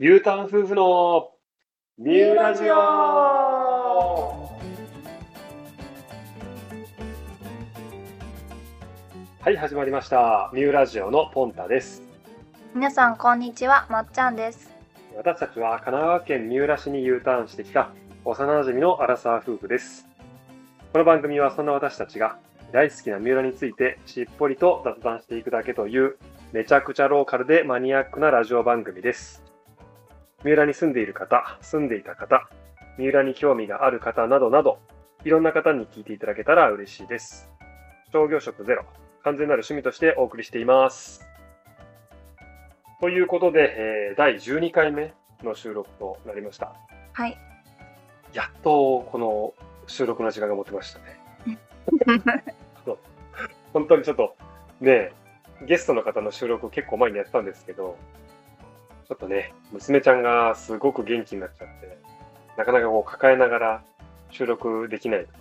[0.00, 1.30] U ターン夫婦の
[1.98, 2.74] ミューラジオ
[9.40, 10.52] はい、始まりました。
[10.54, 12.04] ミューラジオのポンタです。
[12.76, 14.72] 皆さんこんにちは、まっちゃんです。
[15.16, 17.90] 私たちは神奈川県三浦市に U ターンしてきた
[18.24, 20.06] 幼馴染のアラサー夫婦です。
[20.92, 22.38] この番組はそんな私たちが
[22.70, 26.18] 大好きな三浦についてしっぽりと雑談していくだけという
[26.52, 29.47] めちゃくちゃローカルでマニアックなラジオ番組です。
[30.44, 32.48] 三浦に住んでいる方、住んでいた方、
[32.96, 34.78] 三浦に興味がある方などなど、
[35.24, 37.50] いろんな方に聞いていただけたら嬉しいです。
[38.12, 38.84] 商業職ゼロ、
[39.24, 41.26] 完全なる趣味としてお送りしています。
[43.00, 45.12] ということで、えー第12回目
[45.42, 46.72] の収録となりました。
[47.12, 47.36] はい。
[48.32, 49.54] やっとこの
[49.88, 51.18] 収録の時間が持てましたね。
[53.72, 54.36] 本当にちょっと
[54.80, 55.12] ね、
[55.66, 57.96] ゲストの方の収録結構前にやってたんですけど、
[59.08, 61.98] ちょっとね、娘ちゃんがすごく元気になっちゃって、
[62.58, 63.82] なかなかこう抱えながら
[64.30, 65.38] 収録できないとか。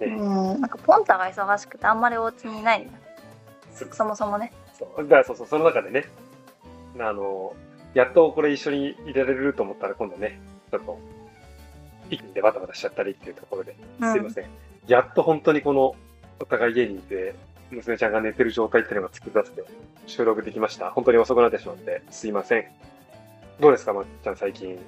[0.00, 2.98] うね、ん、なんかポンタが忙しくてあんまりお家にいないんだ。
[3.72, 4.52] そそもそもね。
[4.76, 6.06] そうだからそうそう、その中でね、
[6.98, 7.54] あの、
[7.94, 10.40] やっとこれ一緒にいられると思ったら今度ね、
[10.72, 10.98] ちょっと、
[12.10, 14.46] 一気にでバタバタしちゃったりっていうところで、うんすいません。
[14.88, 15.94] やっと本当にこの、
[16.40, 17.36] お互い家にいて、
[17.70, 19.64] 娘ちゃんが寝てる状態っていうのが作り出せて、
[20.06, 20.90] 収録できました。
[20.90, 22.64] 本当に遅くなってしまって、すいません。
[23.60, 24.78] どうですか、まっちゃん最近、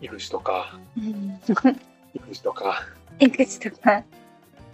[0.00, 1.38] 育児とか、うん。
[2.14, 2.82] 育児とか、
[3.18, 4.02] 育児とか。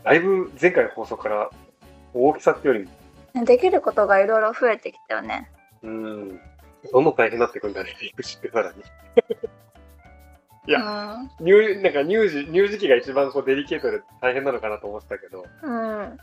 [0.04, 1.50] だいぶ前回の放送から
[2.14, 2.88] 大きさってより
[3.34, 5.50] も、できることがいろいろ増えてきたよね。
[5.82, 6.40] うん。
[6.92, 8.80] どんどん大変になってくんだね、育児ってさらに。
[8.80, 8.82] い
[10.68, 16.18] いや乳、なんか乳児、乳児期が一番こうデリケートで大変なのかなと思ってたけど、うん。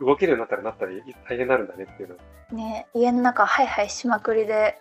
[0.00, 2.14] 動けるようになったらなったら大変になるんだねっていうの。
[2.14, 4.78] ねね家の中ハイハイしまくりで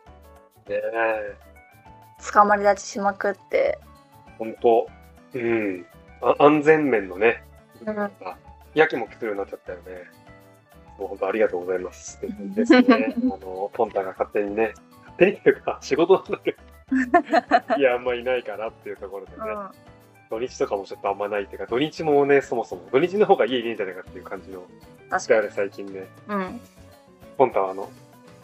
[0.67, 0.81] え、
[2.31, 3.79] 捕まり立ちしまくって。
[4.37, 4.87] 本当
[5.33, 5.85] うん。
[6.21, 7.43] あ安全面のね、
[7.85, 7.99] うん。
[7.99, 8.11] あ
[8.73, 10.09] やけもきするようになっちゃったよね。
[10.97, 12.19] もう本当ありがとうございます。
[12.21, 13.15] ですね。
[13.23, 19.37] あの、ポンタが勝手にね、勝手にっていうか、仕事なんだけど、 いや、あんまいないからっていうところでね。
[19.39, 19.69] うん。
[20.29, 24.63] 土日とかもちょっとあんまないっていうか、土日もね、そもそも、土日の方が家いねえんじゃないかっていう感じの、
[25.09, 25.51] 確かに。
[25.51, 26.07] 最近ね。
[26.27, 26.61] うん。
[27.37, 27.89] ポンタはあの、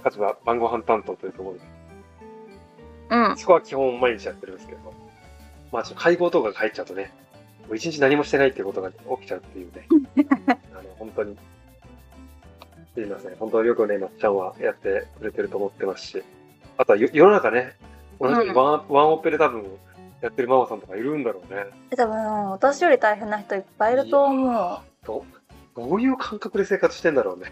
[0.05, 1.61] 立場晩ご飯担当というところで、
[3.29, 3.37] うん。
[3.37, 4.93] そこは基本毎日やってるんですけど、
[5.71, 7.11] まあ、ちょっと会合とかが入っちゃうとね、
[7.67, 9.87] もう一日何もしてないっていうことが起きちゃうっていうね、
[10.73, 11.37] あの、本当に、
[12.93, 13.35] すいません。
[13.37, 16.23] 本当よくね、まっちゃんはやってくれてると思ってますし、
[16.77, 17.75] あとはよ世の中ね、
[18.19, 19.65] 同じワン,、ワンオペで多分
[20.21, 21.65] やってるママさんとかいるんだろうね。
[21.91, 24.79] え多分私より大変な人いっぱいいると思う。
[25.05, 25.25] ど
[25.75, 27.51] どういう感覚で生活してんだろうね。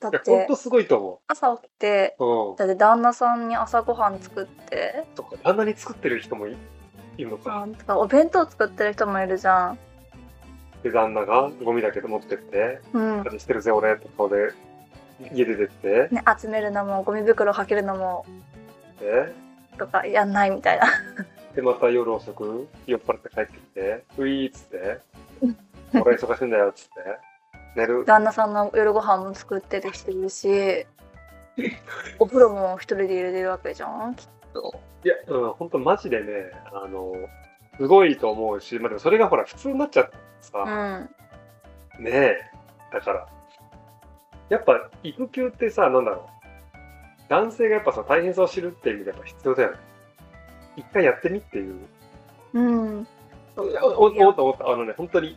[0.00, 2.24] だってほんとすごいと思朝起きて、う。
[2.24, 2.56] うん。
[2.56, 6.56] だって旦那さんに朝ごはん作って、そっか、旦那に作ってる人もい
[7.16, 7.62] いるのか。
[7.62, 9.78] うん、とかお弁当作ってる人もいるじゃん。
[10.82, 13.24] で、旦那がゴミだけど持ってって、うん。
[13.38, 14.52] してるぜ俺って顔で
[15.32, 18.24] 家出てって、ね、集めるのもゴミ袋かけるのも
[19.00, 19.32] で、
[19.78, 20.86] とかやんないみたいな。
[21.54, 25.00] で、また夜遅く酔っ払って帰ってきて、ういーっつって
[25.92, 26.94] うん、俺忙しいんだよっつって、
[27.76, 28.04] 寝る。
[28.04, 30.86] 旦那さんの夜ご飯も作ってる人いるし、
[32.18, 34.14] お風呂も一人で入れてるわけじゃん？
[34.14, 34.74] きっと。
[35.04, 37.14] いや、うん、ほんとマジでね、あの、
[37.76, 40.58] すごいと思うし、まあでもそれがほら普通になっちゃってさ、
[41.98, 42.04] うん。
[42.04, 42.40] ねえ。
[42.92, 43.26] だから、
[44.48, 47.28] やっぱ育休ってさ、なんだろう。
[47.28, 49.76] 男性がやっぱさ、大変さを知るっていう意味でやっぱ必要だよね。
[50.78, 51.76] 一回やってみっていう。
[52.54, 53.06] うん。
[53.56, 54.68] お思った思った。
[54.68, 55.36] あのね、本当に、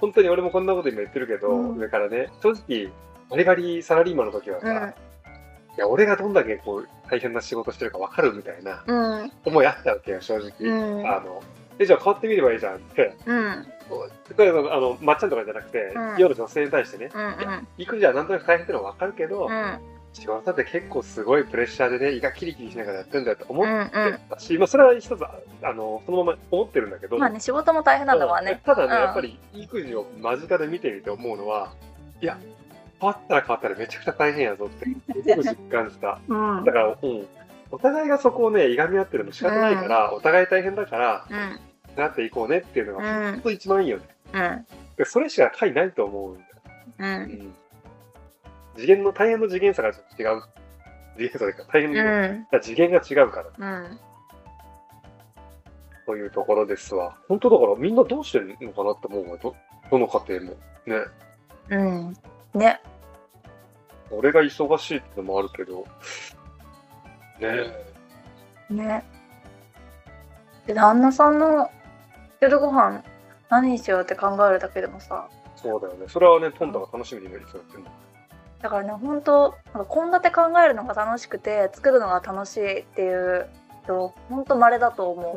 [0.00, 2.90] 本当に俺もこんなこと今言ってるけど、うん上からね、正直、
[3.30, 4.74] バリバリサラリーマンの時はさ、うん。
[5.76, 9.32] いや、俺がどんだけこう、大変な仕事してるか分かるみたいなうん。
[9.44, 10.52] 思いあったわけよ、正直。
[10.58, 11.42] うんあの、
[11.78, 13.16] え、じゃあ変わってみればいいじゃんって。
[13.24, 13.38] うん。
[13.40, 13.64] あ
[14.80, 17.68] の、まっちゃんとかじゃなくて、うん世の女性に対してね、うん。
[17.78, 19.78] 育児はなんとなく大変ってのは分かるけど、うん。
[20.12, 23.80] 仕事だって結構すごいプレッシャーでね、胃がキリキリしながらやってんだよと思うん。
[23.82, 24.18] ってうん。
[24.28, 25.24] たし、まあそれは一つ、
[25.62, 28.60] あの、そのまま思ってるんだけど、まあね、仕事も大変なんだわね。
[28.64, 31.72] ただね、うんやっぱり育児を間近で見てみて思うのは、
[32.20, 32.38] いや、
[33.00, 36.18] 変わったら変わったらめちゃくちゃ大変やぞって、すごく実感した。
[36.28, 36.64] うん。
[36.64, 37.26] だから、うん、
[37.70, 41.60] お互いがそこをね、いがみ合ってるの仕方ないから、お互い大変だから、うん。
[41.96, 44.04] なっていこうねっていうのが、うん本当一番いいよね。
[44.32, 44.66] うん。
[44.96, 46.36] でそれしか解ないと思うん。
[46.36, 46.42] う。
[46.98, 47.54] うんん。
[48.76, 50.42] 次元の、大変の次元差がちょっと違う。
[51.16, 52.46] 次元差というか、大変うん。
[52.50, 54.00] な次元が違うから、うん。
[56.06, 57.16] というところですわ。
[57.28, 59.36] 本当だから、みんなどうしてるのかなって思うわ。
[59.38, 59.54] ど、
[59.90, 60.56] どの家庭も。
[60.86, 61.04] ね。
[61.70, 62.16] うん。
[62.54, 62.80] ね。
[64.10, 65.86] 俺が忙しいってのもあるけど、
[67.40, 67.72] ね
[68.70, 68.74] え。
[68.74, 69.04] ね。
[70.66, 71.70] で、旦那さんの
[72.40, 73.02] 夜ご飯
[73.48, 76.06] 何にしようって考えるだけでもさ、そうだよね。
[76.08, 77.90] それはね、トンタが楽しみにいつもやってるの。
[78.62, 83.48] だからね、本当なんか献立考えるのが楽しくて、作るのが楽しいっていう
[83.84, 85.36] 人、本当稀だと思う。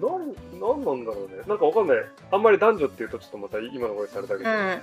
[0.00, 0.20] なん、
[0.60, 1.42] なんなんだろうね。
[1.46, 1.96] なんかわかんない。
[2.30, 4.82] あんまり男女っていうとちょっとまた今の声されたけど、うん。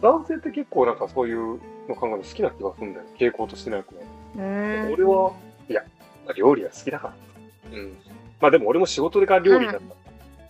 [0.00, 3.06] 男性って結構なんかそういうの考えるの好きな気がするんだよ。
[3.18, 4.90] 傾向としてなくね。
[4.92, 5.32] 俺は、
[5.68, 5.84] いや、
[6.36, 7.12] 料理は好きだか
[7.72, 7.78] ら。
[7.78, 7.96] うん。
[8.40, 9.84] まあでも俺も仕事が料理だったら、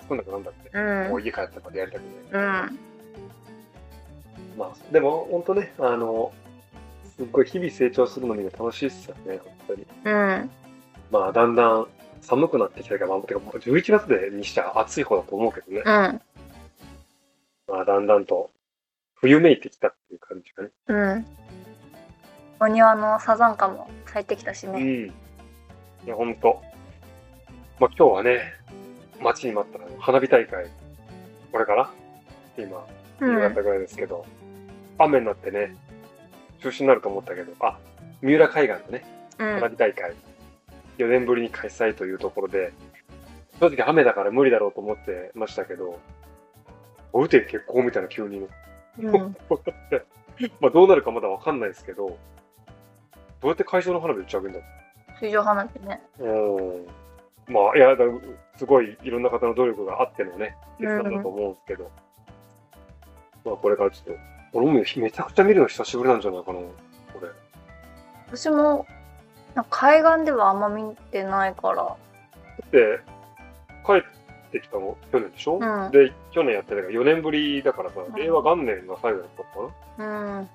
[0.02, 0.70] 作んなくなんだって。
[0.72, 1.10] うん。
[1.10, 2.08] もう家帰ったからやりたくね。
[2.32, 2.78] うん。
[4.60, 6.32] まあ、でも本当ね、あの、
[7.16, 9.86] すっごい日々成長するのにね楽しいっすよね、本当に。
[10.04, 10.50] うん。
[11.10, 11.86] まあ、だんだん
[12.20, 15.78] 寒くなってきたから、まあ、てかもう11月でにしては暑い方だと思うけどね。
[15.78, 16.20] うん。
[17.68, 18.50] まあ、だんだんと
[19.14, 20.68] 冬めいてきたっていう感じかね。
[20.88, 21.26] うん。
[22.60, 24.78] お庭のサザンカも咲いてきたしね。
[24.78, 26.06] うん。
[26.06, 26.60] いや、本当。
[27.78, 28.42] まあ、今日はね、
[29.22, 30.66] 待ちに待った花火大会、
[31.50, 31.90] これから？
[32.58, 32.86] 今、
[33.22, 33.54] 夕うん。
[33.54, 34.26] 方ぐらいですけど、
[35.04, 35.76] 雨になってね、
[36.60, 37.78] 中止になると思ったけど、あ、
[38.20, 39.04] 三浦海岸のね、
[39.38, 39.54] うん。
[39.54, 40.14] 花火大会、
[40.98, 42.72] 4年ぶりに開催というところで、
[43.58, 45.98] 正直雨だから無理だろうと思ってましたけど、
[47.12, 48.46] おうて結構みたいな急にね、
[48.98, 49.36] うん。
[50.60, 52.16] まあどうなるかまだわかんないですけど、ど
[53.44, 54.60] うやって会場の花火打ち上げるんだ
[55.20, 56.00] 水上花火ね。
[56.18, 57.48] ろう。
[57.48, 57.54] うん。
[57.54, 57.96] まあ、いや、
[58.56, 61.90] すごいいろんな方の努力があってのね、決断だと思うんですけど、
[63.44, 64.20] まあこれからちょっと、
[64.52, 67.28] 俺もめちゃくちゃ見るの久しぶりなんじゃないかな、これ。
[68.28, 68.86] 私も、
[69.70, 71.96] 海岸ではあんま見てないから。
[72.72, 73.00] で、
[73.86, 74.02] 帰っ
[74.50, 80.04] てきたの去年でしょ、うんで、去年やってたから4年ぶりだからさ、ん令和元年が最後だったのかうん。
[80.06, 80.48] な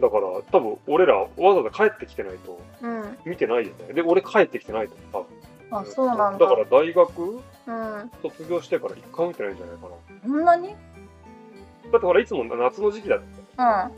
[0.00, 3.18] だから、多分俺らわざわざ帰ってきてないとうん。
[3.24, 3.92] 見てないよね。
[3.92, 5.26] で、俺帰ってきてないと多分。
[5.72, 6.46] あ、そうなんだ。
[6.46, 7.40] だから大学？
[7.66, 8.10] うん。
[8.22, 9.94] 卒業してから一回見てないんじゃないかな。
[10.22, 10.68] そんなに？
[10.68, 11.90] うん。
[11.90, 13.24] だってほら、いつも夏の時期だった。
[13.60, 13.90] あ、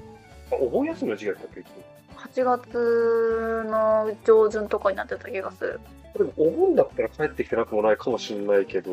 [0.51, 1.75] お盆休みの時期だったっけいつも
[2.17, 5.81] ？8月の上旬とかになってた気がする。
[6.17, 8.91] でも、お盆だったら帰ってきてなくもないかもしれないけど、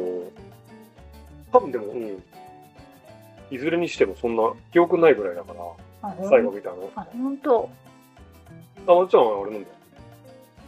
[1.51, 2.23] 多分でも、うん。
[3.51, 5.53] いずれにしてもそんな記憶ないぐらいだか
[6.01, 6.91] ら、最後見たの。
[6.95, 7.69] あ、ほんと？
[8.87, 9.75] あ、もちろん俺なんだよ。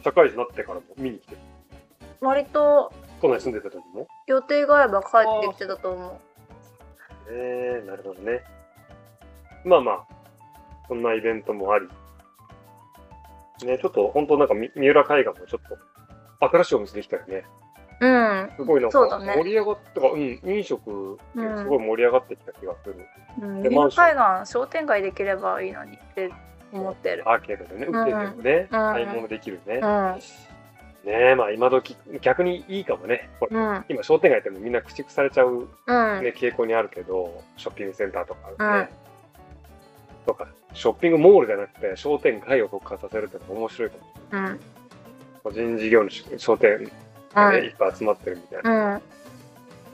[0.04, 1.38] 社会人になってからも見に来てる。
[2.20, 4.08] 割と都内住んでた時も？
[4.26, 5.08] 予定が合えば帰
[5.46, 6.12] ってきてたと思う。
[7.30, 8.42] ええなるほどね。
[9.64, 10.06] まあまあ、
[10.88, 11.88] そんなイベントもあり。
[13.66, 15.78] ね、ちょっと本当なんかみ三浦海岸もちょっ
[16.40, 17.44] と新しいお店できたよね。
[18.00, 18.50] うん。
[18.56, 23.06] すごいなんか盛り上がってか、うん、飲食すごい盛り上がってきた気がする。
[23.40, 26.32] うん、で三浦海岸商店街できればいいのにって
[26.72, 27.28] 思ってる。
[27.30, 29.76] アーケードでね、売っててもね、買い物できるね。
[29.76, 30.18] うん。
[31.04, 33.28] ねえ、まあ今時、逆にいいかもね。
[33.50, 33.84] うん。
[33.88, 35.66] 今商店街ってもみんな駆逐されちゃううん。
[36.22, 38.90] ね、傾向にあるけど、ショッピングセンターとかね、
[40.26, 44.50] とか、ショッピングモールじゃなくて商店街を復活させるってのが面白いかもしれない。
[44.50, 44.60] うん。
[45.42, 46.90] 個人事業主商店
[47.34, 48.70] がね、いっぱい集まってるみたいな。
[48.70, 49.02] うん。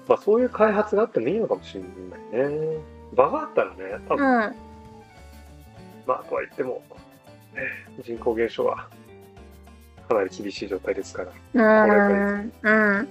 [0.09, 2.79] まあそういう開発があってもいいのかもしれないね。
[3.15, 3.77] 場があったらね、
[4.09, 4.55] 多分、うん。
[6.07, 6.83] まあとは言っても、
[7.55, 7.63] ね
[8.05, 8.89] 人口減少は
[10.09, 11.33] かなり厳しい状態ですから。
[11.55, 12.53] うん。
[12.63, 12.71] う
[13.03, 13.09] ん。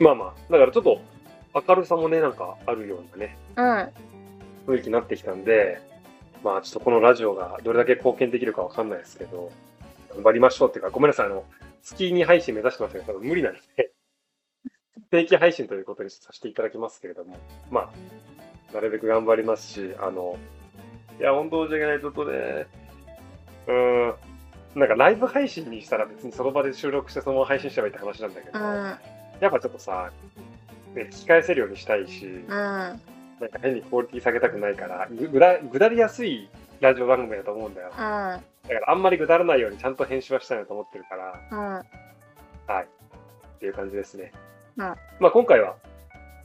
[0.00, 1.00] まあまあ、だからちょっと
[1.54, 3.88] 明るさもね、なんかあるようなね、うん。
[4.66, 5.80] 雰囲気になってきたんで、
[6.42, 9.50] まあちょっとこのラジオがどれだけ貢献できるかわかんないですけど、
[10.14, 11.44] 頑張りましょうっていうか、ごめんなさい、あの、
[11.82, 13.92] 月に配信目指してましたけど、多分無理なんで、
[15.10, 17.36] 定期配信ということにさせていただきますけれども、
[17.70, 17.92] ま
[18.70, 20.36] あ、なるべく頑張りますし、あの、
[21.18, 22.66] いや、本当申し訳ない、ちょっとね、
[23.66, 24.14] うーん、
[24.74, 28.64] なんかライブ配信にしたら別にその場で収録してそのまま配信しればいいって話なんだけど、うん。
[29.40, 30.10] やっぱちょっとさ、
[30.94, 33.00] ね、聞き返せるようにしたいし、うん。
[33.42, 36.48] なんか変にクオリティ下げたくないから、ぐぐだぐだりやすい
[36.80, 37.88] ラジオ番組だと思うんだよ。
[37.90, 38.74] だかうん。
[38.74, 41.80] らあんまりぐだらないようにちゃんと編集はしたいなと思ってるから、うん。
[41.80, 42.86] っ
[43.58, 44.32] ていう感じですね。
[44.76, 44.84] うん
[45.18, 45.74] まあ今回は、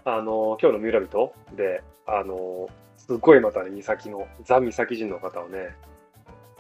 [0.06, 5.76] あの今日の三浦人で、あのすっごいまたね、三崎の、ザ・三崎人の方をね、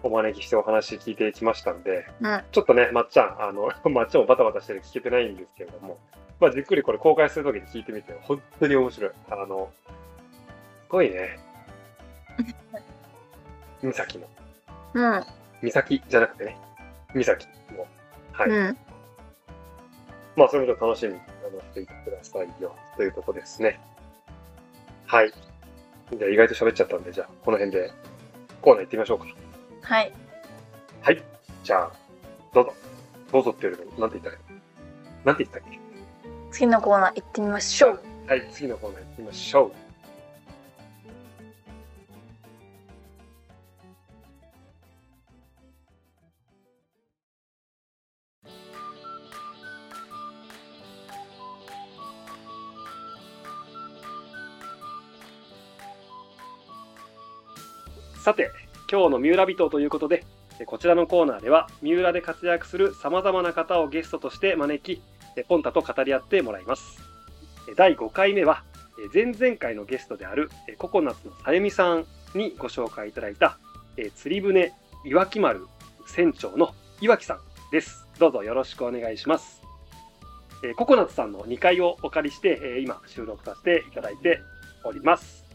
[0.04, 5.98] お招きしてお話聞いてきましたんで、うんちょっとね、まっちゃん、あの、 まっちゃんもバタバタしてる聞けてないんですけれども、
[6.40, 9.12] まあじっくりこれ公開するときに聞いてみて、本当に面白い。
[9.32, 9.72] あの、
[10.88, 11.38] すごいね。
[13.84, 14.28] 三崎の。
[14.94, 15.24] うん。
[15.62, 16.58] 三崎じゃなくてね、
[17.14, 17.86] 三崎の。
[18.32, 18.50] はい。
[18.50, 18.78] うん。
[20.38, 23.82] まあ、それもちょっと楽しみにあのしていてくださいよ、というとこですね。
[25.06, 25.34] はい。
[26.18, 27.92] じゃあ、意外と喋っちゃったんで、じゃあ、この辺で
[28.62, 29.26] コーナー行ってみましょうか。
[29.82, 30.14] はい。
[31.02, 31.24] はい。
[31.66, 31.92] じゃあ、
[32.54, 32.74] どうぞ。
[33.34, 34.58] どうぞって言われるのなんて言ったらいいの？
[35.26, 35.80] なんて言ったっけ？
[36.52, 38.00] 次のコーナー行ってみましょう。
[38.26, 39.72] はい、次のコーナー行ってみましょう。
[58.28, 58.52] さて、
[58.92, 60.26] 今日の三浦人ということで、
[60.66, 65.02] こちらのコーナーでは、三浦で活躍する様々な方をゲストとして招き、
[65.48, 67.02] ポンタと語り合ってもらいます。
[67.78, 68.66] 第5回目は、
[69.14, 72.06] 前々回のゲストであるココナッツのさゆみさん
[72.36, 73.60] にご紹介いただいた、
[74.18, 74.74] 釣り船
[75.06, 75.66] 岩木丸
[76.06, 77.40] 船長の岩木さん
[77.72, 78.08] です。
[78.20, 79.62] どうぞよろしくお願いします。
[80.76, 84.42] ココナッツさんの2回をお借りして、今収録させていただいて
[84.84, 85.47] おります。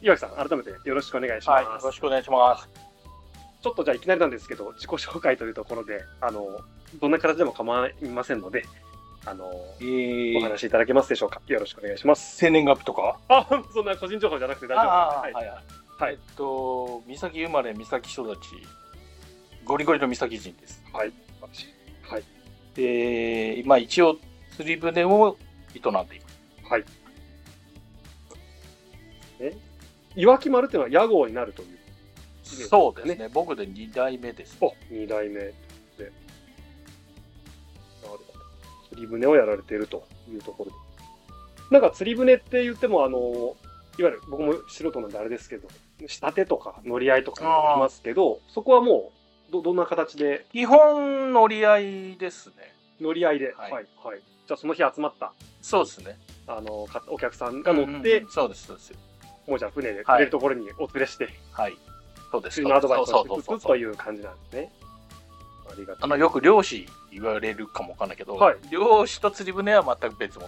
[0.00, 1.62] 岩木さん、改めてよろしくお願いします。
[1.62, 2.68] はい、よろしくお願いします。
[3.60, 6.60] ちょっとじゃあいきなりなんですけど、自己紹介というところで、あの、
[7.00, 8.64] どんな形でも構いませんので、
[9.26, 9.50] あの、
[9.82, 11.40] えお話しいただけますでしょうか？
[11.48, 12.36] よろしくお願いします。
[12.36, 13.18] 生年月日とか？
[13.28, 15.22] あ、 そんな個人情報じゃなくて大丈夫です。
[15.22, 15.32] はい。
[15.32, 15.54] はいはい。
[15.98, 18.40] はいえっと、三崎生まれ、三崎育ち、
[19.64, 20.80] ゴリゴリの三崎人です。
[20.92, 21.12] はい。
[22.08, 22.24] はい。
[22.76, 24.16] で、まあ一応、
[24.56, 25.36] 釣り船を
[25.74, 26.70] 営んでいます。
[26.70, 26.84] はい。
[29.40, 29.56] え？
[30.18, 31.78] 岩木丸っていうのは屋号になるという。
[32.42, 34.56] そうですね、僕で2代目です。
[34.60, 35.52] お、二代目で。
[35.98, 36.12] なる
[38.02, 38.20] ほど。
[38.88, 40.76] 釣り船をやられているというところで。
[41.70, 43.18] なんか釣り船って言っても、あの、
[43.98, 45.68] いわゆる僕も素人なんであれですけど、
[46.06, 49.12] 仕立てとか乗り合いとかありますけど、そこはも
[49.48, 50.46] う、ど、どんな形で？
[50.52, 52.74] 基本乗り合いですね。
[53.00, 55.32] 乗り合いで、は、はいいはい、じゃあその日集まった、
[55.62, 56.18] そうですね。
[56.48, 59.07] あの、かお客さんが乗って、うんうんそうです、そうです。
[59.48, 61.76] もうじゃあ船で釣れるところにお連れして、はい。
[62.30, 62.60] そうです。
[62.60, 64.72] のアドバイスをしくという感じなんですね。
[65.70, 66.04] ありがとう。
[66.04, 70.46] あの、よく漁師言われるかもわかんないけど、はい漁師と釣り船は全く別物。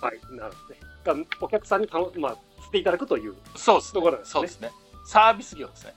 [0.00, 1.24] はい、なるほどね。
[1.24, 3.92] がお客さんにたの、まあ、釣っていただくという、そうですね。
[3.94, 4.70] ところなんですねそうですね。
[5.06, 5.94] サービス業ですね。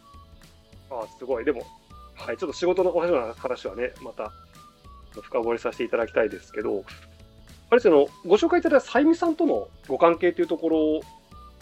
[0.91, 1.45] ああ、すごい。
[1.45, 1.65] でも、
[2.13, 4.31] はい、ちょっと仕事のお話はね、また、
[5.19, 6.83] 深掘りさせていただきたいですけど、
[7.71, 11.01] あれですよ、ご紹介いただいたさゆみさんとのご関係というところ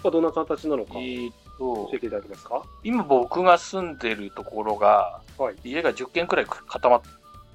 [0.05, 2.63] はどんな形なのか、えー教えていただけますか？
[2.83, 7.01] 今僕が住んでるところが、はい家が10軒くらい固まっ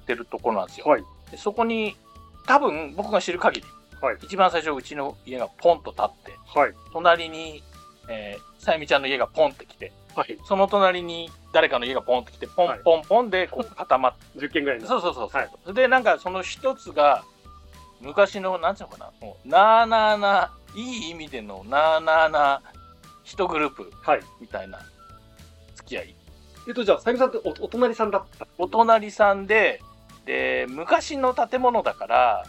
[0.07, 0.85] てるところなんですよ。
[0.87, 1.03] はい。
[1.31, 1.95] でそこに
[2.47, 3.67] 多分僕が知る限り、
[4.01, 6.73] はい一番最初うちの家がポンと立ってはい。
[6.93, 7.61] 隣に、
[8.07, 10.37] えーさゆみちゃんの家がポンって来てはい。
[10.45, 14.87] その隣に誰かの家がポンって来てポはいンポンポンでこう固まって、10件ぐらいの。
[14.87, 17.25] そうそうそうそう、はいでなんかその一つが
[17.99, 22.61] 昔のなんていうのかなもうなあなあないい意味でのなあなあな
[23.23, 24.21] 一グループはい。
[24.41, 24.79] みたいな
[25.75, 26.15] 付き合い
[26.67, 28.47] えっと、じゃあ、さゆみさんっておお隣さんだった？
[28.57, 29.81] お隣さんで
[30.25, 32.45] で昔の建物だから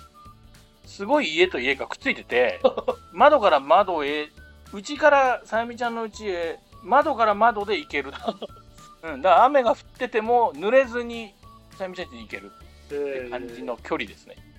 [0.84, 2.60] すごい家と家がくっついてて
[3.12, 4.28] 窓から窓へ
[4.72, 8.12] うちからさゆみちゃんの家へ窓から窓で行ける、
[9.04, 11.34] うん、だから雨が降ってても濡れずに
[11.78, 12.50] さゆみちゃん家に行ける
[12.86, 14.50] って感じの距離ですね、えー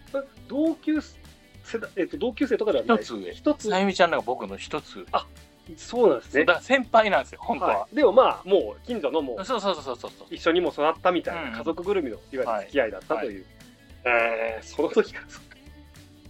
[0.47, 0.99] 同級
[1.71, 2.97] 世代、えっと、同級生とかではない。
[2.97, 3.31] 一つ上。
[3.33, 3.69] 一つ。
[3.69, 4.99] さゆみちゃんのが僕の一つ。
[4.99, 5.05] 上
[5.77, 6.31] そうなんですね。
[6.33, 6.53] そうだ。
[6.53, 10.11] から先輩なんですよ本当は、はい、でもまあ、もう近所のもうそうそうそうそうそう。
[10.29, 11.57] 一緒にも育ったみたいなうん。
[11.57, 13.27] 家族ぐるみのいわゆる付き合いだったはい。
[13.27, 13.39] とい。
[13.39, 13.45] う、
[14.05, 15.57] えーその時からそうか。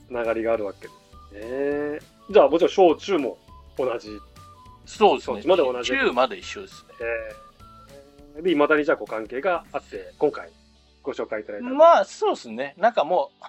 [0.07, 2.00] つながりがあるわけですね。
[2.29, 3.38] じゃあもちろん小中も
[3.77, 4.10] 同じ、
[4.86, 5.41] そうですね。
[5.41, 5.91] そうまで同じ。
[5.91, 6.93] 中まで一緒ですね。
[8.36, 8.41] えー。
[8.43, 10.50] でいまだにじゃあご関係があって今回
[11.03, 12.75] ご紹介いただいた、まあそうですね。
[12.77, 13.45] なんかもう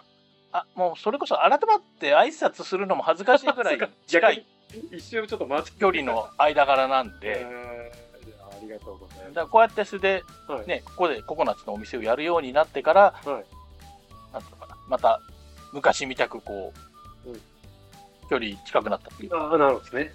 [0.52, 1.59] あもうそれこそ改まっ
[1.99, 4.47] て挨拶するのも恥ずかしいぐらい 近い。
[4.90, 7.47] 一瞬ちょっと回っ距離の間柄なんえで、
[8.40, 10.66] ありがとうございまだからこうやってそれで、す、はい。
[10.66, 13.26] ね、ここでココナッツのお店をやるようになってから、はい。
[14.32, 15.21] なんていうのかなまた
[15.73, 16.73] 昔みたくこ
[17.26, 17.42] う、うん。
[18.30, 19.37] 距離近くなったっていう。
[19.37, 20.12] ああなるほどですね。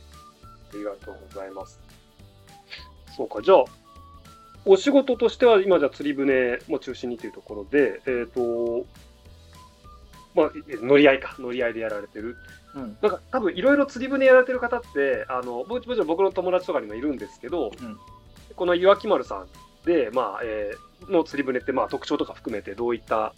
[0.74, 1.80] ありがとうございます。
[3.16, 3.64] そうかじゃあ
[4.66, 8.86] お仕事としては今じゃあ釣り船も中心にというところでえっ、と
[10.38, 12.38] まあえ乗り合いか乗り合いでやられてる。
[12.76, 12.98] うん。
[13.02, 17.98] なんか多分いろいろ釣り船やられてる方ってあのもちもちろん僕の友達とかにもいるんですけど、うん。
[18.56, 19.48] この岩木丸さん
[19.86, 23.34] で、まあえーの釣り船ってまあ特徴とか含めてどういった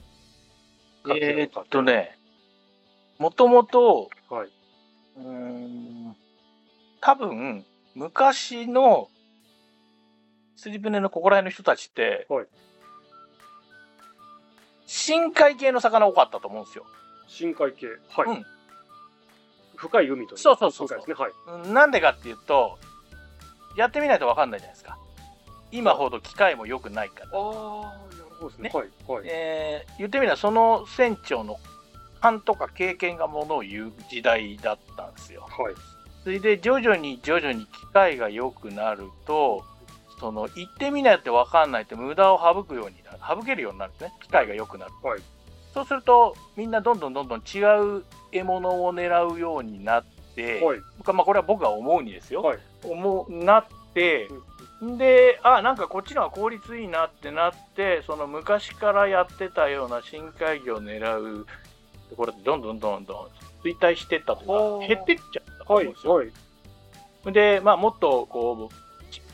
[1.03, 2.17] 感じなえーっとね
[3.17, 4.49] もともとはい。
[5.17, 6.15] うーん
[7.01, 7.65] 多分
[7.95, 9.09] 昔の
[10.55, 12.45] 釣り船のここら辺の人たちって、はい
[14.89, 16.83] 深海系の魚多かったと思うんですよ。
[17.27, 17.85] 深海系。
[18.09, 18.45] はい、うん。
[19.75, 21.01] 深い海といそうそうそうそう。
[21.05, 21.53] 深海ですね。
[21.53, 21.67] はい。
[21.67, 21.73] うん。
[21.75, 22.79] なんでかっていうと
[23.77, 24.97] やってみないと分かんないじゃないですか。
[25.71, 27.25] 今ほど機械も良くないから。
[27.25, 28.71] ああなるほそうですね。
[28.73, 28.87] はい。
[29.07, 29.23] はい。
[29.25, 31.59] えー言ってみればその船長の
[32.19, 35.41] 勘とか経験がものを言う時代だったんですよ。
[35.41, 35.75] はい。
[36.23, 39.63] それで徐々に徐々に機械が良くなると
[40.19, 43.19] その行ってみないと分かんないって無駄を省くようになる。
[43.27, 44.13] 省けるようになるんですね。
[44.21, 45.21] 機械が良くなる、はい。
[45.73, 47.59] そうするとみんなどんどんどんどん違
[47.99, 50.03] う獲物を狙うようになっ
[50.35, 50.79] て、はい。
[51.05, 52.59] まあ、これは僕が思うにですよ、はい。
[52.83, 54.29] 思うなって、
[54.81, 61.45] であなんかこっちの方が効率いいなってなってその昔からやってたような深海魚を狙う
[62.09, 63.29] ところでどんどんどんど
[63.63, 65.87] ん衰退してったとか減ってっちゃったとはい。
[65.87, 66.13] 思うんですよ。
[66.13, 67.33] はい。
[67.33, 68.88] で、まあ、もっとこう失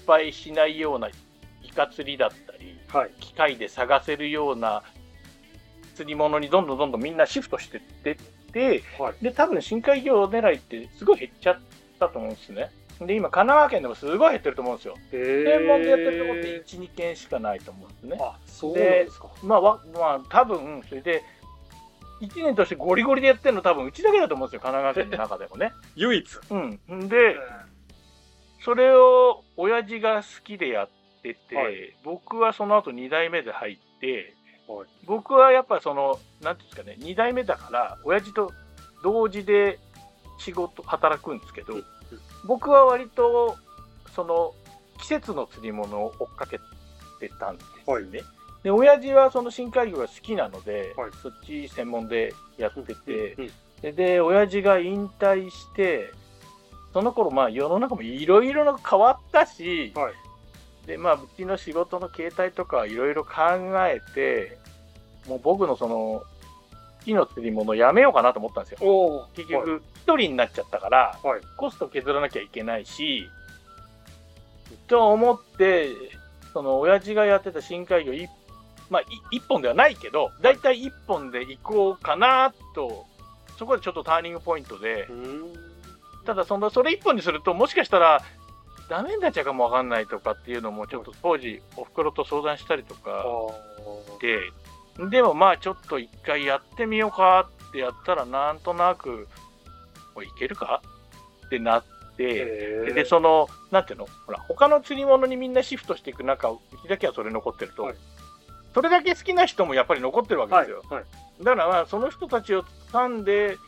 [0.05, 3.12] 敗しないようなイカ釣りだったりはい。
[3.19, 4.83] 機械で探せるような
[5.95, 8.15] 釣り物にどんどんどんどんみんなシフトしてってっ
[8.51, 9.24] てはい。
[9.24, 11.59] で多分深海魚狙いってすごい減っちゃっ
[12.00, 12.71] たと思うんですね。
[13.00, 14.95] で今神奈川県でもすごい減ってると思うんですよ。
[15.12, 18.17] 専門でやってるところって1、2件しかないと思うんですね。
[18.21, 19.27] あ、そうですか。
[19.43, 21.24] まあ、わまあ、多分それで
[22.21, 25.74] 1年としてゴリゴリでやってるの多分うちだけだと思うんですよ神奈川県の中でもね。
[25.95, 26.25] 唯一。
[26.50, 27.35] うん、で
[28.65, 30.89] それを親父が好きでやっ
[31.22, 31.95] てて、はい。
[32.03, 34.36] 僕はその後2代目で入って、
[34.67, 34.88] はい。
[35.05, 38.51] 僕はやっぱそのなんていうんですかね2代目だから親父と
[39.03, 39.77] 同時で
[40.39, 41.75] 仕事働くんですけど、
[42.48, 43.55] 僕は割と
[44.15, 44.53] その
[45.00, 46.57] 季節の釣り物を追っかけ
[47.19, 47.84] てたんですね。
[47.86, 48.05] はい。
[48.63, 51.12] で親父はその深海魚が好きなので、はい。
[51.22, 53.38] そっち専門でやってて、
[53.84, 56.12] でで親父が引退して
[56.95, 60.13] その頃まあ世の中もいろいろ変わったし、はい
[60.87, 63.33] でまあうちの仕事の形態とかいろいろ考
[63.85, 64.57] えて
[65.27, 66.23] もう僕のその
[67.03, 69.27] 木の釣り物やめようかなと思ったんですよ。
[69.35, 73.27] 結局一人になっちゃったから、はいコスト削らなきゃいけないし
[74.87, 75.89] と思って
[76.53, 78.29] その親父がやってた深海魚一
[78.89, 83.05] まあ、い一本ではないけど、大体一本で行こうかなと、
[83.57, 85.09] そこでちょっとターニングポイントで。
[86.25, 88.22] ただその、それ一本にすると、もしかしたら、
[88.90, 94.22] ダメになっちゃうかもわかんないとかっていうのも、ちょっと当時、おふくろと相談したりとあかー。
[95.01, 99.27] で、でもまあ、ちょっと一回やってみようかってやったら、なんとなく、
[100.14, 100.81] これいけるか？
[101.48, 101.83] ってなっ
[102.16, 102.94] て、へー。
[102.94, 104.07] で、その、なんていうの？
[104.25, 107.96] ほら、他の釣り物にみんなシフトしていく中、うちだけはそれ残ってると、はい。
[108.74, 110.83] それだけ好きな人もやっぱり残ってるわけですよ。
[110.90, 111.05] はい。
[111.44, 113.59] だからまあ、その人たちを掴んで、うん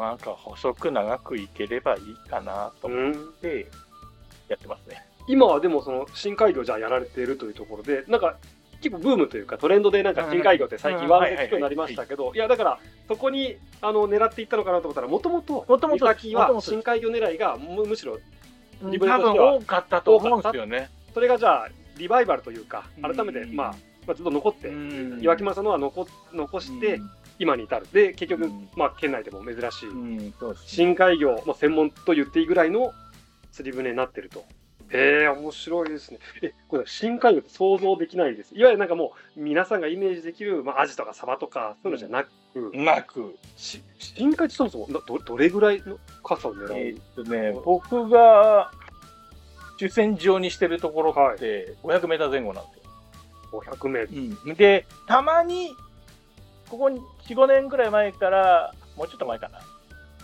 [0.00, 3.66] なんか細く長くいければいいかなと思っうんて
[4.48, 5.04] やってますね。
[5.28, 8.36] 今はでもその深海魚じゃあやられているというところで、なんか
[8.80, 18.18] 結構ブームというかトレンドでなんか深海魚って最近ワードで聞くようになりましたけど、いやだからそこにあの狙っていったのかなと思ったら、もともと元々三崎は深海魚狙いがむむしろ
[18.82, 20.88] 多リブレとしては分多かったと思うんですよね。
[21.12, 25.20] それがじゃあリバイバルというか、うん改めてまあ、まあ、ずっと残って、うん。
[25.20, 26.98] 岩木村さんのは残残して
[27.40, 27.86] 今に至る。
[27.92, 30.32] で、結局うん、まあ県内でも珍しい
[30.66, 32.92] 深海魚も専門と言っていいぐらいの
[33.50, 34.44] 釣り船になってると。
[34.90, 36.18] へえ、面白いですね。
[36.42, 38.54] え、これ深海魚って想像できないです。
[38.54, 42.30] いわゆるなんかもう皆さんがイメージできる、まあ、アジとかサバとかそういうのじゃなく、
[42.74, 48.72] なく、し深海ってそもそもなどどれぐらいの傘を狙う、えーっとね、僕が
[49.78, 53.62] 主戦場にしてるところはいって500メーター前後なんですよ。
[53.62, 54.54] 500メートル。
[54.56, 55.70] で、たまに、
[56.70, 59.60] ここに4、5年ぐらい前から、もうちょっと前かな、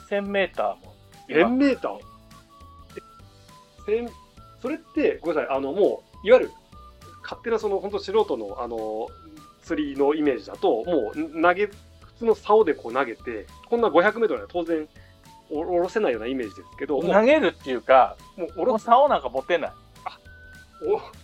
[0.08, 0.94] 1000メーターも。
[1.28, 1.98] 1000メーター？
[3.86, 4.08] 千
[4.60, 6.50] それって、ごめんなさい、あの、もう、いわゆる、
[7.22, 9.08] 勝手なその、本当素人の、あの、
[9.62, 11.74] 釣りのイメージだと、もう、投げ、普
[12.18, 14.88] 通の竿でこう投げて、こんな500メートルは当然、
[15.50, 19.72] お下ろせないようなイメージですけど、も投げるっていうか、う、もう下もうろす、竿なんか持てない。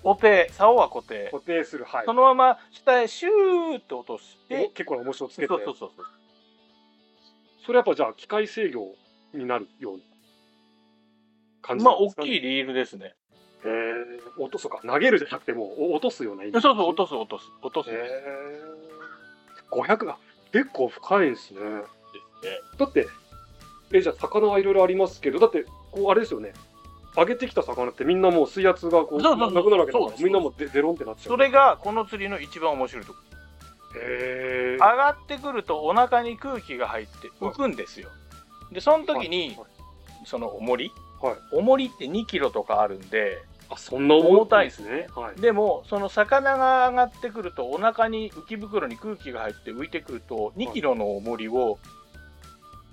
[0.03, 1.29] お固定、竿は固定。
[1.31, 2.13] 固定する、はいそ。
[2.13, 6.07] のまま下へシューって落としでて、結構な重しをつけて、そうそうそうそう。
[7.67, 8.95] それやっぱじゃあ、機械制御
[9.35, 10.03] になるような
[11.61, 12.13] 感じまあ、大。
[12.15, 13.15] きいリールですね。
[13.65, 14.81] へー落とすか。
[14.85, 16.63] 投げるじゃなくてもう、お落とすようなイメージ。
[16.63, 17.91] そうそう、落とす、落とす、落とす。
[17.91, 18.83] へー
[19.73, 20.19] 500が
[20.53, 21.61] 結構深いんですね。
[22.79, 23.07] だって、
[23.93, 26.53] え、じゃあ魚はいろいろありますけど、だって、こうあれですよね。
[27.15, 31.29] 上げてきた魚ってみんなもう水圧がこうなくなるわけだから、みんなもうデデロンってなっちゃう。
[31.29, 33.19] それが、この釣りの一番面白いとこ
[33.97, 38.09] へー上がってくるとお腹に空気が入って浮くんですよ。
[38.73, 39.67] で、その時に、はい
[40.25, 45.07] その重り、はい重りって2キロとかあるんで、あ、そんな重たいですね。
[45.15, 45.41] はい。
[45.41, 51.79] でも、その魚が上がってくると、お腹に浮き袋に空気が入って浮いてくると、2キロの重りを、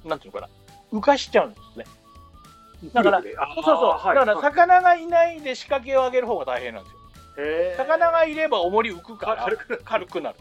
[0.05, 1.85] なんていうのかな、浮かしちゃうんですね。
[2.93, 4.07] だからそうそうそう。
[4.07, 6.99] はいだから、はい魚がいないで仕掛けを上げる方が大変なんですよ。
[7.77, 10.37] 魚がいれば重り浮くかから軽くなる。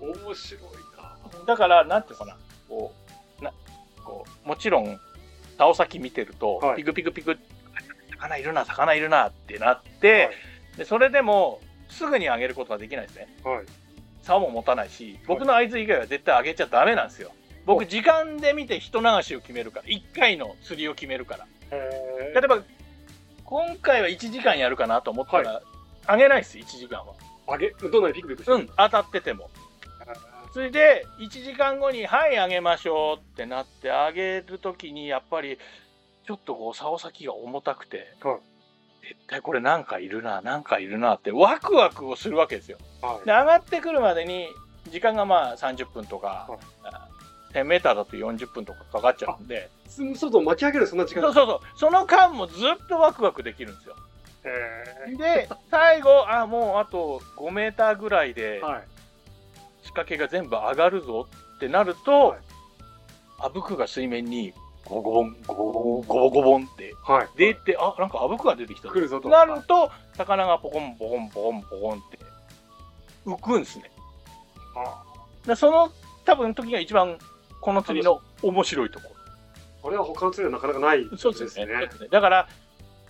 [0.00, 0.62] 面白い
[0.96, 1.44] な。
[1.46, 2.36] だから、なんていうのかな、
[2.68, 2.94] こ
[3.40, 3.52] う、な
[4.04, 4.98] こうもちろん、
[5.58, 7.36] 竿先見てると、はいピクピクピク、
[8.12, 10.30] 魚いるな、魚いるなってなって、はい
[10.78, 13.28] でそれでも、すぐに上げることができないですね。
[13.42, 13.64] はい。
[14.22, 17.32] 竿も持たないし、僕の合図以外は絶対上げちゃダメなんですよ。
[17.68, 21.46] 僕、時間で見て人流しを決めるから、1回の釣りを決めるから。
[21.70, 22.62] へ例えば、
[23.44, 25.60] 今回は1時間やるかなと思ったら、
[26.08, 27.12] 上げないです、1時間は。
[27.46, 29.50] あげ、どんなにピクピクしてるうん、当たってても。
[30.54, 35.58] それで1時間後に「はいあげましょう」ってなってあげる時にやっぱり
[36.26, 38.38] ちょっとこう竿先が重たくて、はい
[39.02, 42.78] 絶対これなんかいるななんかいるなってワクワクをするわけですよ。
[43.02, 44.48] はいで上がってくるまでに
[44.88, 47.07] 時間がまあ30分とか、はい
[47.60, 51.22] あ 1000m だと40分とかかかっちゃうんでそうすると巻き上げるそんな時間？
[51.22, 53.96] そうそうそうその間もずっとワクワクできるんですよ。
[54.44, 58.84] へで最後あもうあと 5m ぐらいでーはい。
[59.82, 62.38] 仕掛けが全部上がるぞってなると、はい
[63.40, 64.52] あぶくが水面に
[64.84, 67.28] ゴボゴボンゴボンゴボゴボンってはい。
[67.36, 69.28] 出てあなんかあぶくが出てきたと。
[69.28, 72.18] なると魚がポコンポコンポコンポコンって
[73.24, 73.90] 浮くんですね
[74.74, 75.02] あ
[75.46, 75.92] でその
[76.24, 77.16] 多分時が一番
[77.68, 79.14] この釣りの面白いとこ
[79.82, 81.66] これは他の釣りはなかなかないろそうですね。
[81.66, 82.08] そうですね。
[82.10, 82.48] だから、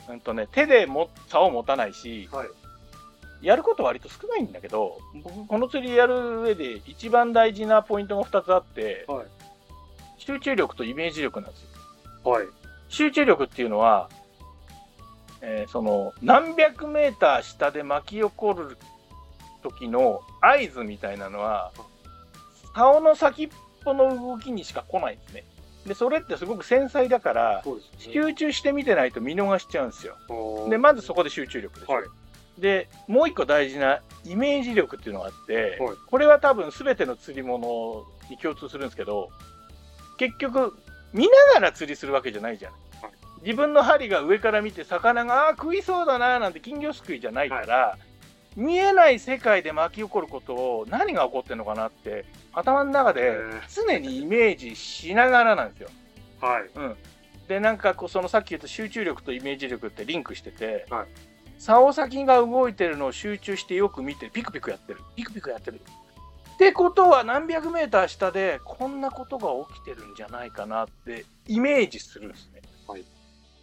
[0.08, 2.48] うんとね、手でも竿を持たないしはい。
[3.40, 9.26] やること割と少ないんだけど僕この釣りやる上で一番大事なポイントが2つあって、はい。
[10.16, 11.68] 集中力とイメージ力なんですよ。
[12.32, 12.46] はい。
[12.88, 14.08] 集中力っていうのは、
[15.40, 18.76] えーその何百メーター下で巻き起こる
[19.62, 21.70] 時の合図みたいなのは
[22.74, 23.48] 竿の先っ
[23.88, 25.44] ぽの動きにしか来ないんですね。
[25.86, 27.72] でそれってすごく繊細だからね。
[27.98, 30.16] 集中して見てないと見逃しちゃうんですよ。
[30.68, 32.06] でまずそこで集中力ですよ、はい。
[32.58, 35.96] でもう一個大事なイメージ力っていうのがあって、はい。
[36.06, 39.30] これは多分全ての釣り物に共通するんですけど
[40.18, 40.76] 結局
[41.14, 43.12] 見ながら釣りするわけじゃないじゃん、はい。
[43.42, 47.96] 自分の針が上から見て魚があー食いそうだななんて金魚すくいじゃないから、
[48.56, 53.36] 見えない世界で巻き起こることを何が起こってるのかなって頭の中で
[53.68, 55.88] 常にイメージしながらなんですよ。
[56.40, 56.70] はい。
[57.48, 61.06] でなんかこうそのさっき言った集中力とイメージ力ってリンクしてて、はい
[61.58, 65.80] 竿先が動いてるのを集中してよく見てピクピクやってるピクピクやってる
[66.54, 72.62] ってことは何百メーター下でこんなことが起きてるんじゃないかなってイメージするんですね。
[72.86, 73.04] はい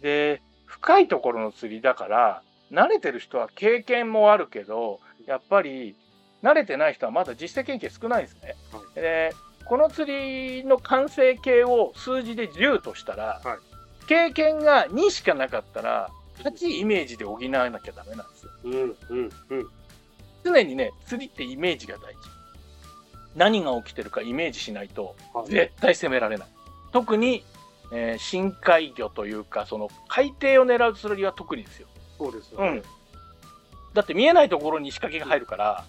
[0.02, 5.96] で深いところの釣りだから慣れてる人は経験もあるけどやっぱり
[6.42, 8.54] 慣れてない人はまだ実践経験少ないですね。
[8.72, 9.32] はで
[9.64, 13.76] この釣りの完成形を数字で10としたら、はい
[14.06, 16.10] 経験が2しかなかったら
[16.44, 18.52] 8イメージで補わなきゃダメなんですよ。
[18.62, 19.68] うんうんうん。
[20.44, 22.18] 常にね釣りってイメージが大事。
[23.34, 26.48] 何が起きてるかイメージしないとはい絶対攻められない。
[26.92, 27.44] 特に、
[27.92, 31.88] えー深海魚というかその海底を狙う釣りは特にですよ。
[32.18, 32.82] そうですよねうん。
[33.94, 35.84] だって見えないところに仕掛けが入るから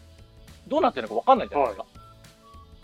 [0.68, 1.86] どうなってるのか分かんないじゃないですか。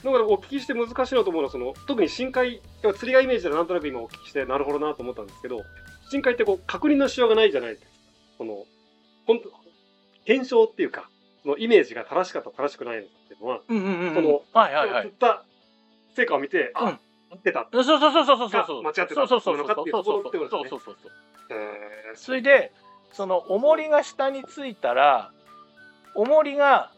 [0.03, 5.61] だからお聞きして難しいなと思うのはその特に深海釣りがイメージでなんとなく今お聞きしてなるほどなと思ったんですけど
[6.09, 7.87] 深海ってこう確認のしようがないじゃないですか
[8.39, 8.65] この
[9.25, 9.49] 本当
[10.25, 11.09] 検証っていうか
[11.43, 14.13] そのイメージが正しかった正しくないのかっていうのは、うんうんうんうん。
[14.15, 15.13] そのはいはいはい釣。
[15.13, 15.45] った
[16.15, 16.99] 成果を見て、うんあ
[17.31, 18.83] 合ってたそうそうそうそうそうそう。
[18.83, 21.11] が間違ってたそうそうそうそうのかっていうところってことですねそうそうそうそう。
[21.49, 22.71] えそれで、
[23.13, 25.31] その重りが下についたら、
[26.15, 26.91] 重りが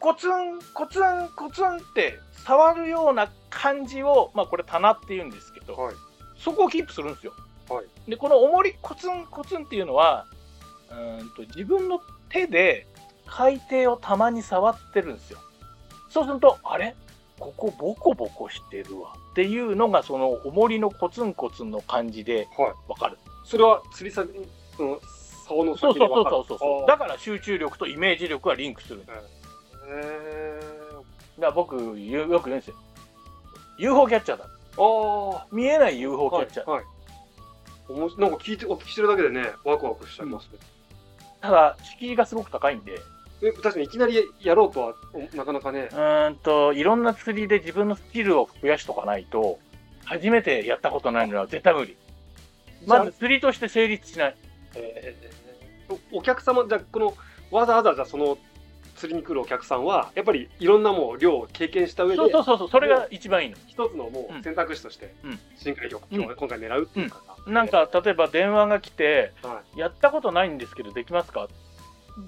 [0.00, 5.94] コツンコツンコツンって触るような感じを、まあこれ棚って言うんですけど、はい
[6.36, 7.32] そこをキープするんですよ。
[7.68, 10.26] はいで、この重りコツンコツンっていうのは、
[10.90, 12.86] うーんと自分の手で
[13.26, 15.38] 海底をたまに触ってるんですよ。
[16.10, 16.94] そうすると、あれ？
[17.38, 22.46] ここボコボコしてるわっていうのがその重りのコツンコツンの感じで
[22.88, 23.18] わかる。
[23.44, 24.28] それは釣り先
[24.76, 25.00] その
[25.46, 26.86] 竿のそうそうそう先に分かるそうそう。
[26.86, 29.08] だから集中力とイメージ力がリンクするんです。
[29.08, 29.20] だか
[29.88, 32.76] へら僕よく言うんですよ。
[33.78, 34.46] UFO キャッチャーだ。
[34.76, 36.70] ーあ見えない UFO キあャッチャー。
[36.70, 36.94] はい、はい
[37.88, 40.58] おもしなんか聞いてお聞きしてるだけでねワクワクしちゃいますね、
[41.42, 42.98] ただ敷居がすごく高いんで、
[43.42, 49.58] え確かにいきなりやろうとはおなかなかねうーんといろんな釣りで自分のスキルを増やしとかないと
[50.06, 51.96] 初めてやったことないのは絶対無理。
[52.86, 54.36] まず釣りとして成立しない。
[54.76, 57.14] えーおお客様じゃあこの
[57.50, 58.38] わざわざじゃあその
[58.96, 63.56] 釣りに来るお客さんはやっぱりいろんなもう量を経験した上でそうそうそうそうそれが一番いいの。
[63.66, 65.38] 一つのもうんう選択肢としてうん。
[65.56, 66.36] 深海魚をうん。
[66.36, 71.48] 今回狙うっていう方、なんか例えば電話が来ては「やったことないんですけどできますか?」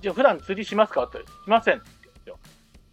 [0.03, 2.39] じゃあ普段釣りしますか?」って「しません」って言うんですよ。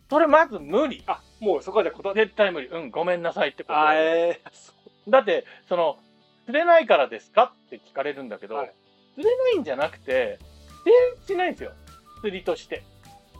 [0.10, 1.04] それまず無理。
[1.08, 2.68] あもうそこはじゃあ断絶対無理。
[2.68, 3.80] うんごめんなさいってこと。
[3.80, 4.72] あえーそ
[5.10, 5.98] だってその
[6.46, 7.54] 釣れないからですか？
[7.66, 8.72] って聞かれるんだけど、はい
[9.16, 10.40] 釣れないんじゃなくて
[10.84, 11.72] 成立しないんですよ。
[12.22, 12.84] 釣りとして、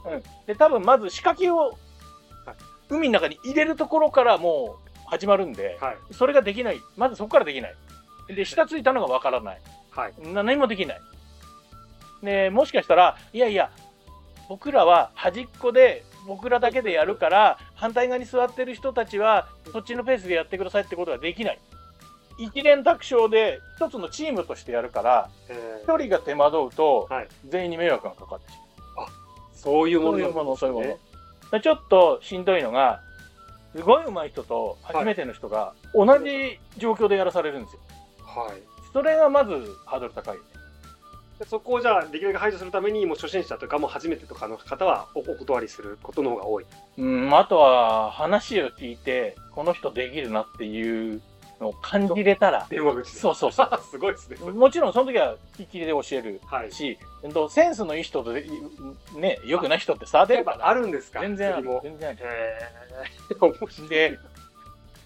[0.06, 1.76] うん、で多分まず仕掛けをはい
[2.90, 5.96] 海の中に入れるところからもう始まるんで、はい。
[6.12, 6.80] それができない。
[6.96, 7.74] まずそこからできない。
[8.28, 9.60] で下ついたのがわからない。
[9.90, 10.14] はい。
[10.32, 11.00] な何もできない。
[12.22, 13.70] でもしかしたらいやいや
[14.48, 21.58] 僕らは端っこで僕らだけでやるから反対側に座ってる人たちはそっちのペースでやってくださいってことができない
[22.38, 27.28] 一連卓勝で一つのチームとしてやるからえ一人が手間取うとはい。
[27.48, 28.58] 全員に迷惑がかかってし
[28.96, 29.06] まう。
[29.06, 29.10] ー
[29.54, 30.98] そういうものそういうものそういうも
[31.52, 31.60] の。
[31.60, 33.00] ちょっとしんどいのが
[33.74, 37.80] すごい上手い人と初めての人が同じ状況でやらされるんですよ。
[38.24, 38.62] はい。
[38.92, 40.48] それがまずハードル高いよね。
[41.38, 46.66] でそこをじゃあできるだけ排除するためにもう初心者とかもう初めてとかの方はおお断りすることの方が多い。
[46.98, 51.20] うん、あとは話を聞いて、この人できるなっていう
[51.64, 53.70] のを感じれたら、電話口でそうそうそう。
[53.90, 58.46] すごいですねもちろんその時は聞き切りで教えるはいし、うんとセンスのいい人とで、
[59.16, 61.20] ね、良くない人って差出るから、あるんですか？
[61.20, 61.80] 全然ある。
[61.82, 62.18] 全然ある。
[62.22, 64.18] へーで、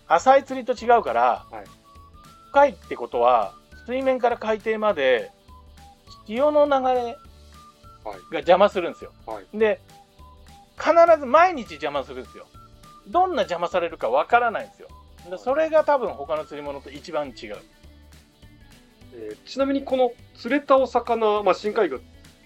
[0.09, 1.65] 浅い釣りと違うから、はい
[2.51, 3.53] 深いってことは、
[3.87, 5.31] 水面から海底まで、
[6.27, 7.17] 潮の流れ
[8.05, 9.13] が邪魔するんですよ。
[9.27, 9.81] はいで、
[10.79, 12.47] 必ず毎日邪魔するんですよ。
[13.09, 14.89] どんな邪魔されるかわからないんですよ。
[15.31, 17.57] でそれが多分他の釣り物と一番違う。
[19.15, 21.97] えーちなみにこの釣れたお魚、まあ、深海魚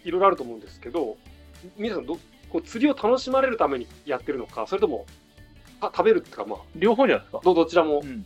[0.04, 1.16] いろいろあると思うんですけど
[1.76, 2.18] 皆さんど
[2.50, 5.06] こう釣りを楽しまれるためにやってるのかそれとも
[5.80, 7.40] た食べるっていうかまあ両方じゃないですか。
[7.44, 8.24] どどちらもうん。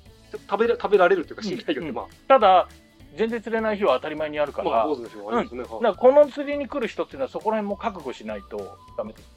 [0.50, 1.48] 食べれ食べられるというかうん。
[1.48, 2.68] 深海魚ってまあ、ただ、
[3.16, 9.36] 全然釣れない日は当たり前にあるから、まあ、坊主の人もありますね、だからこの釣りに来る人っていうのはそこら辺も覚悟しないとダメです。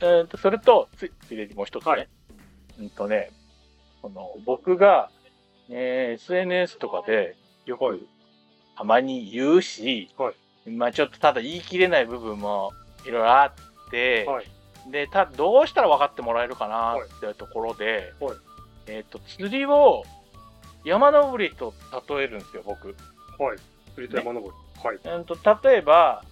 [0.00, 1.90] えーとそれと、つついでにもう一つね。
[1.90, 2.08] はい
[2.78, 3.30] うんとね、
[4.02, 5.10] この僕が、
[5.68, 7.36] えー SNS とかで
[7.66, 8.06] よく
[8.76, 10.32] たまに言うし、は
[10.66, 12.72] まあちょっとただ言い切れない部分も
[13.04, 14.46] いろいろあって、はい。
[14.90, 18.36] で、たどうしたら分かってもらえるかなっていうところで、はい。
[18.86, 20.04] えっ、と、釣りを
[20.84, 21.74] 山登りと
[22.08, 22.88] 例えるんですよ、僕。
[23.38, 23.58] はい。
[23.94, 24.98] 釣りと山登り、はい。
[25.04, 26.24] えー、と例えば、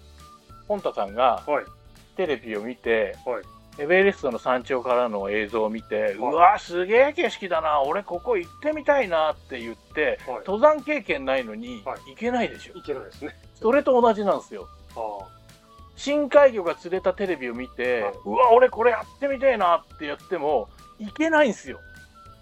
[0.68, 1.64] ポンタさんがはい。
[2.16, 6.12] テレビを見て、はいエベレストの山頂からの映像を見て、はい。
[6.14, 10.38] うわすげえ景色だな俺ここ行ってみたいなって言ってはい。
[10.46, 13.36] 登山経験ないのには行けないでしょ、いけないですね。
[13.54, 14.66] それと同じなんですよ。
[14.96, 15.26] あ
[15.96, 18.14] 深海魚が釣れたテレビを見て、はい。
[18.24, 21.80] うわ俺これやってみたいなってやっても行けないんですよ、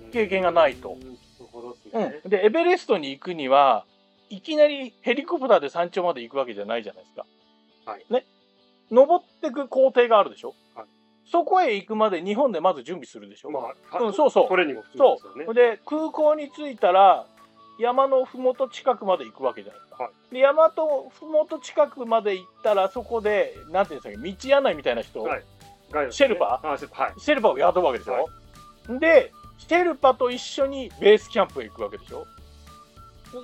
[0.03, 0.97] ー経験がないと。
[1.92, 3.85] うん、でエベレストに行くには
[4.29, 7.27] いきなりヘリコプターで山頂まで行くわけじゃないじゃないですか。
[7.90, 8.05] はい。
[8.11, 8.27] ね。
[8.90, 10.55] 登ってく工程があるでしょ。
[11.24, 13.50] はいそこへ行くまで日本でまず準備するでしょ。
[13.50, 13.60] ま
[13.92, 15.54] あ、うんそうそうトレーニングをするんそですよねう。
[15.54, 17.26] で空港に着いたら
[17.78, 20.04] 山のふもと近くまで行くわけじゃないですか。
[20.04, 25.44] はで山とふもと近くまで行ったらそこでなんていうんですかね道案内みたいな人、はいね
[26.10, 28.12] シェルパあシェルパはいシェルパを雇うわけでしょ。
[28.12, 32.26] はでシェルパと一緒にベースキャンプへ行くわけでしょ。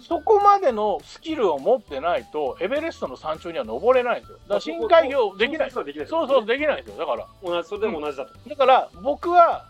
[0.07, 4.38] そこまでのスキルを持ってないとエベレストの山頂には登れないんですよ。
[4.42, 5.70] だから深海魚できない。
[5.70, 6.98] そうそうそうできないんですよ。
[6.98, 9.66] だから同じそれでも同じだと、だから僕は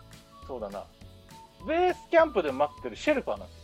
[0.47, 0.83] そうだな
[1.67, 3.61] ベースキャンプで待ってるシェルパなんです。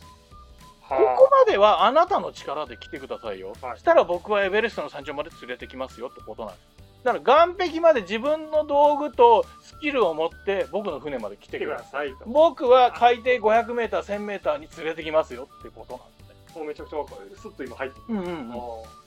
[0.89, 3.54] ここまではあなたの力で来てくださいよ。
[3.62, 6.78] はいしたら僕はエベレストの山頂まで連れてきますよってことなんです。
[7.04, 12.13] だから岸壁まで自分の道具とスキルを持って僕の船まで来てくください。
[12.26, 16.16] 僕は海底 500m、1000m に連れてきますよってことなんですね。
[16.58, 17.32] もうめちゃくちゃわかる。
[17.38, 18.52] スッと今入ってうんうん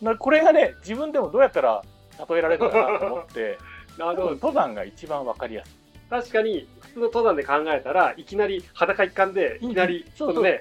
[0.02, 0.18] うん。
[0.18, 1.82] これがね、自分でもどうやったら
[2.28, 3.58] 例えられるかなと思って、
[3.98, 5.80] ーなるほど登山が一番わかりやすい。
[6.08, 10.04] 確かに普通の登山で考えたらいきなり裸一貫でいきなり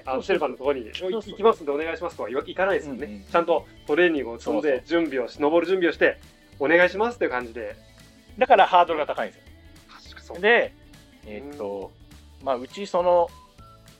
[0.04, 3.24] あのシェルパのところに行きますんでお願いしますとは言わいかないですよね、うんうん。
[3.24, 6.18] ちゃんとトレーニングを積んで準備をし登る準備をして
[6.60, 7.74] お願いしますっていう感じで。
[8.38, 9.50] だからハードルが高いんですよ。
[10.04, 10.40] 確かそう。
[10.40, 10.72] で、
[11.26, 11.90] えーっと、
[12.44, 13.28] まあ、うちその、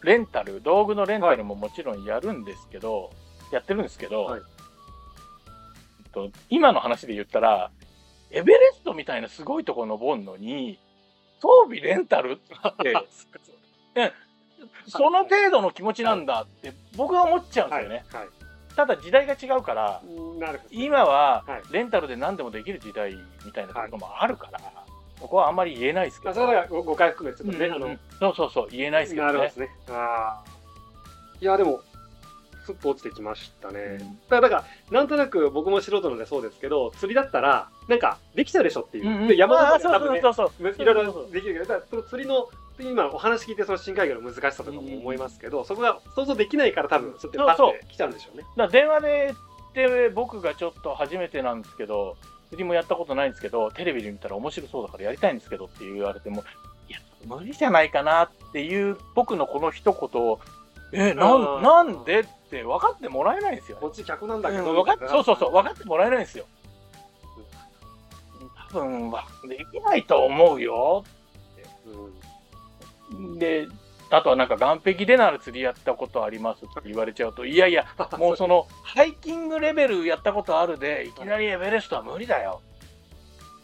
[0.02, 3.10] レンタル、道具のレンタルももちろんやるんですけど、
[3.52, 4.42] やってるんですけど、はい
[6.12, 7.70] と、今の話で言ったら、
[8.30, 10.78] エベレストみたいなすごいとこ登るのに、
[11.40, 12.94] 装備レンタルって、
[14.86, 18.04] その程度の気持ちなんだって僕は思っちゃうんですよね。
[18.12, 18.28] はいはい
[18.76, 20.00] ただ時代が違うから。
[20.70, 24.60] 今ははいレンタルで何でもできる時代みたいなところもあるから、
[25.20, 26.30] ここはあんまり言えないですけど。
[26.30, 29.54] あそれはご誤解含めてちょっとね、あのうんうん、そうそうそう、言えないですけどねなるほどで。
[29.54, 29.70] すね。
[29.90, 31.80] あーいや、でも、
[32.66, 33.98] すっと落ちてきましたね。
[34.00, 39.06] うんだから、だからなんとなく僕も素人のでそうですけど、釣りだったら、なんか、できちゃうでしょっていう。
[39.06, 40.70] うんうんで山の中で多分ね、そうそうそう。
[40.70, 48.42] いろいろできるけど、だからその釣りの、今お話聞いてその深海魚の難しさとかも思いますけど、そこが想像できないから多分、そうやってパッて来ちゃうんでしょうね。
[48.42, 49.34] だから電話で
[49.70, 52.16] って僕がちょっと初めてなんですけど、
[52.50, 56.44] 釣りもやったことないんですけど、テレビで見たら面白そうだからやりたいんですけどって言われても、
[56.88, 60.40] いや、無理じゃないかなっていう僕のこの一言を、
[60.92, 63.78] え、ななんでって分かってもらえないんですよ。
[63.80, 66.44] こっち客なんだけど、うん分かそうそうそう、分かってもらえないんですよ。
[68.72, 71.04] 多分はできないと思うよ
[73.12, 73.66] うんで、
[74.10, 77.86] あとはなんか岸壁でなら釣りやったことありますって言われちゃうと、いやいや、
[78.18, 82.60] もうその、ハイキングレベルやったことあるで、いきなりエベレストは無理だよ。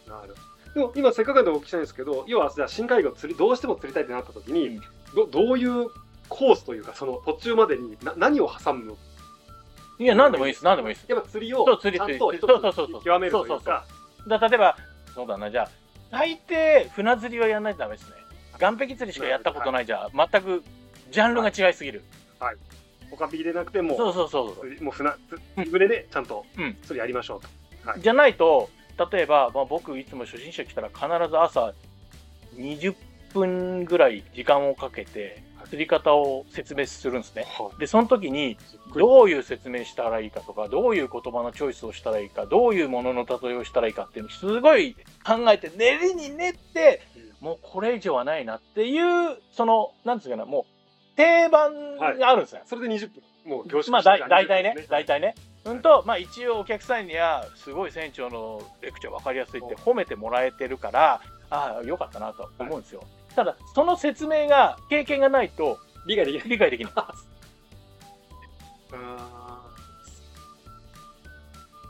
[0.07, 0.33] なる。
[0.73, 4.81] でも今せっかくでお聞きしたいんですけど要はじゃあ深海魚釣りどうしても釣りたいってなった時に、うん。
[5.15, 5.89] どどういう
[6.29, 8.97] コースというかその途中までにな何を挟むの？
[9.99, 11.05] いや、なんでもいいです、なんでもいいです。
[11.09, 13.03] やっぱ釣りをちゃんと一つそうそうそうそう。
[13.03, 13.85] 極めるというそうそうか
[14.27, 14.77] だ例えば、
[15.15, 15.69] そうだな、じゃあ、
[16.11, 18.15] 大抵船釣りはやらないとダメですね。
[18.57, 20.63] 岸壁釣りしかやったことないじゃ、全く
[21.11, 22.03] ジャンルが違いすぎる。
[23.09, 26.75] 他引きでなくてもそうそうそうもう船つ船でちゃんとうん。
[26.83, 28.01] 釣りやりましょうと、はい。
[28.01, 28.69] じゃないと、
[29.11, 31.73] 例えば、まあ、僕いつも初心者来たら必ず朝
[32.55, 32.95] 20
[33.33, 37.45] 分ぐらい時間をかけて釣り方を説明するんですね。
[37.79, 38.57] で、その時に
[38.95, 47.01] どういう説明したらいいかとか、どういう言葉のチョイスをしたらいいか、どういうものの例えをしたらいいかっていうのをすごい考えて、練りに練って、
[47.41, 50.65] もうこれ以上はないなっていう、その、なんですかね、も
[51.13, 52.61] う定番があるんですよ。
[52.65, 55.35] それで20分もう凝縮まあ、大体ね20分です、大体ね。
[55.65, 63.03] うんと、まあ一応お客さんには、すごい船長のレクチャー分かりやすいって褒めてもらえてるから、ああ、よかったなとは思うんですよ。
[63.37, 66.49] ただ、その説明が、経験がないと理解できない。
[66.49, 66.93] 理解できない。
[66.95, 67.13] あ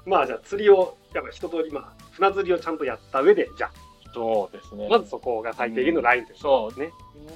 [0.05, 3.69] ーまあじゃあ釣りをやっぱ一通りまあ船釣りをちゃんとやった上でじゃ
[4.13, 4.88] そうですね。
[4.88, 6.91] あまずそこが最低限のラインというこそうね。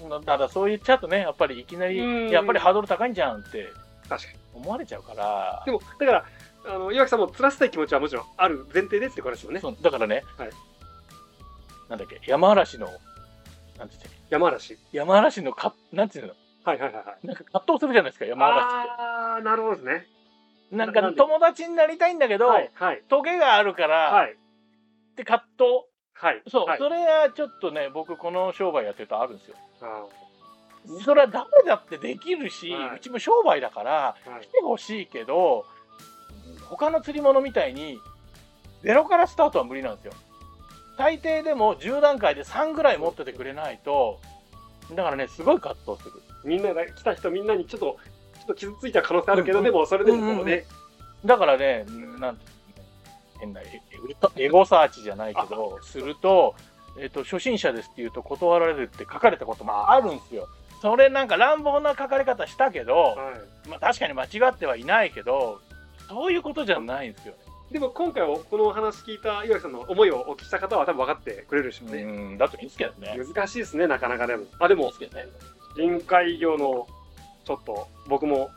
[0.10, 0.24] うん。
[0.26, 2.30] ただそう言っちゃうとね、やっぱりいきなり、うん。
[2.30, 3.70] やっぱりハードル高いんじゃんって
[4.10, 4.40] 確かに。
[4.56, 5.64] 思われちゃうから。
[5.66, 6.26] で、もだから
[6.66, 9.62] あの岩木さんも釣らせたい気持ちはもちろんある前提ですってことですよね。
[9.62, 9.78] そう。
[9.82, 10.50] だからね、はい。
[11.88, 12.90] なんだっけ、山嵐の、
[13.82, 14.76] なんってたっ山嵐。
[14.76, 17.28] け山嵐のか、なんていうの、はいはいはいはい。
[17.28, 18.90] なんか葛藤するじゃないですか、山嵐って。
[19.02, 20.08] ああなるほどですね。
[20.72, 21.18] なんかなんで？
[21.18, 23.04] 友達になりたいんだけど、はいはい。
[23.10, 24.34] トゲがあるから、はい。
[24.34, 24.36] っ
[25.16, 25.64] て葛藤。
[26.14, 26.78] はいそう、はい。
[26.78, 29.56] それはちょっとね、僕この商売やってるとあるんですよ。
[29.82, 30.06] あ
[31.04, 32.98] それは誰だってできるし、はい。
[32.98, 34.42] うちも商売だから、ーはい。
[34.42, 35.66] 来てほしいけど、
[36.70, 37.98] 他の釣り物みたいに、
[38.84, 40.14] ゼロからスタートは無理なんですよ。
[40.98, 44.20] 最低でも10段階で3ぐらい持っててくれないと、
[44.96, 46.22] だからね、すごい葛藤する。
[46.44, 47.98] みんなが来た人みんなにちょっと
[48.40, 50.66] ちょっと傷ついた可能性あるけど、うんでもそれでもこうね、
[51.26, 51.86] だからね、
[52.20, 52.44] なんて
[53.40, 53.66] 変なエ
[54.38, 56.56] エゴサーチじゃないけど、すると、
[57.00, 60.48] えっ、と、初心者ですって言うと断られるって書かれたこともあるんですよ。
[60.82, 63.14] それなんか乱暴な書かれ方したけど、は
[63.66, 65.62] いまあ確かに間違ってはいないけど、
[66.10, 67.40] そういうことじゃないんですよね。
[67.72, 72.04] でも今回はこのお話聞いた岩木さんの思いをお聞きした方は多分分かってくれるでしょうね。
[72.04, 73.18] うん、だといいんですけどね。
[73.18, 74.44] 難しいですね、なかなかでも。
[74.60, 75.26] あ、でもいいで、すけどね。
[75.78, 76.86] 深海魚の、
[77.46, 78.50] ちょっと、僕も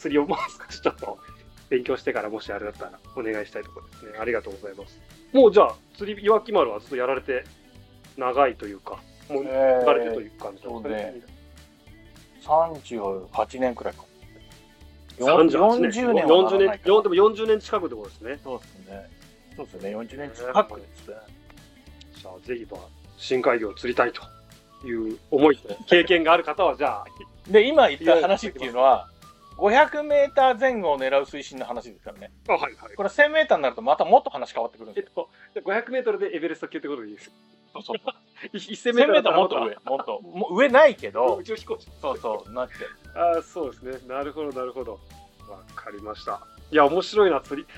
[0.00, 1.18] 釣りをもう少しちょっと
[1.70, 4.18] 勉強してから、もしあれだったらお願いしたいところですね。
[4.18, 5.00] ありがとうございます。
[5.32, 7.44] もうじゃあ、釣り、岩木丸はずっとやられて
[8.16, 8.98] 長いというか、
[9.30, 11.22] もう、え慣れてという感じですね
[12.42, 14.07] 38年くらいか。
[15.18, 15.90] 38年。
[15.90, 18.38] 40年はな40年でも40年近くってことですね。
[18.42, 19.10] そうですね。
[19.56, 19.96] そうですね。
[19.96, 21.14] 40年近くですね。
[22.16, 22.78] じゃあ、ぜひば、
[23.16, 24.22] 深海魚を釣りたいと
[24.86, 27.04] いう思いと経験がある方は、じゃあ、
[27.50, 29.08] で、今言った話っていうのは、
[29.58, 32.30] 500メーター前後を狙う推進の話ですからね。
[32.48, 32.94] あはいはい。
[32.94, 35.28] これ1000メーターになるとまたもっと話変わってくるんですえっと、
[35.68, 37.26] 500メートルでエベレスト級ってことでいいです。
[37.26, 37.32] よ。
[37.82, 37.96] そう
[38.56, 39.76] 1000 1000メーターもっと上。
[39.84, 40.20] もっと。
[40.22, 41.88] もう上ないけど宇、 宙飛行士。
[42.00, 42.74] そうそう、なって。
[43.18, 44.08] ああ、そうですね。
[44.08, 44.92] なるほど、なるほど。
[45.48, 46.40] わかりました。
[46.70, 47.68] いや、面白いな、釣り。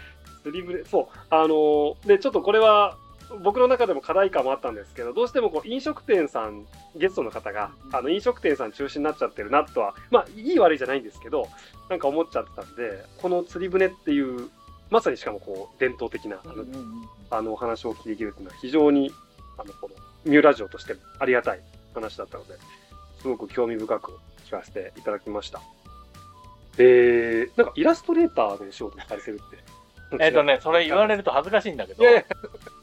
[0.42, 0.84] 釣り船。
[0.84, 1.18] そう。
[1.30, 2.96] あのーで、ちょっとこれは、
[3.42, 11.46] 僕の中でも課題感もあったんですけど、どうしてもこう飲食店さん、ゲストの方が、あの飲食店さん中心になっちゃってるなとは、まあ、いい悪いじゃないんですけど、
[11.88, 14.50] なんか思っちゃってたんで、この釣り船っていう、
[14.90, 16.64] まさにしかもこう伝統的なあの
[17.30, 19.12] あのお話をお聞きできるというのは非常に
[19.56, 19.94] あのこの
[20.24, 21.60] ミューラジオとしてもありがたい
[21.94, 22.54] 話だったので、
[23.22, 24.18] すごく興味深く
[24.50, 25.60] 聞かせていただきました。
[26.78, 30.24] えー、なんかイラストレーターで仕事されてるって。
[30.24, 32.24] えっとね、それ言われると恥ずかしいんだけどいやいや、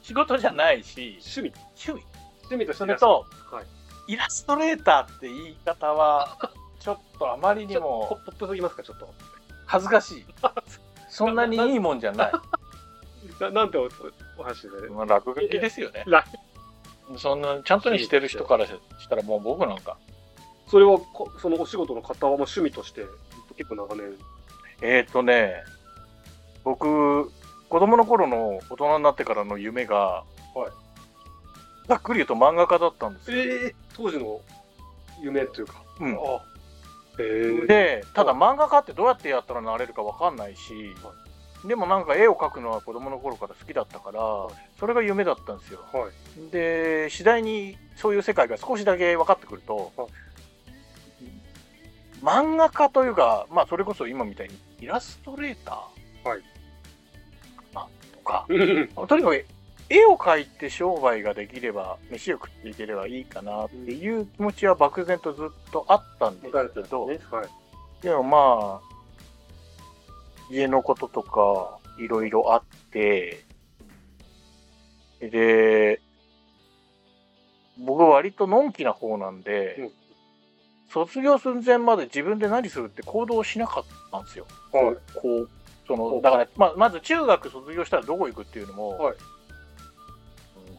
[0.02, 1.54] 仕事じゃないし、趣味。
[1.76, 2.18] 趣味。
[2.50, 3.66] 趣味としてそれと、はい
[4.08, 6.38] イラストレーターって言い方は、
[6.80, 9.14] ちょっとあまりにもポップすぎますか、ちょっと。
[9.66, 10.26] 恥ずかしい。
[11.10, 12.32] そんなにいいもんじゃない。
[13.42, 13.90] ななんてお
[14.38, 14.88] お話で、ね。
[14.88, 16.06] まあ、落書きですよね。
[16.08, 16.24] ら
[17.18, 18.74] そんな、ちゃんとにしてる人からし
[19.10, 19.98] たらもう僕なんか。
[20.68, 23.06] それはこ、そのお仕事の方は趣味として、
[23.56, 24.14] 結構長年。
[24.82, 25.64] えっ、ー、とね、
[26.64, 27.32] 僕、
[27.70, 30.24] 子供の頃の大人になってからの夢が、
[30.56, 30.88] はい
[31.88, 33.38] ざっくり言うと漫画家だったんですよ。
[33.38, 34.42] ええ当時の
[35.22, 35.82] 夢というか。
[36.02, 36.18] うん
[37.68, 41.14] で、ただ漫画家ってどうやってやったらなれるかわかんないし、は
[41.68, 45.80] でもなんか絵を描くのは子供の頃から好きだったから、はいそれが夢だったんですよ。
[45.92, 46.52] はい。
[46.52, 50.08] で、次第にそういう世界が少しだけ分かってくると、はい
[52.22, 56.42] 漫画家というか、まあそれこそ今みたいにイラストレーター、はい。
[57.76, 59.08] あとか、うん。
[59.08, 59.46] とにかく
[59.90, 67.20] 絵を描いて商売ができれば、飯を食っていければいいかなっていう気持ちは漠然とずっとあったんですけど、ね。
[67.32, 67.48] はい。
[68.02, 68.88] でもまあ、
[70.52, 73.44] 家のこととかいろいろあって、
[75.20, 76.02] で、
[77.80, 79.92] 僕は割とのんきな方なんで、うん
[80.90, 84.46] 卒業寸前まで自分で何するって行動しなかったんですよ。
[84.72, 84.96] はい。
[85.16, 85.50] こう、
[85.88, 89.38] その、だから、まあ、まず中学卒業したらどこ行くっていうのも、はいうん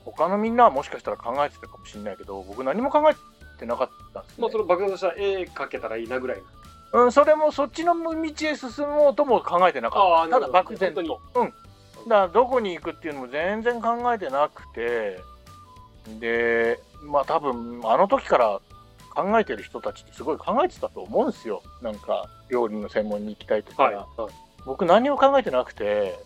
[0.04, 3.14] 他のみんなはもしかしたら考えてたかもしれないけど、僕何も考え
[3.58, 4.42] てなかったんですね。
[4.42, 6.42] まあ、その爆弾としたら絵描けたらいいなぐらい
[6.92, 10.30] うん、それもそっちの道へ進もうとも考えてなかった。
[10.30, 11.02] ただ漠然と。
[11.34, 11.50] 本うん。
[11.50, 15.20] だからどこに行くっていうのも全然考えてなくて、
[16.18, 18.60] で、まあ多分あの時から
[19.18, 21.60] 考えてる人たちってすごい考えてたと思うんですよ。
[21.82, 23.82] なんか料理の専門に行きたいとか。
[23.82, 23.94] はい。
[23.94, 24.06] はい。
[24.64, 26.16] 僕何も考えてなくて、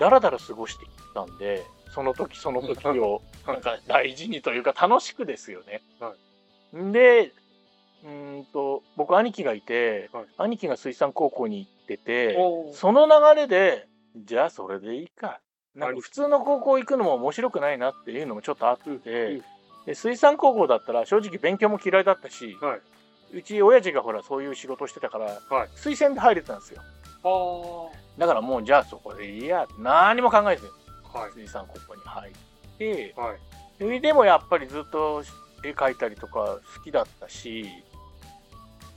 [0.00, 1.64] だらだら過ごしていったんで、
[1.94, 5.80] その時その時をはい なんか大事にというか楽しくですよね。
[6.00, 6.12] は
[6.72, 7.32] で、
[8.02, 12.36] うーんと、僕兄貴がいて、はい兄貴が水産高校に行ってて、
[12.72, 15.40] その流れで、じゃあそれでいいか。
[15.76, 19.44] なんか普通の高校行くのも面白くないなっていうのもちょっとあって、うん
[19.86, 22.80] で水産高校だったら正直勉強も嫌いだったし、はい。
[23.36, 26.82] うち親父がほらそういう仕事してたから、はい推薦で入れてたんですよ。
[27.24, 30.70] あだからもうじゃあそこでいいや何も考えず
[31.14, 31.18] あ。
[31.18, 31.32] はい。
[31.32, 32.34] 水産高校に入っ
[32.78, 33.38] て、はい。
[33.78, 35.22] それでもやっぱりずっと
[35.64, 37.66] 絵描いたりとか好きだったし、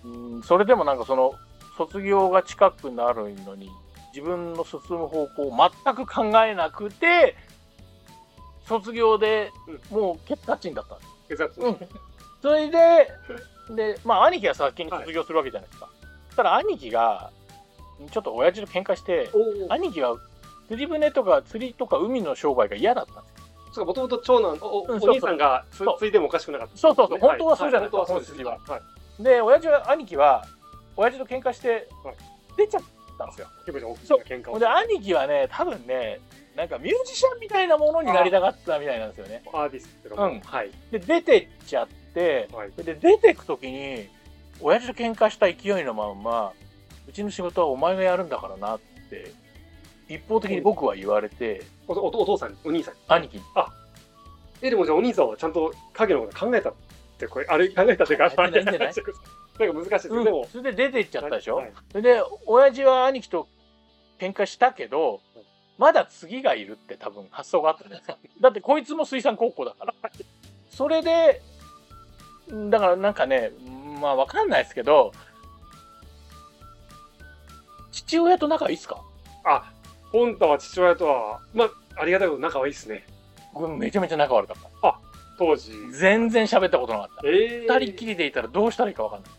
[0.03, 1.33] うん、それでもなんかその
[1.77, 3.69] 卒業が近くなるのに
[4.13, 7.35] 自分の進む方向を全く考えなくて
[8.67, 9.51] 卒業で
[9.89, 11.59] もうケツカッチンだったんです。
[11.59, 11.77] うん
[12.39, 13.09] それで、
[13.75, 15.89] で、まあ兄貴は先に卒業するわけじゃないですか。
[16.27, 17.31] そしたら兄貴が
[18.11, 19.29] ちょっと親父と喧嘩して。
[19.69, 20.17] 兄貴は
[20.67, 26.77] 釣り船とか釣りとか海の商売が嫌だったんですよそうか、もともと長男、おお兄さんがつついてもおかしくなかった。
[26.77, 28.31] そうそうそうね本当はそうじゃない本当はそうです。
[28.31, 28.81] 本筋はは
[29.19, 29.23] い。
[29.23, 30.45] で親父は兄貴は
[30.95, 32.15] 親父と喧嘩してはい
[32.55, 32.81] 出ちゃっ
[33.17, 34.51] たんですよ結構大きそうな喧嘩を。
[34.51, 36.19] ほんで兄貴はね多分ね
[36.57, 39.43] なんかミュージシャンみたいなものになりたかったみたいなんですよね。
[39.53, 40.27] アーティストとかも。
[40.29, 40.39] うん。
[40.39, 40.71] はい。
[40.91, 42.71] で出てっちゃってはい。
[42.83, 44.09] で出てく時に
[44.59, 46.51] 親父と喧嘩した勢いのまんま
[47.07, 48.79] うちの仕事はお前がやるんだからなっ
[49.09, 49.31] て
[50.09, 52.99] 一方的に僕は言われておおお父さんに、お兄さんに？
[53.07, 53.43] 兄貴に。
[54.63, 56.73] え、でもじゃあお兄さんはちゃんと影のこと考えたっ
[57.19, 58.93] て、これ、あれ考えたっていうか、考えてないんじゃない？
[59.59, 60.23] なんか難しいですうん。
[60.23, 60.47] でも。
[60.51, 61.71] それで出てっちゃったでしょ、はい。
[61.91, 63.47] それで親父は兄貴と
[64.19, 65.21] 喧嘩したけど
[65.77, 69.93] まだ次がいるって多分発想があったんじゃないですか だってこいつも水産高校だから。
[70.69, 71.41] それで
[72.69, 73.51] だからなんかね
[74.01, 75.11] まあわかんないですけど
[77.91, 79.01] 父親と仲いいっすか？
[79.43, 79.71] あ、
[80.11, 81.69] ポンタは父親とは、まあ、
[82.01, 83.05] ありがたいこと仲はいいですね。
[83.53, 84.99] 僕めちゃめちゃ仲悪かった。
[85.39, 85.71] 当時。
[85.91, 87.27] 全然喋ったことなかった。
[87.27, 89.31] えー、二人きりでいたらどうしたらいいかわかんない。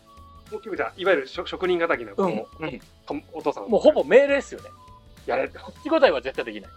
[0.51, 3.67] 大きくじゃあいわゆる職職人敵な、こうん、ううん、とお父さん。
[3.69, 4.69] もうほぼ命令ですよね
[5.29, 5.49] やれ。
[5.49, 6.71] 口答えは絶対できない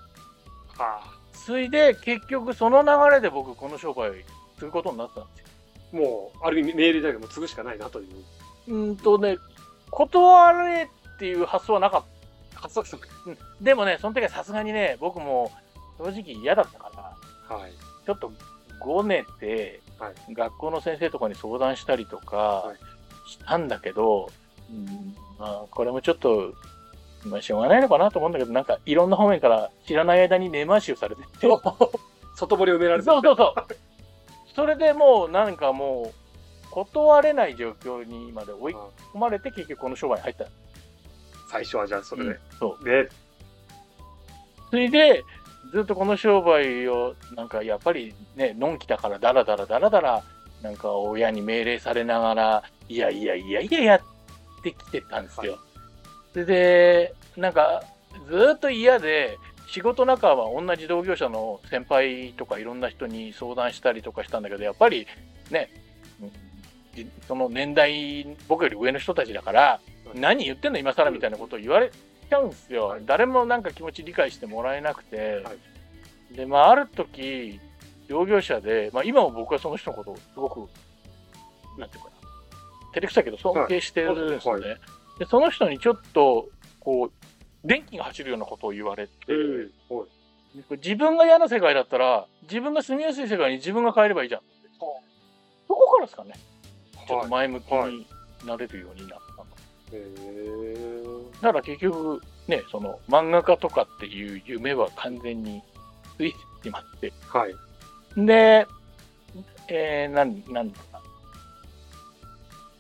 [0.79, 1.01] あ
[1.33, 4.13] それで結局その流れで僕この商売
[4.59, 5.47] することになったんですよ
[5.93, 8.07] あ、もう、ある意味メールじゃなくてもう継ぐしかないなという。
[8.69, 9.37] うーんとね
[9.91, 12.05] 断れっていう発想はなかっ
[12.55, 13.01] 発作さん。
[13.01, 15.51] た、うん、でもねその時はさすがにね僕も
[15.99, 17.17] 正直嫌だったか
[17.49, 17.73] らはい。
[18.07, 18.33] ちょっと
[18.81, 22.77] ごねて、はい学校の先生とかに相談したりとかはい
[23.31, 24.31] したんだけど、
[24.71, 26.53] うんまあ、これもちょっと、
[27.25, 31.47] まあ、しょうがないのかなと思うんだけどなんかいろんな方面から知らない間に根回しをされてて
[32.37, 33.75] 外堀を埋められてそうそうそう。
[34.55, 38.75] それでもうなんかもう断れない状況にまで追い
[39.15, 40.47] 込まれて結局この商売に入った。
[41.51, 42.31] 最初はじゃあそれで。
[42.31, 43.09] うんそうで、
[44.71, 45.23] それで
[45.73, 50.23] ずっとこの商売をなんかやっぱりねのんきだからダラダラダラダラ
[50.63, 54.01] なんか親に命令されながらいやいやいやいややっ
[54.63, 55.59] てきてたんですよ。
[56.33, 57.83] それでなんか
[58.29, 65.07] ずっと嫌で仕事仲は同じ同業者の先輩とかいろんな人に相談したりとかしたんだけどやっぱり
[65.51, 65.71] ね
[67.27, 69.81] その年代僕より上の人たちだから
[70.15, 73.03] 何言ってんの今更みたいなことを言われちゃうんですよ、はい。
[73.07, 75.53] 誰もなんか気持ち理解してもらえなくて、は
[76.35, 77.61] でまあある時
[78.09, 80.69] 同業者で、まあ、今も僕はその人のことをすごく
[81.79, 82.17] なんていうかな
[82.95, 84.77] 照れくさいけど尊敬してるんですよね、は
[85.23, 86.49] でその人にちょっと
[86.81, 87.13] こう
[87.65, 89.35] 電気が走るようなことを言われて、う
[89.93, 89.97] ん。
[89.97, 90.77] はい。
[90.79, 94.41] 自分が嫌な世界だったら自分が住みやすい世界に自分が変えればいいじゃん。
[94.41, 94.49] って
[95.69, 96.33] そこからですかね。
[97.07, 98.05] ちょっと前向きに
[98.45, 99.47] なれるようになったの、
[99.93, 101.33] へー。
[101.35, 105.63] だから結局ねその漫画家とかっていう夢は完全に
[106.17, 107.13] ついてしまって。
[107.29, 107.55] はい。
[108.17, 108.67] で、
[109.69, 110.73] えー、なんなん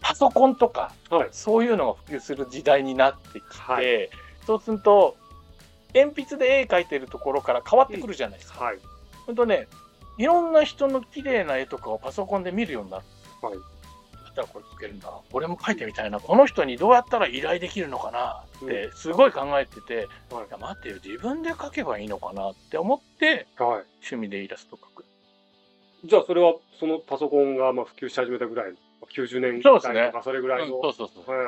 [0.02, 1.28] パソコンとかはい。
[1.30, 4.08] そういうのが普及する時代になってきて、はい
[4.46, 5.16] そうすると
[5.94, 8.64] 鉛筆で絵描いてるところから変わってくるじゃないですか。
[8.64, 8.78] はい。
[9.26, 9.68] ほんとね
[10.18, 13.04] いろんな人の綺麗な絵とかをパソコンで見るようになる。
[13.40, 13.54] はい。
[13.54, 13.62] どう
[14.24, 23.84] やったらこれ描けるんだ俺も描いてみたいなこの人にどうやったら依頼できるのかなってすごい考えてて、はいいや待ってよ自分で描けばいいのかなって思ってはい。
[24.00, 25.04] 趣味でイラスト描く。
[26.04, 28.72] じゃあそれはそのパソコンがまあ普及し始めたぐらい、
[29.16, 30.80] 90年代とかそれぐらいの。
[30.82, 31.34] そうそうそう。
[31.34, 31.38] へ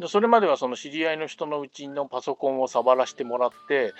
[0.00, 3.94] でそれまではその知り合いの人のうちのパソコンを触らせてもらって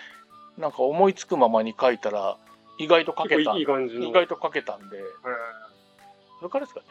[0.59, 2.37] なんか思いつくままに書いたら
[2.79, 3.57] 意外と書けた。
[3.57, 4.07] いい感じの。
[4.07, 4.99] 意外と書けたんで。
[6.39, 6.87] それからですかね。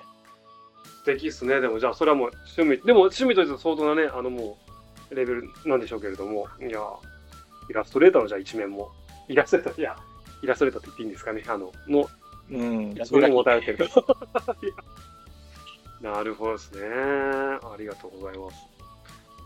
[1.04, 1.62] 素敵っすね。
[1.62, 4.58] でもじゃあそれはもう趣味、でも趣味としては相当なね、あのも
[5.12, 6.82] うレベルなんでしょうけれども、いや、
[7.70, 8.91] イラストレーターのじゃあ一面も、
[9.28, 9.96] イラストレーター、いや、
[10.41, 12.10] イラストレーターって言っていいんですかね、あの、の
[12.50, 12.91] うん。
[12.91, 13.78] 一面も頼ってる。
[16.02, 16.82] なるほどですね。
[16.84, 18.58] ありがとうございます。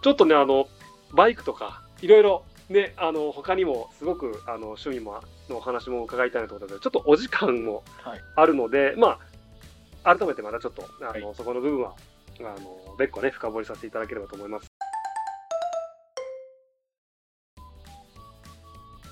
[0.02, 0.68] ちょっとね、あの、
[1.14, 9.20] バイクとか、いろいろ、ね、あの、他にも、すごく、あの、趣味も、のお話も伺いたいなと思ったので、ちょっとお時間もはいあるので、ま
[10.04, 11.96] あ、改めてまたちょっと、あの、はそこの部分は、
[12.40, 14.68] あの、別個ね、深掘りさせていただければと思います。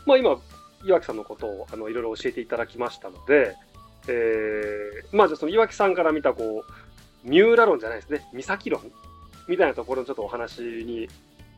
[0.05, 0.37] まあ、今、
[0.85, 3.55] 岩木さんのことを、あの、いろいろ教えていただきましたので、
[4.07, 6.86] えー、まあ、じゃあその岩木さんから見た、こう、
[7.27, 8.81] ミューラ論じゃないですね、岬論
[9.47, 11.07] みたいなところのちょっとお話に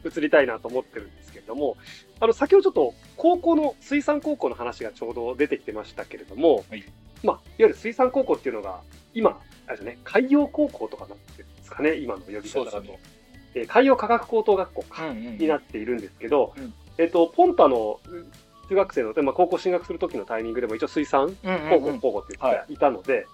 [0.05, 1.77] 移りたいなと思ってるんですけれども、
[2.19, 6.83] あの、先ほどちょっと高校の、水産高校の話がちょうど出てきてましたけれども、はい。
[7.23, 8.79] まあ、いわゆる水産高校っていうのが、
[9.13, 12.81] 今、あれですね、海洋高校とかなってるんですかね、今の呼び方だと。
[12.81, 12.99] ね。
[13.55, 14.85] えー海洋科学高等学校
[15.39, 16.73] になっているんですけど、うん。
[16.99, 17.99] えっ、と、ポンタの
[18.69, 21.99] 中学生の、まあ、高校進学する時のタイミングでも一応水産うんうん高校、うん。
[21.99, 23.25] 高校って言はっていたので、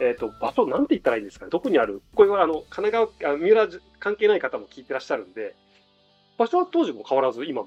[0.00, 1.50] えっ、と、場所なんて言ったらいいんですかね？
[1.50, 2.02] どこにある？
[2.14, 3.68] これはあの、神奈川、あ三浦
[4.00, 5.54] 関係ない方も聞いてらっしゃるんで、
[6.36, 7.62] 場所は当時も変わらず、今、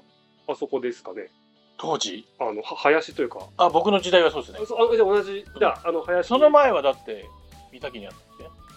[0.46, 1.30] あそこですかね？
[1.78, 2.26] 当時？
[2.38, 4.58] あの、は林というか、あ僕の時代はそうですね。
[4.62, 6.28] あそうあじゃあ同じ、じゃあ、あの、林。
[6.28, 7.24] その前はだって
[7.72, 8.20] 三崎にあったん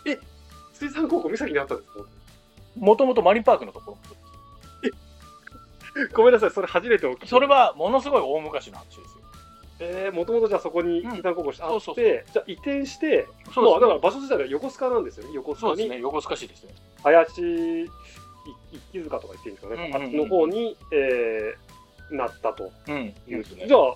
[0.04, 0.28] ですね。
[0.74, 2.00] 水産高校、三崎にあったんですか？
[2.78, 3.98] もともとマリンパークのところ。
[6.14, 7.28] ごめんなさい、それ初めてお聞き。
[7.28, 9.21] それはものすごい大昔の話ですよ
[9.82, 11.12] えー、もともとじゃあそこにうん。
[11.12, 15.32] 水産高校してあって、そうそうじゃあ移転して、そうまあ、だから場所自体が横須賀なんですよね。
[15.34, 16.00] 横須賀に、ね。
[16.00, 16.74] 横須賀市ですね。
[17.04, 17.90] 林い
[18.72, 22.72] 一木塚とか言っていいんですかね、うんうんうんあっちの方に、えー、なったと。
[22.88, 23.14] うん。
[23.28, 23.96] いう、ですねじゃあ、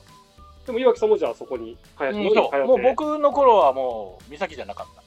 [0.65, 2.65] でも岩木さんもじゃあそこに林に通っう。
[2.65, 5.03] もう僕の頃はもう三崎じゃなかった。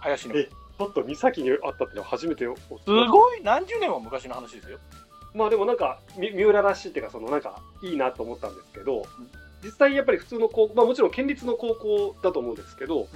[0.00, 0.36] 林の。
[0.36, 3.42] えちょっと岬にあったっていうのは初めておすごい。
[3.42, 4.78] 何十年も昔の話ですよ。
[5.34, 9.04] まあでもなんか、み三浦らしいっていうか、そのなんかいいなと思ったんですけど、
[9.62, 13.08] 実際やっぱり普通の高校、まあもちろん県立の高校だと思うんですけど、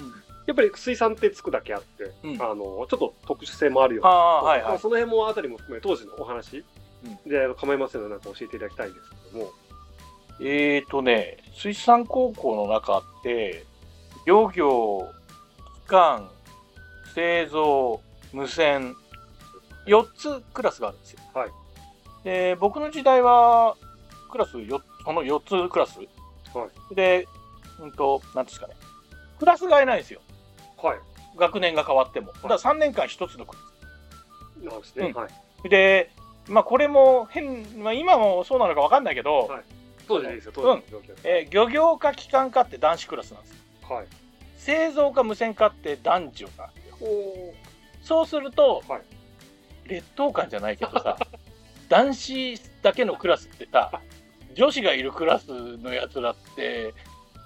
[0.47, 6.65] やっぱり水産ってつくだけあって、うんあの、ちょっと特殊性もあるようあなあはいはいその辺もあたりも含め当時のお話
[7.27, 9.51] で、あの構いませんのでなんか教えていただきたいんですけども。
[10.41, 13.65] えーとね、水産高校の中って、
[14.27, 15.09] 漁業、
[15.85, 16.29] 機関、
[17.15, 18.01] 製造、
[18.33, 18.97] 無線、
[19.87, 21.21] 4つクラスがあるんですよ。
[21.35, 21.51] はい
[22.25, 23.77] で、僕の時代は、
[24.33, 26.01] クラスよ、この4つクラス。
[26.59, 27.27] はで、
[27.81, 28.75] うんと、なんですかね。
[29.39, 30.21] クラス替えないんですよ。
[30.83, 30.99] はい。
[31.37, 32.33] 学年が変わっても。
[32.33, 33.63] だから3年間1つのクラ
[34.61, 34.65] ス。
[34.65, 35.07] なんですね。
[35.09, 35.29] うんは
[35.65, 35.69] い。
[35.69, 36.11] で、
[36.49, 39.63] まあこれも変、まあ今もそうなのか分かんないけど、はい
[40.07, 43.57] 当時でいいですよ、当時の状況えー漁業科機関科って男子クラスなんですよ。
[43.95, 44.07] はい。
[44.59, 47.09] 製造か無線かって男女なんですよ。
[47.09, 47.55] お
[48.03, 49.03] そうすると、はい
[49.87, 51.19] 劣等感じゃないけどさ、
[51.89, 54.01] 男子だけのクラスってさ
[54.55, 56.95] 女子がいるクラスのやつらって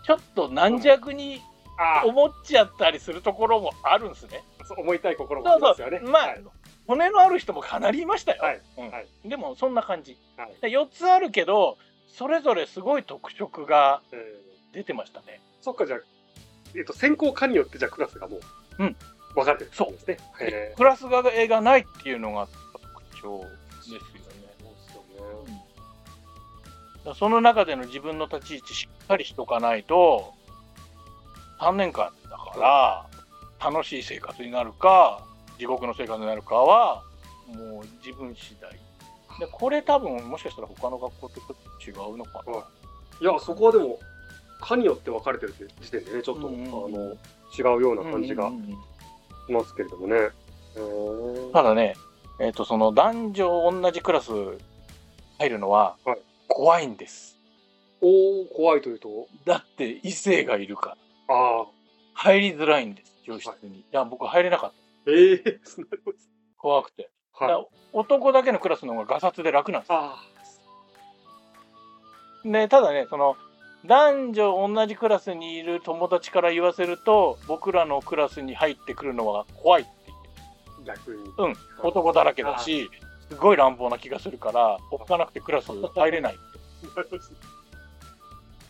[0.04, 1.40] ちょっと軟弱に
[1.78, 4.42] あ思っちゃったりするところもあるんですね。
[4.60, 4.80] あ、そう。
[4.80, 6.00] 思いたい心もありますよね。
[6.00, 6.44] まあ、はい。
[6.86, 8.42] 骨のある人もかなりいましたよ。
[8.42, 8.60] はい。
[8.78, 8.90] うん。
[8.90, 9.06] はい。
[9.28, 10.16] でもそんな感じ。
[10.36, 10.54] はい。
[10.60, 11.78] で4つあるけど
[12.08, 14.48] それぞれすごい特色がうん。
[14.72, 15.40] 出てましたね。
[15.60, 16.00] そっか、じゃあ、
[16.76, 18.40] えっと、専攻科によって、じゃあクラスがもう、
[18.78, 18.96] うん。
[19.34, 20.16] 分かれてるってことですね。
[20.38, 22.48] でへクラスが絵がないっていうのが
[23.12, 23.46] 特徴で
[23.82, 24.17] す
[27.14, 30.32] その中での自分の立ち位置しっかりしとかないと
[31.60, 33.06] 3年間だか
[33.60, 35.24] ら楽しい生活になるか
[35.58, 37.02] 地獄の生活になるかは
[37.48, 38.70] もう自分次第。
[39.40, 42.64] でこれ多分もしかしたら他の学校とちょっと違うのかな、はい
[43.20, 43.98] いや、そこはでも、
[44.60, 46.94] 科によって分かれてる時点でね、ちょっと、うんうんうん。
[46.94, 46.98] あの、
[47.56, 48.48] 違うような感じが
[49.46, 50.16] しますけれどもね。
[51.52, 51.96] ただね、
[52.40, 54.30] えっとその男女同じクラス
[55.38, 56.18] 入るのははい
[56.48, 57.38] 怖いんです、
[58.00, 60.96] おー、怖いというと、だって異性がいるか
[61.28, 61.34] ら。
[61.34, 61.66] ああ、
[62.14, 64.70] 入りづらいんです教室に、い、や僕入れなかっ
[65.04, 65.10] た。
[65.10, 65.58] ええー、
[66.56, 67.10] 怖くて。
[67.32, 67.66] はい。
[67.92, 69.98] 男だけのクラスの方がガサツで楽なんですよ。
[69.98, 70.16] あ
[72.44, 73.36] でただねその
[73.86, 81.22] 男女同じクラスにいる友達から言わせると僕らのクラスに入ってくるのは怖いって言ってあ、逆に。
[81.38, 81.54] うん。
[81.82, 82.90] 男だらけだし
[83.28, 86.38] すごい乱暴な気がするからおっかなくてクラス入れない。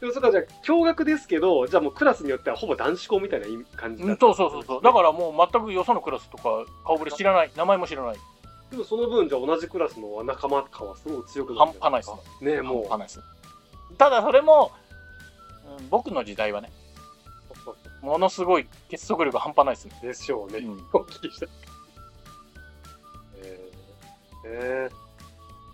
[0.01, 3.47] でもそっか、じゃあ、共学ですけど、じゃあもうクラスによってはほぼ男子校みたいな
[3.77, 4.27] 感じだった。
[4.27, 4.83] うんそうそうそうそう。
[4.83, 7.51] だからもう全くよそのクラスとか顔ぶれ知らない。
[7.57, 8.17] 名前も知らない。
[8.71, 11.73] でもその分、じゃあ同じクラスの仲間感はすごい強くなる。
[11.73, 12.19] 半端ないすか。
[12.43, 12.89] ねえ、もう。
[12.89, 13.21] 半端ないです
[13.97, 14.71] ただそれも、
[15.79, 16.73] うん僕の時代はね
[18.01, 20.59] ものすごい結束力半端ないですね、でしょうね。
[20.59, 20.87] うん。
[20.93, 21.47] お聞きした。
[24.51, 25.09] えー、えー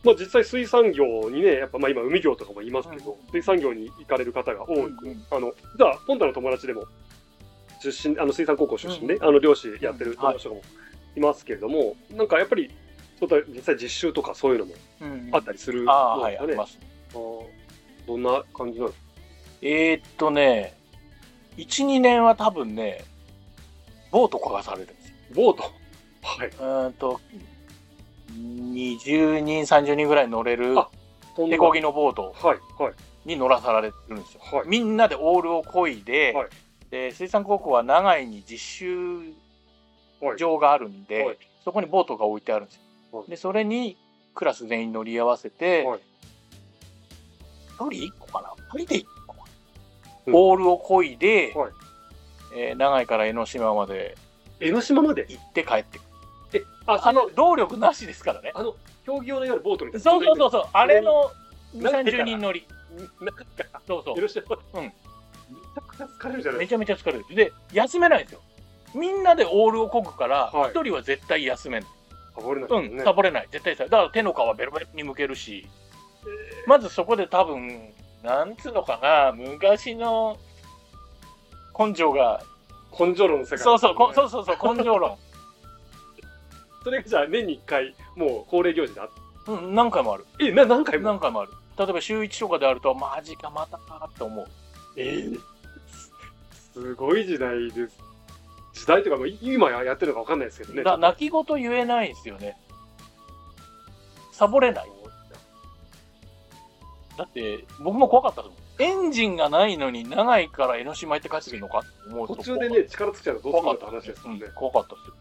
[0.05, 3.31] まあ実際水産業にね、やっぱまあ今海業とかも言いますけど、うん。
[3.33, 5.25] 水産業に行かれる方が多く、うんうん。
[5.31, 6.85] あの、じゃあ、ポンタの友達でも、
[7.83, 10.63] 出身、あの水産高校出身で、あの漁師やってる友達とかも
[11.17, 12.71] いますけれども、なんかやっぱり、
[13.49, 15.31] 実際実習とかそういうのもうん。
[15.33, 16.53] あったりするああはいのですかね。
[16.53, 16.79] あります。
[17.15, 17.43] あー
[18.07, 19.07] どんな感じなんですか
[19.63, 20.77] えー、っとね
[21.57, 23.03] 12年は多分ね
[24.11, 25.09] ボート焦がされるんです。
[25.09, 25.63] よボート？
[26.23, 26.49] はい。
[26.49, 27.19] うーんと
[28.35, 30.75] 20人30人ぐらい乗れる
[31.37, 32.95] 手漕ぎのボートはい、はい。
[33.25, 34.69] に乗らされてるんですよ、はい。
[34.69, 36.49] みんなでオールを漕いで,、はい。
[36.91, 39.19] で水産高校は長井に実習
[40.21, 40.37] はい。
[40.39, 41.39] 場があるんで、はい。
[41.65, 42.77] そこにボートが置いてあるんです
[43.13, 43.31] よ、はい。
[43.31, 43.97] でそれに
[44.35, 46.01] クラス全員乗り合わせて、はい。
[47.79, 49.37] 1人1個かな？2人で1個
[50.27, 50.35] うん。
[50.35, 51.73] オールを漕いで、はい。
[52.57, 54.17] えー長井から江ノ島まで
[54.61, 55.27] 江ノ島まで？
[55.29, 56.09] 行って帰ってくる。
[56.09, 56.14] え、
[56.87, 58.53] あ、あの動力なしですからね。
[58.55, 58.75] あの、
[59.05, 60.03] 競技用のいわゆるボートみたいな。
[60.03, 60.65] そうそうそうそう。
[60.73, 61.31] あれの
[61.75, 62.67] 2 3なんでかな0人乗り。
[63.21, 63.25] う。
[63.25, 63.45] なんか、
[63.87, 64.17] そうそう。
[64.17, 64.25] うん。
[64.25, 67.25] めちゃくちゃ疲れるじゃないめですちゃめちゃ疲れる。
[67.35, 68.41] で休めないんですよ。
[68.95, 70.73] みんなでオールを漕ぐからはい。
[70.73, 71.95] 1人は絶対休めない、か。
[72.37, 73.05] サボれないうん。
[73.05, 73.49] サボれない。
[73.51, 75.67] 絶対さだから手の皮ベロベロに向けるし。
[76.67, 80.39] まずそこで多分なんつうのかな昔の
[81.79, 82.43] 根性が。
[82.99, 83.59] 根性論の世界。
[83.59, 85.17] そうそうこそうそうそう根性論
[86.85, 89.09] それがじゃあ年に1回、もう恒例行事であっ
[89.47, 90.27] うん何回もある。
[90.39, 91.05] え、な、何回も？
[91.05, 91.53] 何回もある。
[91.79, 94.47] 例えば週1とかであるとマジかまたかって思う。
[94.97, 95.41] えー
[96.73, 97.97] すごい時代です。
[98.73, 100.83] 時代というか、もう今やってるのか分かんないですけどね。
[100.83, 102.57] だ泣き言言えないんですよね。
[104.33, 104.91] サボれない。
[107.17, 109.05] だって僕も怖かったですもん。
[109.05, 114.47] エンジンがないのに長井から江ノ島行って帰ってくるのかって思うと途中でね、力尽きちゃうとどうするんだって話ですもんね。
[114.47, 114.53] うん。
[114.55, 115.15] 怖かったですよ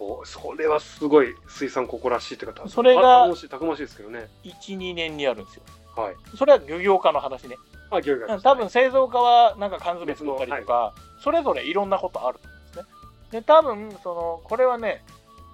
[0.00, 4.28] そう、それはすごい水産ここらしいって方それがたくましい、たくましいですけどね。
[4.42, 5.62] 12年にあるんですよ
[5.94, 6.14] はい。
[6.36, 7.56] それは漁業家の話ね
[7.90, 12.84] あ、漁業うん多分製造家はなんか缶詰作ったりとか、それぞれいろんなことあるんですね。
[13.30, 15.04] で多分そのこれはね、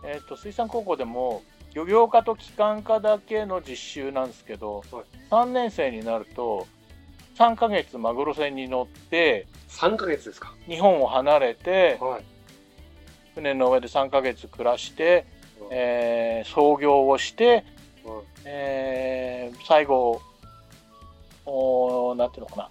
[0.05, 1.43] えー、と水産高校でも
[1.75, 6.69] 漁業科と機関科だけの実習なんですけど、はい3年生になると
[7.37, 10.55] 3ヶ月マグロ船に乗って3ヶ月ですか。
[10.69, 12.36] 日本を離れてはい。
[13.37, 15.27] 船の上で3ヶ月暮らして、
[15.71, 17.65] えー操業をして、はい
[18.47, 20.23] えー最後
[21.45, 22.71] おーなんていうのかな。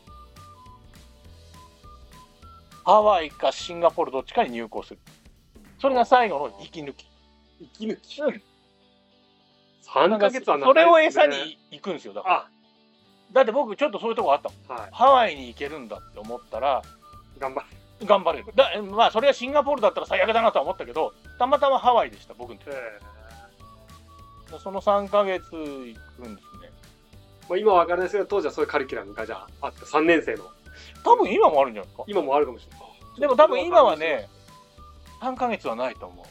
[2.84, 5.00] ハワイかシンガポールどっちかに入港する。
[5.80, 7.06] それが最後の息抜き。
[7.60, 8.22] 息抜き。
[8.22, 8.42] うん。
[9.88, 12.36] 3ヶ月はそれを餌に行くんですよだから。
[12.38, 12.50] あ、
[13.32, 14.80] だって僕ちょっとそういうとこあったもん。
[14.80, 14.90] はい。
[14.92, 16.82] ハワイに行けるんだって思ったら
[17.40, 17.68] 頑張る。
[18.04, 23.00] 頑張れるだまあそれはシンガポールだったら最悪だなとは思ったけどたまたまハワイでした僕の時え
[24.60, 26.72] その3ヶ月行くんですね。
[27.50, 30.46] まあ、今は分からないですけど、当時はそういうカリキュラムがじゃああって、3年生の。
[31.04, 33.20] 多分今もあるんじゃないですか今もあるかもしれない。
[33.20, 34.28] でも多分今はね、
[35.22, 36.26] 3ヶ月はないと思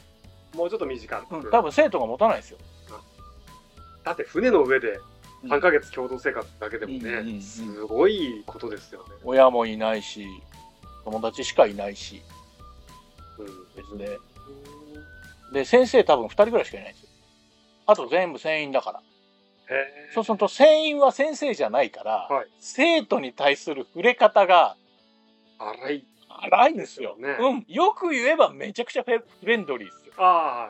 [0.55, 1.35] もうちょっと短く。
[1.35, 1.39] う。
[1.39, 2.57] うん、多分生徒が持たないですよ。
[4.03, 4.99] だって船の上で
[5.45, 9.15] 3ヶ月共同生活だけでもうんうんうんうね、んすごいことですよね。
[9.23, 10.27] 親もいないし、
[11.05, 12.21] 友達しかいないし、
[13.37, 13.45] うん
[13.75, 14.17] ですね。
[15.53, 17.09] で、先生多分2人ぐらいしかいないんですよ。
[17.87, 19.01] あと全部船員だから。
[20.13, 24.75] そうすると船員は先生じゃないから、はい生徒に対する触れ方が
[25.57, 26.05] 荒い。
[26.27, 27.15] 荒いんですよ。
[27.17, 27.65] ですようん。
[27.67, 29.11] よく言えばめちゃくちゃフ
[29.43, 30.13] レンドリーですよ。
[30.17, 30.69] あ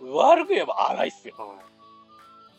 [0.00, 1.34] うん悪く言えば荒いっすよ。
[1.36, 1.44] は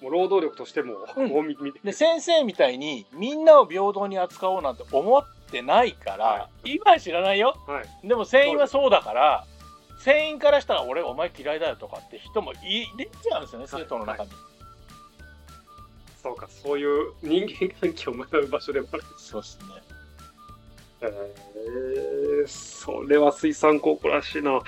[0.01, 0.03] い。
[0.03, 7.57] もう労働力としても、うんもう見見てで、先生みたいにみんなを平等に扱おうなんて思ってないから、は今は知らないよ。
[7.67, 8.07] はい。
[8.07, 9.45] でも船員はそうだから、
[9.99, 14.31] 船員からしたら俺お前嫌いだよとかって人もいれちゃうんですよね、生徒の中に。
[16.21, 19.03] そうか、そういう人間関係を学ぶ場所でもある。
[19.17, 19.65] そうっすね。
[21.01, 21.05] へ
[22.43, 24.59] えそれは水産高校らしいな。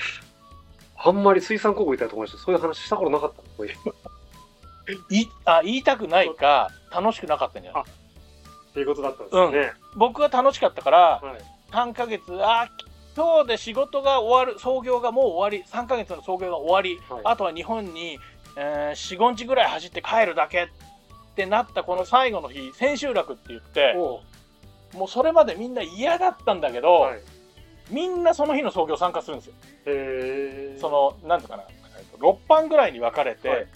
[1.03, 7.84] あんまり水産高校行った友達とそういう話したことなかったいあ言いたくないか、楽しくなかったんじゃない？
[8.72, 9.74] っていうことだったんですよね。
[9.95, 11.41] 僕は楽しかったから、はい。
[11.72, 12.69] 3ヶ月、あ
[13.15, 18.17] 今日で仕事が終わる、創業がもう終わり、3ヶ月の創業が終わり、はいあとは日本に、
[18.57, 20.67] えー、4、5日ぐらい走って帰るだけっ
[21.36, 27.19] てなったこの最後の日、千秋楽って言って、もうそれまでみんな嫌だったんだけど、はい。
[27.89, 29.53] みんなその日の創業参加するんですよ。
[29.86, 30.78] へえ。
[30.80, 31.63] その、なんていうかな、
[31.97, 33.67] えっと6班ぐらいに分かれて、はい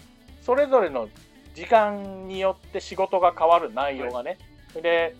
[0.45, 1.09] それぞれの
[1.55, 4.37] 時間によって仕事が変わる内容がね。
[4.81, 5.15] で、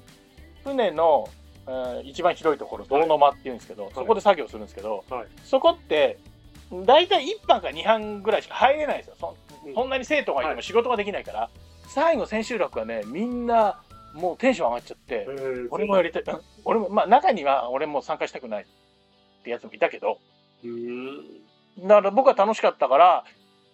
[0.64, 1.28] 船の、
[1.68, 5.28] えー一番広いところ、泥の間っていうんですけど、そこで作業するんですけど、はい。
[5.43, 6.20] そこって、
[6.86, 9.16] 大体1班か2班ぐらいしか入れないんですよ。
[9.20, 9.36] そ
[9.82, 11.49] うんなに生徒がいてはいも仕事ができないから、
[11.88, 13.82] 最後千秋楽はね、みんな
[14.14, 15.28] もうテンション上がっちゃって、
[15.72, 20.20] 俺もやりたい、う ん俺も、まあ中には俺も参加したくないってやつもいたけど。
[21.80, 23.24] だから僕は楽しかったから、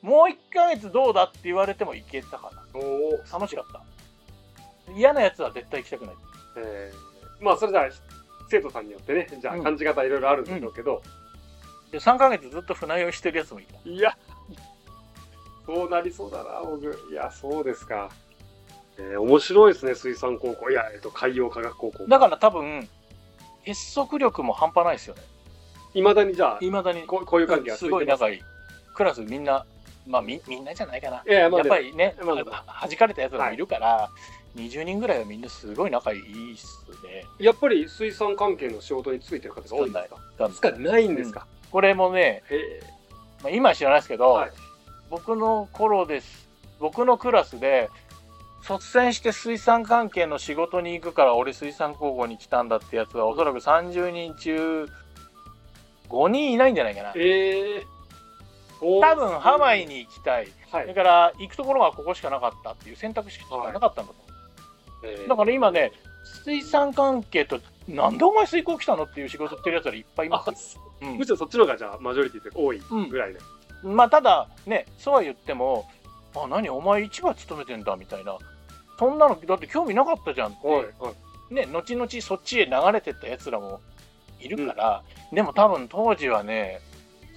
[0.01, 2.63] もう1ヶ月どうだって言われてもいけたかな。
[3.31, 3.81] 楽しかった。
[4.95, 6.15] 嫌なやつは絶対行きたくない。
[6.57, 7.89] えー、まあそれじゃあ
[8.49, 11.01] 生徒さんによってね、じゃあうん感じ方いろいろあるんでしょうけど、
[11.91, 13.89] で、3ヶ月ずっと船酔いしてるやつもいた。
[13.89, 14.17] いや、
[15.65, 16.85] そうなりそうだな、僕。
[17.11, 18.09] いや、そうですか。
[18.97, 20.69] えー、面白いですね、水産高校。
[20.69, 22.05] いや、えっと、海洋科学高校。
[22.07, 22.87] だから多分、
[23.65, 25.21] 結束力も半端ないですよね。
[25.93, 27.03] いまだにじゃあ、いまだに。
[27.03, 28.41] こういう関係がすごい仲いい。
[28.93, 29.65] クラスみんな、
[30.07, 31.23] まあみみんなじゃないかな。
[31.27, 34.09] いやまあ、やっぱりね、まあは弾かれたやつらもいるから、
[34.55, 37.23] 20人ぐらいはみんなすごい仲いいっすね。
[37.39, 40.49] やっぱり水産関係の仕事についてる方が多いんですか？
[40.49, 42.81] つかないんですか、これもね、へ
[43.43, 44.51] まあ、今は知らないですけど、はい
[45.09, 46.47] 僕の頃です。
[46.79, 47.89] 僕のクラスで、
[48.61, 54.87] 率先して水産関係の仕事に行くから俺水産高校に来たんだってやつはおそらく30人中
[56.07, 57.11] 5人いないんじゃないかな。
[57.17, 58.99] ええー。
[59.01, 60.47] 多分ハワイに行きたい。
[60.71, 60.87] はい。
[60.87, 64.20] だから行くところがここしかなかったっていう選択肢しかなかったんだと。
[65.03, 65.91] えーだから今ね、
[66.43, 70.77] 水産関係と、なんでお前水耕来たのっていう仕事ってるやつらいっぱいいまあす。
[71.01, 73.39] むしろそっちの方がじゃあマジョリティで多いうんぐらいで。
[73.83, 73.95] うん。
[73.95, 75.89] まあただね、そうは言っても、
[76.35, 78.37] あ、何お前市場勤めてんだみたいな。
[78.99, 80.85] そんなのだって興味なかったじゃんって、はい。
[80.99, 81.11] は
[81.49, 81.53] い。
[81.53, 83.81] ね、後々そっちへ流れてったやつらも
[84.39, 86.79] いるから、でも多分当時はね、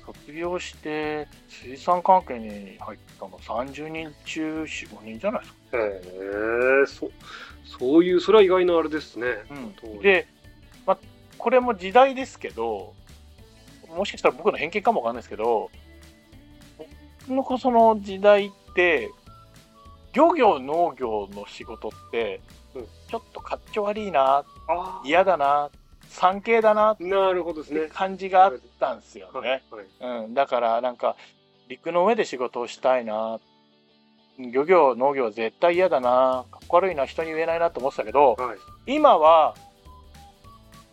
[0.05, 5.79] 卒業して水産関係に入ったの30人中4、5人じゃないですか。
[5.79, 5.81] へ
[6.83, 7.11] えそ、
[7.65, 9.27] そういう、それは意外なあれですね。
[9.85, 10.27] うん、で、
[10.87, 10.99] まあ、
[11.39, 12.95] これも時代ですけど、
[13.89, 15.71] もしかしたら僕の偏見かもわかんないですけど、
[17.29, 19.11] 僕のその時代って、
[20.13, 22.41] 漁業、農業の仕事って
[22.75, 25.71] うん、ちょっとかっちょ悪いな、あ嫌だな、
[26.09, 27.89] 産経だななるほどですてね。
[27.93, 29.43] 感じがあったんですよはい。
[29.43, 29.63] ね。
[29.71, 29.81] は
[30.19, 30.25] い。
[30.25, 31.17] うん、だからなんか、
[31.69, 33.39] 陸の上で仕事をしたいな、
[34.39, 38.59] 漁業、農業は絶対嫌だな、かっこ悪いな、人に言えないなと思ってたけど、はい。
[38.87, 39.55] 今は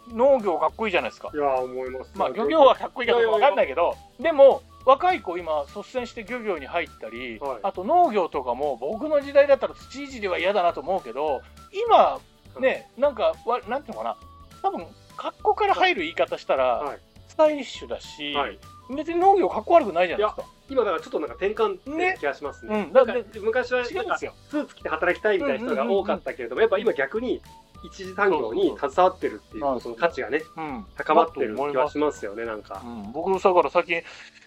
[0.10, 1.32] 農業かっこいいじゃないですか。
[1.34, 2.12] いやー、思います。
[2.16, 11.42] まあ漁業はかっこいいかどうかわかんないけど、でも若い子今率先して漁業に入ったり、はいあと農業とかも僕の時代だったら土いじりは嫌だなと思うけど、
[11.88, 12.20] 今
[12.60, 14.18] ね、なんかわなんていうのかな、
[14.62, 14.86] 多分
[15.18, 17.00] 格好から入る言い方したら、はい
[17.32, 18.60] スタイリッシュだし、はい。
[18.94, 20.44] 別に農業かっこ悪くないじゃないですか。
[20.72, 22.86] 今だからちょっとなんか転換ってね気がしますね。
[22.88, 24.18] うん、だって昔はなんか。
[24.18, 27.42] スーツ着て働きたいみたいな人が多かったけれども、やっぱ今逆に
[27.84, 32.88] 一次産業に携わってるっていうことの価値がね、うん、高まってる気はしますよね、なんかう。
[32.88, 33.98] ん、僕だから最近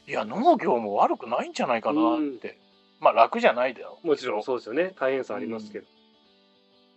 [0.07, 2.59] いや農業も悪くないんじゃないかなって、
[3.01, 3.99] まあ楽じゃないだよ。
[4.03, 4.95] もちろんそうですよね。
[4.99, 5.87] 大変さありますけど。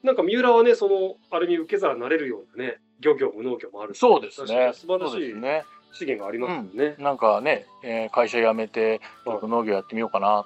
[0.03, 4.71] なんか三浦はね、その、ある意味受け皿になれるようなね、漁業も農業もあるしそうですね。
[4.73, 5.65] 素晴らしいね。
[5.93, 6.95] 資源がありますよね。
[6.99, 10.43] なんかね、えー会社辞めて、ちょっと農業やってみようかなっ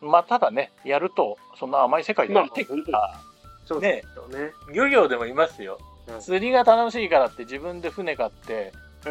[0.00, 0.06] て。
[0.06, 3.20] まあ、ただね、やると、そんな甘い世界でまあ生きてくから、
[3.64, 4.52] そうですよね。
[4.72, 6.20] 漁業でもいますようん。
[6.20, 8.72] 釣りが楽しいからって自分で船買って、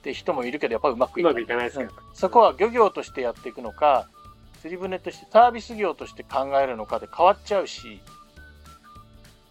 [0.00, 1.90] って人もいるけど、やっぱうまくいうかないまくいかないですから。
[2.14, 4.08] そこは漁業としてやっていくのか、
[4.60, 8.00] 釣り船としてサービス業として考えるのかで変わっちゃうし、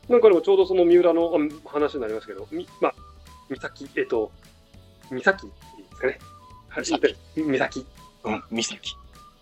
[0.07, 2.95] なんかでもちょうどその三浦のあ話になりますけど、みまあ、
[3.49, 4.31] 三崎、えっと、
[5.09, 5.53] 三崎で
[5.91, 6.19] すかね。
[6.69, 7.15] はい三崎。
[7.35, 7.85] 三崎。
[8.23, 8.79] うん、岬。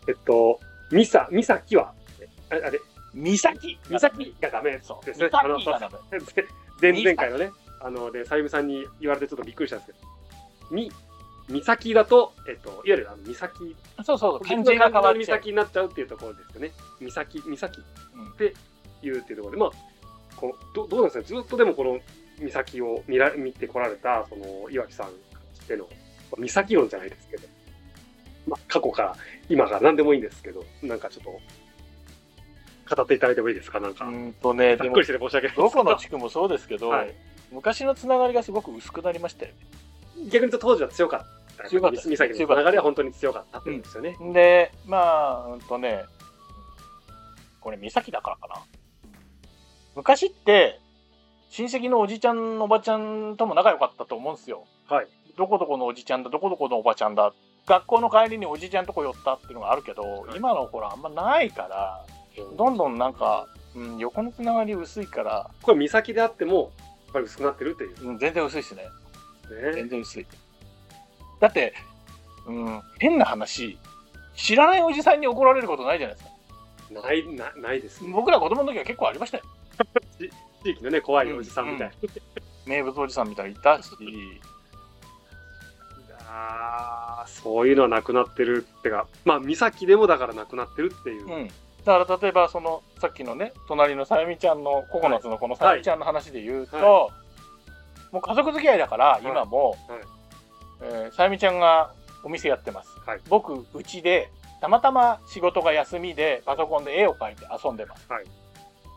[0.08, 0.60] えっと、
[1.76, 1.94] は、
[2.50, 2.80] ああれ、
[3.14, 5.06] 岬三崎がダメそう。
[5.06, 5.30] ですね。
[5.32, 5.98] あの岬がダメ。
[6.82, 7.52] 前々回のね、
[7.82, 10.00] あの、で、さゆみさんに言われてちょっとびっくりしたんですけど、
[10.72, 10.92] み、
[11.50, 15.40] 岬だと、えっと、いわゆるあの岬、そうそう、漢字が変わっちゃう。
[15.40, 16.72] 岬になっちゃうっていうところですよね。
[17.00, 17.82] 岬、岬
[18.16, 18.54] うんって
[19.02, 19.72] 言うっていうところで、まあ、
[20.36, 22.00] こうどどうなんですかずっとでもこの
[22.40, 25.08] 岬を見ら見てこられた、その岩木さん
[25.68, 25.84] からしての、
[26.32, 27.48] まあ岬論じゃないですけど、
[28.48, 29.16] まあ、過去から
[29.50, 33.80] 今から何でもいいんですけど、なんかちょっと、語っていただいてもいいですか？
[33.82, 37.14] なんか、うーんとね、でもざっくりしてて申し訳ないどこの地区もそうですけど、はい
[37.50, 39.54] 昔のつながりがすごく薄くなりましたよ
[40.26, 41.20] 逆に言うと当時は強かっ
[41.58, 41.70] た。
[41.70, 44.18] 強かった岬の流れは本当に強かったっていうんですよね。
[44.20, 44.34] ね。
[44.34, 46.04] で、まあ、うんとね、
[47.62, 48.56] これ、岬だからかな。
[49.96, 50.82] 昔って、
[51.50, 54.66] 親戚のおじちゃんのおばちゃんとも仲良かったと思うんですよ。
[54.90, 55.08] はい。
[55.38, 57.32] どこどこのおじちゃんだ、どこどこのおばちゃんだ。
[57.68, 62.06] 学校の帰りにおじちゃんとこ寄ったっていうのがあるけど、はい今の頃あんまないから、
[62.58, 66.72] どんどんなんか、うん、横のつながり薄いから、これ岬であっても、
[67.06, 68.10] やっぱり薄くなってるっていう。
[68.10, 68.84] うん、全然薄いですね。
[69.50, 69.90] 全ね。
[69.90, 70.26] 然薄い。
[71.40, 71.74] だって、
[72.48, 73.78] うん、変な話、
[74.36, 77.02] 知らないおじさんに怒られることないじゃないですか。
[77.02, 78.12] ない、なないですね。
[78.12, 79.44] 僕ら子供の時は結構ありましたよ。
[80.64, 81.94] 地域のね、怖いおじさんみたいな。
[82.66, 83.92] 名物おじさんみたいにいたし、
[86.40, 91.28] あーそういうのはなくなってるってか、まあ、岬でもだからなくなってるっていう。
[91.28, 91.48] うん。
[91.84, 97.10] だから例えばそのさっきのね隣のさゆみちゃんのココナッツのこのさゆみちゃんの話で言うと、は
[98.12, 99.26] もう家族付き合いだからい。
[99.26, 99.80] 今も、はい。
[100.82, 101.92] えーさゆみちゃんが
[102.24, 103.20] お店やってます、はい。
[103.30, 104.30] 僕うちで
[104.62, 108.26] たまたま仕事が休みでパソコンで絵を描いて遊んでます、はい。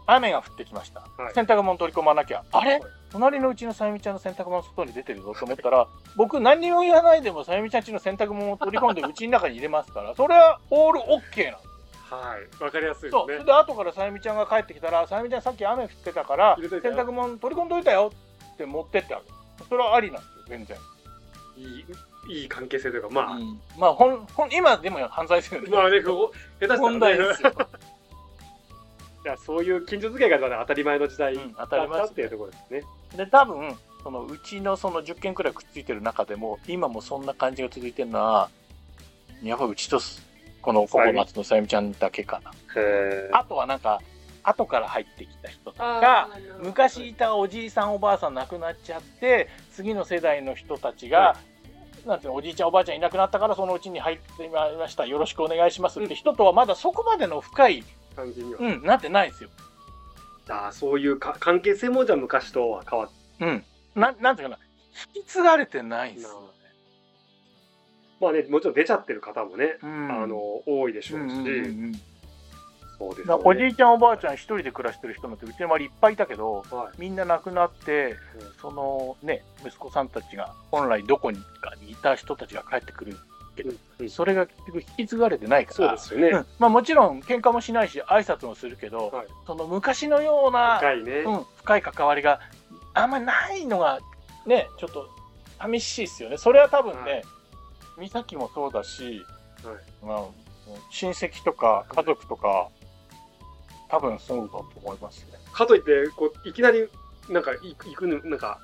[0.07, 1.35] 雨が降ってきました、はい。
[1.35, 2.45] 洗濯物取り込まなきゃ。
[2.51, 2.83] あれ、はい
[3.13, 5.87] 隣のうちのさゆみちゃんの洗濯物外に出てるぞと思ったら
[6.17, 11.71] 僕何にも言わないでもさゆみちゃんちの洗濯物を取り込んでうちの中に入れますからそれはオールオッケーなんです
[12.11, 12.63] はい。
[12.63, 13.45] わかりやすいですそう、それね。
[13.45, 18.13] で後からさゆみちゃんが帰ってきたら、さゆみちゃんさっき雨降ってたから、洗濯物取り込んどいたよ
[18.55, 19.35] って持ってってあげる。
[19.69, 20.77] それはありなんですよ、全然。
[21.57, 21.63] い
[22.33, 25.71] い、いい関係性というか、まあ、うんまあ、ほん、ほん、今でも犯罪ですよね。
[25.71, 27.53] まあね、下手したら、ね、問題ですよ。
[29.25, 32.83] いやそういう近所付き合いが当たり前の時代だったり前ですっていうところですね。
[33.17, 38.49] で、多分、そのうちのその10件くらいくっついてる中でも、今もそんな感じが続いてるのは、
[39.43, 40.27] やっぱうちとす、
[40.63, 42.51] このココナッツのさゆみちゃんだけかな。
[42.81, 44.01] へあとはなんか、
[44.43, 46.31] 後から入ってきた人とか、
[46.63, 51.37] 昔いたおじいさんおばあさん亡くなっちゃって次の世代の人たちが、
[52.07, 57.85] なんていうのおじいちゃんおばあちゃんいなくなったからそのうちに入ってまいりましたよろしくお願いしますって人とはまだそこまでの深い、
[58.17, 58.61] 感じには。
[58.61, 59.51] うん、なってないですよ。
[60.49, 63.65] ああそういうか関係性もじゃあ昔とは変わっうん。
[63.95, 64.63] ななんていうかな
[65.15, 66.47] 引き継がれてないですよね。
[68.21, 70.37] まあねもちろん出ちゃってる方もね、うんあの
[70.67, 71.51] 多いでしょうし、うんうんうんう
[71.89, 72.01] ん
[72.99, 73.67] そうですだからおじ。
[73.67, 78.15] いちゃんおばあちゃん一人で暮らしてる人なんてうちの周りいっぱいいたけどはいみんな亡くなって
[78.61, 83.17] そのね息子さんたちが本来どこにかにいた人たちが帰ってくる
[83.63, 85.77] うんそれが結局引き継がれてないから。
[85.77, 86.29] そうですよね。
[86.29, 86.47] うん。
[86.59, 89.27] まあ、もちろん喧嘩もしないし挨拶もするけど、はい。
[89.47, 91.13] その昔のような、深いね。
[91.21, 92.41] うん、深い関わりが
[92.95, 94.01] あんまないのが
[94.47, 95.09] ねちょっと
[95.59, 96.39] 寂しいですよね。
[96.39, 97.23] それは多分ね、はい。
[98.01, 99.23] 美咲もそうだし、
[99.63, 99.77] はい。
[100.03, 100.25] まあ、
[100.91, 102.69] 親戚とか家族とか
[103.91, 105.39] 多分そうだと思いますね。
[105.53, 106.89] かといってこういきなり
[107.29, 108.59] なんか行くなんか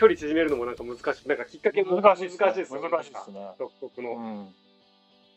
[0.00, 1.28] 距離縮めるのもなんか難しい。
[1.28, 2.38] なんかきっかけも難しいですね。
[2.38, 2.88] 難しいですよね。
[2.88, 3.50] 難しいですね。
[3.58, 4.48] 独特の。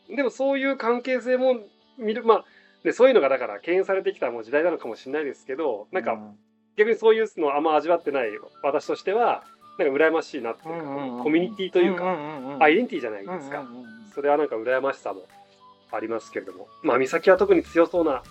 [0.08, 0.16] うん。
[0.16, 1.56] でもそういう関係性も
[1.98, 2.24] 見る。
[2.24, 2.44] まあ
[2.82, 6.38] でそういうのがだから敬遠されてきたもう時代なのかもしれないですけどなんかうん。
[6.76, 8.28] 逆にそういうのをあんま味わってない
[8.62, 9.44] 私としては
[9.78, 15.22] なんか羨ましいなっていうか、うんうんうんコミュニティというか、んんんアイデンティティじゃないですか、うんうんうんそれはなんか羨ましさも
[15.90, 16.68] ありますけれども。
[16.82, 18.22] まあ美咲は特に強そうな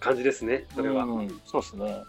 [0.00, 1.04] 感じですねそれは。
[1.04, 2.02] うんそうですね。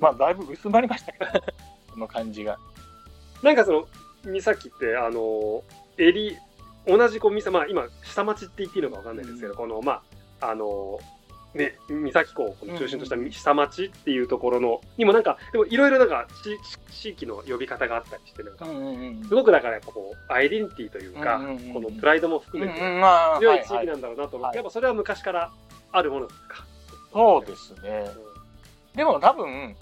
[0.00, 1.44] まあだいぶ薄まりましたけど
[1.94, 2.58] その感じが。
[3.42, 3.88] なんかその
[4.32, 5.64] 美咲ってあの
[5.98, 6.36] 襟
[6.86, 10.02] 同じこう、まあ今、下町って言っていいのかわかんないですけど、この、ま
[10.40, 10.98] あ、あの、
[11.54, 16.58] ね、三崎港を中心とした下町っていうところの、にもなんか、でもいろいろなんか地、
[16.90, 18.66] 地域の呼び方があったりして、なんか、
[19.28, 24.56] すごくだからやっぱこう、アイデンティティというか、うんうんうんこのプライドも含めて、まあ強い地域なんだろうなと思って、はい。
[24.56, 25.52] やっぱそれは昔から
[25.92, 26.64] あるものですか？
[27.12, 28.10] そうですね。
[28.16, 28.31] う
[28.94, 29.76] でも多分、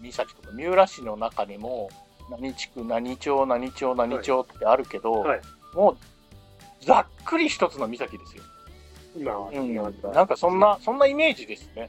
[0.00, 1.90] 三崎とか三浦市の中にも、
[2.30, 5.40] 何地区、何町、何町、何町ってあるけど、はい。
[5.74, 5.96] も
[6.82, 8.42] う、ざっくり一つの三崎ですよ。
[9.16, 9.82] ん今は、うん、な
[10.12, 11.88] なんかそんな、そんなイメージですね。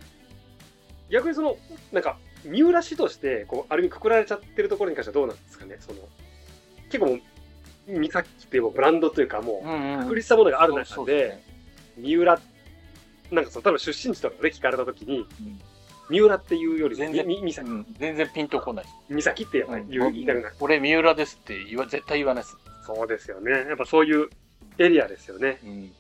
[1.10, 1.58] 逆にその、
[1.92, 5.78] なんか、三浦市として、こう、ある意味くくられちゃってるところに関してはどうなんですかね？
[5.80, 6.00] その、
[6.90, 7.20] 結構
[7.88, 11.42] 三崎っていうブランドというか、もう、ん確立したものがある中で、
[11.98, 12.40] 三浦、
[13.32, 15.60] なんかその、多分出身地とかで聞かれたときに、うん
[16.10, 18.86] 三浦っていうよりも、全然みうん全然ピンとこない。
[19.10, 20.54] 三崎ってやっぱり言う言いたくない。
[20.60, 22.58] 俺、三浦ですって言わ絶対言わないです。
[22.84, 23.52] そうですよね。
[23.52, 24.28] やっぱそういう
[24.80, 25.60] エリアですよね。
[25.64, 25.92] うん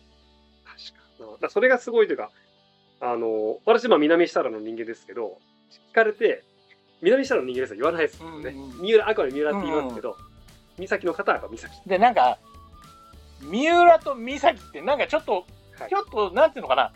[0.66, 1.42] 確かに。
[1.42, 2.32] だそれがすごいというか、
[3.02, 5.38] あの、私、まあ、南設楽の人間ですけど、
[5.92, 6.44] 聞かれて、
[7.02, 8.50] 南設楽の人間ですと言わないですよね。
[8.50, 10.18] うんうん三浦、あくまで三浦って言いますけど、
[10.80, 11.90] 三崎の方はやっぱ三崎。
[11.90, 12.40] で、なんか、
[13.42, 15.46] 三浦と三崎って、なんかちょっと、
[15.78, 16.92] はいちょっと、なんていうのかな、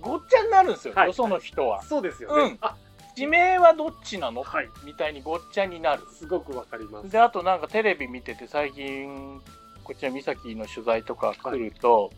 [0.00, 1.82] ごっちゃになるんですよ、はいよその人は。
[1.82, 2.42] そうですよね。
[2.52, 2.76] うんあ、
[3.14, 6.02] 地名はどっちなの、はいみたいにごっちゃになる。
[6.12, 7.10] すごくわかります。
[7.10, 9.40] で、あとなんかテレビ見てて、最近、
[9.84, 12.10] こっちら三崎の取材とか来ると、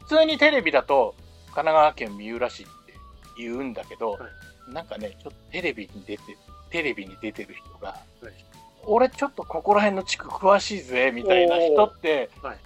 [0.00, 1.14] 普通にテレビだと、
[1.46, 2.72] 神奈川県三浦市って
[3.36, 4.18] 言うんだけど、は
[4.68, 6.22] なんかね、ちょっとテレビに出て、
[6.70, 7.96] テレビに出てる人が、は
[8.28, 8.32] い
[8.84, 12.58] 俺ちょっとここら辺の地区詳しいぜ、みたいな人って、はい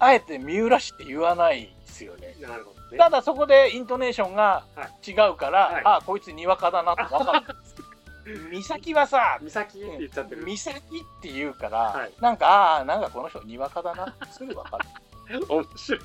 [0.00, 2.34] あえて三浦市って言わないんですよね。
[2.40, 2.98] なるほどね。
[2.98, 4.64] ただそこでイントネーションが
[5.06, 7.56] 違うから、はいあこいつにわかだなって わかる。
[8.50, 10.44] 三崎はさ、三崎って言っちゃってる。
[10.44, 14.78] 三崎って言うから、はいなんか、ああ、なんかこの人にわかだなってすぐわか
[15.28, 15.44] る。
[15.48, 16.00] 面白い。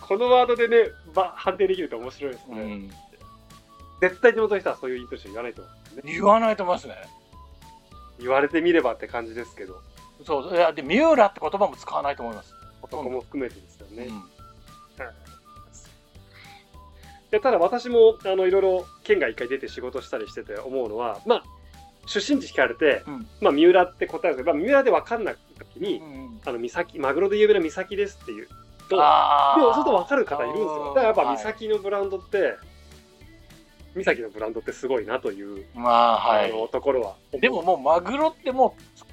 [0.00, 2.60] このワードでね、ば判定できると面白いですね。
[2.60, 2.90] うん、
[4.00, 6.12] 絶対地元の人はそういうイントネーション言わないと思うんですよね。
[6.12, 6.94] 言わないと思いますね。
[8.20, 9.80] 言われてみればって感じですけど、
[10.24, 12.54] そう、いや、で、三浦って言葉も使わないと思います。
[12.80, 13.04] ほとんど。
[13.04, 14.06] そこも含めてですよね。
[14.06, 14.37] うん
[17.30, 21.42] いやただ私もあのいろいろ県外一回出て仕事したりしてて思うのは、まあ、
[22.06, 28.48] 出身地聞かれて、うんまあ、三浦って答えるんですけど、まあ、三浦で分かんない時に、うんあの三マグロで有名な三崎ですっていう
[28.88, 29.02] と、でも
[29.64, 30.88] そうすると分かる方いるんですよ。
[30.88, 32.56] だからやっぱはい三崎のブランドって、
[33.94, 36.68] 三崎のブランドってすごいなという、まあ、はあのい。
[36.68, 37.16] ところは。
[37.32, 39.07] でももう、マグロってもう、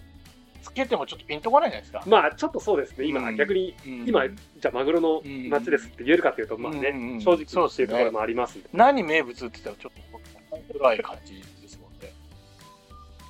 [0.66, 2.04] つつけてもちょっとピンとこないじゃないですか。
[2.08, 3.36] まあちょっとそうですね、今、うん。
[3.36, 4.08] 逆に、うん。
[4.08, 7.86] 今、じゃあマグロの町ですって言えるかというと、まあね、うんうん正直そうですね。
[7.86, 8.70] っていうところもありますんで。
[8.74, 12.12] 何名物って言ったらちょっと、暗い感じですもんね。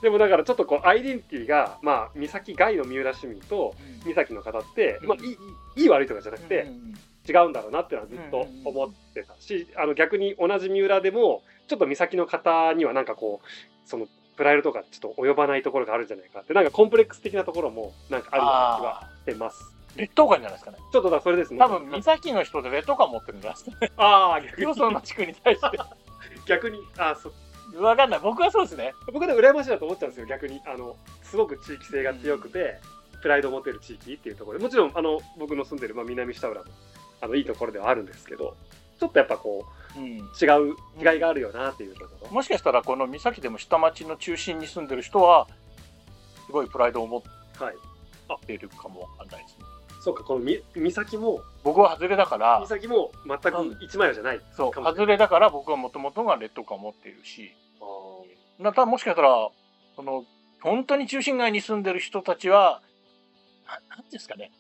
[0.01, 3.75] でもだからちょっとこう、アイデンティティが、まあ、三崎外の三浦市民と、
[4.05, 5.07] 三崎の方って、うん。
[5.09, 6.93] まあ、いいいい悪いとかじゃなくて、うん
[7.27, 14.05] 違うんだろうなってのはずっと思ってたし、あの逆に同じ三浦でもちょっと三崎の方にはなんかこうその
[14.35, 19.71] プライドとかちょっと及ばないところがあるんじゃないかってなんかコンプレックス的なところもなんかあるような気はあしてます。
[19.95, 20.77] ー劣等感じゃないですかね。
[20.91, 21.59] ちょっとだそれですね。
[21.59, 23.91] 多分、三崎の人で劣等感持ってるんじゃないですかね。
[23.97, 25.79] ああ逆よにその地区に対して。
[26.47, 27.31] 逆にあそ
[27.81, 28.19] わかんない。
[28.19, 28.93] 僕はそうですね。
[29.11, 32.79] 僕は羨ましいなと思っちゃうんですよ逆にあのすごく地域性が強くて、
[33.21, 36.69] プライドを持てる地域っていうところでもちろんあの僕の住んでる、まあ、南下浦も
[37.21, 38.55] あのいいところではあるんですけど
[38.99, 39.65] ちょっとやっぱこ
[39.95, 40.07] ううん。
[40.17, 40.75] 違う
[41.13, 42.31] 違いがあるよなっていうところ。
[42.31, 45.47] もしかしたらこの三崎でも下町の中心に住んでる人は
[46.45, 47.21] すごいプライドを持っ
[47.59, 47.75] はい。
[48.47, 49.65] てるかもわかんないですね
[50.01, 54.41] そうか、このみ岬も、僕は外れだから岬も全く一枚岩じゃない。
[54.55, 57.51] そうかもしれない外れだから僕はもともとが劣等感を持っているし
[58.59, 59.49] またもしかしたら
[59.95, 60.23] その
[60.61, 62.81] 本当に中心街に住んでる人たちは
[63.67, 64.51] ななんていうんですかね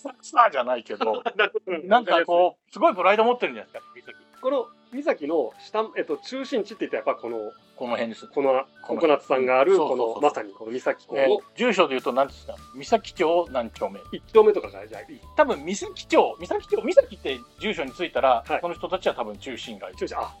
[0.00, 1.22] 浅草じゃないけど
[1.84, 8.26] なんかこうすごいプライド持ってるんじゃないですか三崎この岬の下、えっと、中心地って言ったらやっぱこの、この辺です。
[8.26, 15.20] このココナッツさんがある、この、まさにこの岬港え住所で言うと何ですか三崎町何丁目一丁目とかがじゃあいい。
[15.36, 18.60] 多分三崎町三崎町三崎って住所に着いたら、はい。
[18.60, 19.94] その人たちは多分中心街。
[19.94, 20.34] 中心、あ、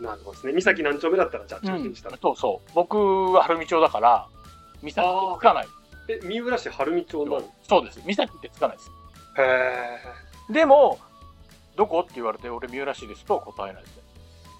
[0.00, 0.52] なるほどですね。
[0.52, 2.18] 岬何丁目だったらじゃあ中心にしたら。
[2.20, 2.70] そうそう。
[2.74, 4.26] 僕は晴海町だから
[4.82, 5.68] 三崎ってつかない
[6.08, 7.42] え、三浦市晴海町の？
[7.68, 8.00] そうです。
[8.04, 8.90] 三崎ってつかないです。
[9.38, 10.98] へでも
[11.76, 14.02] どこって言われて俺三浦市ですと答えないですね。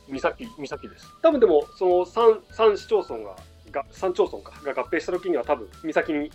[0.08, 1.06] 三崎三崎です。
[1.22, 3.36] 多分でも、その三、三市町村が、
[3.70, 6.30] が三町村か、が合併した時には多分、岬に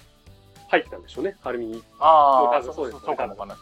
[0.69, 1.35] 入ってたんでしょうね。
[1.41, 1.83] 晴海に。
[1.99, 3.57] ああそうですそうかもわかんない。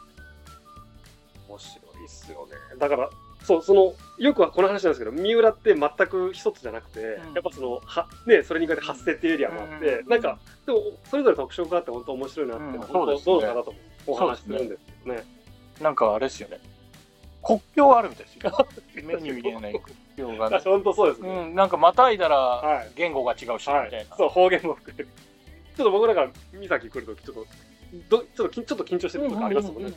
[1.49, 2.55] 面白いっすよね。
[2.77, 3.09] だから、
[3.47, 13.77] そう、その、よくはこの話なんですけど、三浦って全く一つじゃなくて、うんやっぱその、は、ね、それに加えて発生っていうエリアもあって、うんなんか、でも、それぞれ特色があって本当面白いなって、うん本当どの方とも
[14.07, 15.23] お話しするんですけどね。
[15.79, 16.59] なんかあれですよね。
[17.41, 18.67] 国境あるみたいですよ。
[19.05, 20.59] 目に見えない国境が、 ね。
[20.65, 21.29] 本当そうですね。
[21.29, 24.15] うん、なんかまたいだらはい言語が違うし、みはいたいな。
[24.17, 25.09] そう方言も含めて。
[25.77, 27.45] ちょっと僕らが三崎来るときちょっと
[28.09, 29.93] どちょっときちょっと緊張してるとこありますもんね。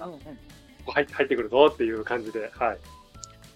[0.87, 2.79] 入ってくるぞっていう感じで、はい。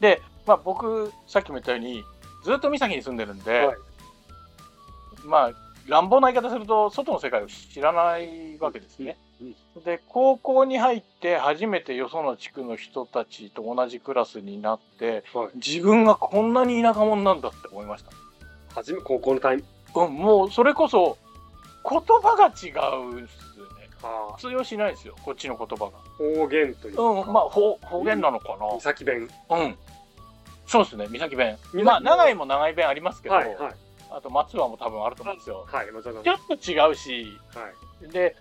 [0.05, 2.05] で、まあ、僕さっきも言ったように
[2.45, 3.77] ずっと三崎に住んでるんで、はい
[5.25, 5.53] まあ
[5.87, 9.17] 乱暴な言い方すると外の世界を知らないわけですね。
[9.41, 15.49] うんで高校に入って初めてよその地区の人たちと同じクラスになってはい。
[15.57, 18.11] 自分がこんなに田舎者なんだって思いました。
[18.75, 19.65] 初め高校のタイ
[19.97, 21.17] うん、もうそれこそ
[21.89, 23.89] 言葉が違うんですよね。
[24.01, 25.93] グ、は通用しないですよこっちの言葉が。
[26.19, 29.29] 方言というか、うん、まあ方方言なのか三崎弁。
[29.49, 29.57] な。
[29.57, 29.77] うん。
[30.67, 31.57] そうですね、三崎弁。
[31.73, 33.75] 崎まあ、長井も長井弁ありますけど、はいはい
[34.11, 35.67] あと松葉も多分あると思うんですよ。
[35.67, 36.23] はい、もちろん。
[36.23, 37.69] ちょっと違うし、は
[38.07, 38.09] い。
[38.13, 38.37] で、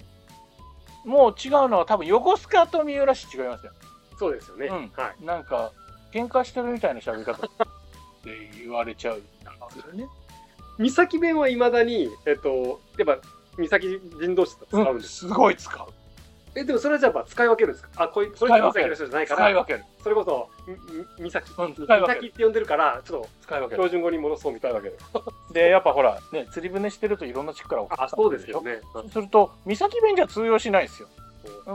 [1.03, 3.71] もう違うのは多分横須賀と三浦市違いますよ。
[4.19, 4.67] そうですよね。
[4.67, 5.25] うんはい。
[5.25, 5.71] なんか、
[6.13, 9.23] 喧嘩してるみたいな喋り方って言われちゃう。
[10.77, 13.17] 三崎弁はいまだに、えっと、やっぱ
[13.57, 15.09] 三崎人同士で使うんうん、です。
[15.09, 15.87] すごい使う。
[16.55, 18.03] え、でもそれはじゃあやっぱ使い分けるんですか？
[18.03, 19.83] あ、こういう、それ使い分ける三崎の人じゃないから、使い分ける。
[20.03, 20.75] それこそ、み
[21.25, 21.51] み三崎。
[21.51, 23.81] うん三使い分ける崎って呼んでるから、ちょっと使い分ける。
[23.81, 24.97] 標準語に戻そうみたいなわけで。
[25.53, 28.81] で、やっぱほら、ね、釣り船してるといろんな地区から送ってあ、そうですよね。
[28.93, 31.07] そうすると、三崎弁じゃ通用しないですよ。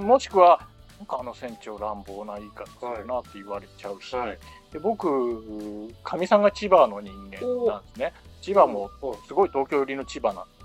[0.00, 0.60] もしくは、
[0.98, 4.38] なんかあの船長乱暴な言い方するなって言われちゃうし、はい。
[4.72, 8.12] で僕、かみさんが千葉の人間なんですね。
[8.40, 10.64] 千葉もはいすごい東京寄りの千葉なんで、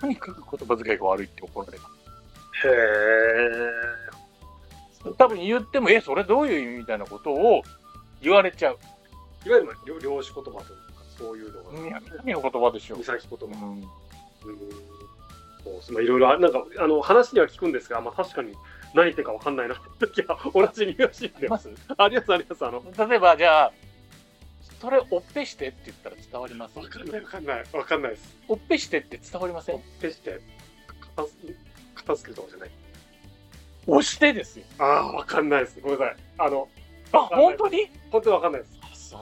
[0.00, 1.88] とにかく言葉遣いが悪いって怒られま
[2.52, 2.68] へ
[5.02, 5.14] す。
[5.16, 7.62] 多分言っても、え、それどういう意味みたいなことを
[8.20, 8.78] 言われちゃう。
[9.44, 9.48] ー。
[9.48, 10.64] いわゆるまあ漁漁師言葉というか、
[11.18, 11.86] そういうのが。
[11.88, 13.18] いや何の言葉でしょう三。
[13.20, 13.66] 崎言葉。
[13.66, 13.84] うんうん
[15.82, 18.54] そういろいろあなんかあの話には聞くんですが、まあ、確かに
[18.94, 23.72] 何言ってるかわかんないなって時は同じにらしいんでありますありますありますあの例えば、じゃあ、
[24.80, 26.78] それおっぺしてって言ったら伝わります？
[26.78, 29.82] わかんないわかんないわかんないですおっぺしてって伝わりません？
[30.00, 30.40] 決して
[32.10, 32.70] 片付片付けるとかじゃない。
[33.86, 34.64] 押してですよ。
[34.78, 35.80] ああわかんないです。
[35.80, 36.16] ごめんなさい。
[36.38, 36.68] あの
[37.12, 37.90] あ、本当に？
[38.10, 38.78] 本当にわかんないです。
[38.82, 39.20] あ、そう。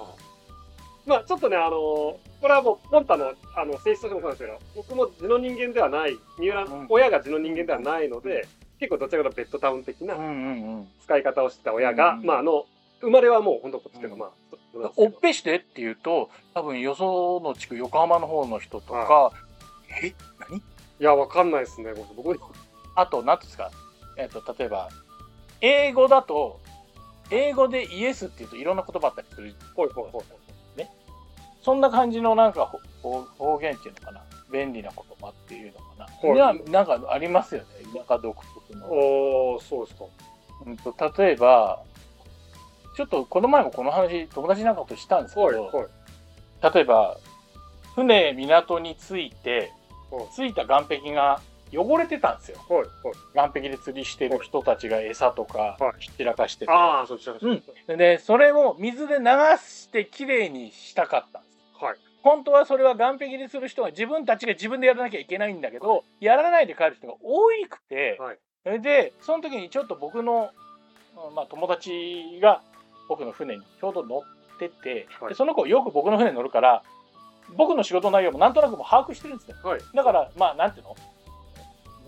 [1.09, 6.87] まあちょっとねあのこれはもうポンタのあの性質としてもそうなんですけど僕も地の人間ではない三浦、うん。
[6.89, 8.47] 親が地の人間ではないので
[8.79, 10.89] 結構どちらかというとベッドタウン的なうんうんうん。
[11.03, 12.67] 使い方をしてた親が、うんまああの
[13.01, 19.33] 生まれはもう本当こっちっていうか、うんまあおっぺしてって言うと、多分よその地区、横浜の方の人とか、
[20.03, 20.59] え、何？
[20.59, 20.63] い
[21.01, 21.93] や、わかんないですね。
[21.97, 22.39] 僕、僕
[23.01, 23.71] あと、なんですか、
[24.17, 24.89] えっ、と、例えば、
[25.61, 26.61] 英語だと、
[27.31, 29.55] 英語でイエスって言うといろんな言葉あったりする。
[29.75, 30.23] ほいほいほい。
[31.61, 34.23] そんな感じのなんかほ方方言っていうのかな？
[34.51, 36.05] 便利な言葉っていうのかな？
[36.05, 37.67] はいにはなんかありますよね。
[37.93, 38.87] 田舎独特の。
[38.87, 40.05] おー、そうですか。
[40.65, 41.83] うんと例えば、
[42.97, 46.75] ちょっとこの前もこの話、友達なんかとしたんですけはい、ど、はい。
[46.75, 47.19] 例えば、
[47.95, 49.71] 船、港に着いて
[50.11, 51.43] はい、着いた岸壁が
[51.73, 52.59] 汚れてたんですよ。
[52.69, 52.79] はい、
[53.37, 53.51] はい。
[53.53, 56.73] 岸壁で釣りしてる人たちが餌とかはいひっちらかしてて。
[56.73, 59.25] ああ、そっちらうんで、それを水で流
[59.59, 61.85] してきれいにしたかったんです。
[61.85, 61.97] はい。
[62.23, 70.51] 本当はそれは岸壁にする人が自分たちが自分でやらなきゃいけないんだけど、やらないで帰る人が多いくて、はいそれで、その時にちょっと僕の、
[71.29, 72.61] うんまあ、友達が
[73.09, 76.83] 僕の船にちょうど乗ってて、はいでその子よく僕の船に乗るから、
[77.57, 79.55] 僕の仕事内容もなんとなくもう把握してるんですね。
[79.63, 79.81] はい。
[79.95, 80.97] だから、まあ、なんていうの？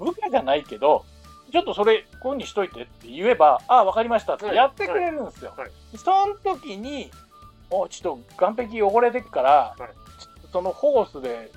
[0.05, 1.05] 部下じゃないけど、
[1.52, 5.51] ちょっとそれ、こういうふうにしといてって言えば、ああ、わかりましたってはいやってくれるんですよ。
[5.51, 7.10] はいはいその時に、
[7.70, 9.90] おちょっと岸壁汚れてっから、はい
[10.52, 11.51] そのホースで、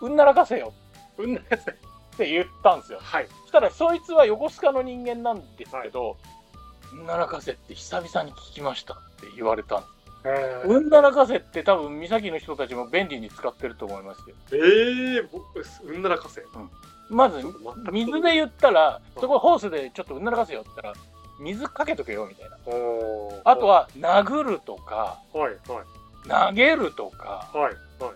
[0.00, 0.74] うんならかせよ
[1.16, 1.74] うんなやつっ
[2.16, 2.98] て言ったんですよ。
[3.00, 3.28] はい。
[3.42, 6.16] そしたら、そいつは横須賀の人間なんですけど、
[6.92, 9.94] うんならかせって久々に聞きましたって言われたんです。
[10.26, 14.36] えー、うんならかせって多分、岬の人たちも便利に使ってると思いますよ。
[14.52, 16.42] えー、僕、うんならかせ。
[17.14, 17.40] まず
[17.92, 21.06] 水で言ったら、そこホースでちょっとうならかせよって言ったら、
[21.40, 22.56] 水かけとけよみたいな。
[23.44, 25.82] あと、は、殴るとか、はい、は
[26.46, 26.50] い。
[26.50, 28.12] 投げるとか、はい、は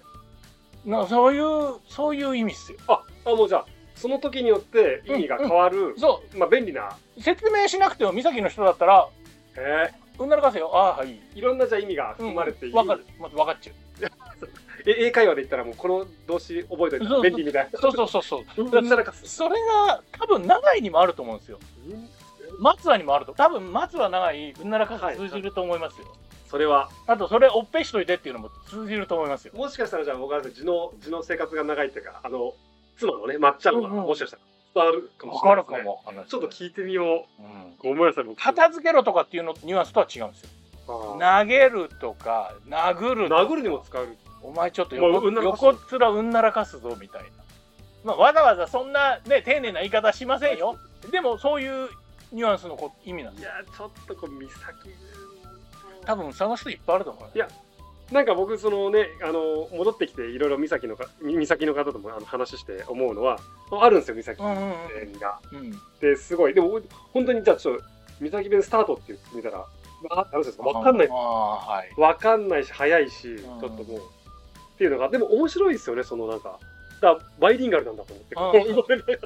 [0.86, 0.90] い。
[0.90, 2.78] なそういう、そういう意味っすよ。
[2.88, 9.08] あ、あ、もうじゃあ、その時によって意味が変わる、そまあ便利な、う、説明しなくても、岬の人だったら、
[9.56, 11.08] えうならかせよ、ああ、はい。
[11.08, 12.76] ー、いろんなじゃあ意味がうん含まれている。
[12.76, 13.04] わかる。
[13.20, 13.87] まず分かっちゃう。
[14.86, 17.80] え英会話で言ったらもうこの動詞覚えておいて便利みたいな。
[17.80, 18.44] そうそうそうそう。
[18.62, 19.26] うんならかせ。
[19.26, 19.56] それ
[19.86, 21.58] が、多分、長井にもあると思うんですよ。
[21.90, 22.08] うん
[22.60, 23.34] 松葉にもあると。
[23.34, 26.06] 多分、松葉長井、うならかせ通じると思いますよ。
[26.48, 29.52] それは、あと、それ、おっぺしといてっていうのも通じると思いますよ。
[29.54, 32.54] もしかしたらじゃあ僕は字の字の生活が長いっていうか、あの、
[32.96, 34.42] 妻のね、まっちゃもしかしたら
[34.74, 36.24] 伝わるかもわしれないですね。
[36.28, 37.76] ちょっと聞いてみようんう。
[37.78, 38.42] ごめんなさい、僕。
[38.42, 40.50] 片付けろとかっていうのニュアンスとは違うんですよ。
[40.86, 44.08] 投げるとか、殴る殴るにも使う。
[44.42, 47.28] お前ちょっとまあ横,、横っ面うんならかすぞみたいな。
[48.04, 50.76] まあ、わざわざそんなね、丁寧な言い方しませんよ。
[51.10, 51.88] でもそういう
[52.32, 53.50] ニュアンスのこ意味なんですよ。
[53.52, 54.62] いや、ちょっとこう、美咲。
[56.04, 57.30] 多分探す人いっぱいあると思うよ。
[57.34, 57.48] いや
[58.10, 63.38] なんか僕、そのね、あの、戻ってきて、いろいろ美咲のか、美咲の方ともあの話して思うのは、
[63.70, 65.38] あるんですよ、美弁が。
[65.52, 65.58] うん。
[65.58, 65.70] うん。
[66.00, 66.54] で、すごい。
[66.54, 66.80] でも、
[67.12, 67.84] 本当に、じゃあ、ちょっと、
[68.18, 70.38] 美咲弁スタートって言ってみたら、わか？
[70.62, 71.08] わかんない。
[71.08, 74.00] わかんないし、早いし、ちんょっともう、
[74.78, 76.60] っていうのが、でも面白いですよね、そのなんか、
[77.00, 79.18] だバイリンガルなんだと思って、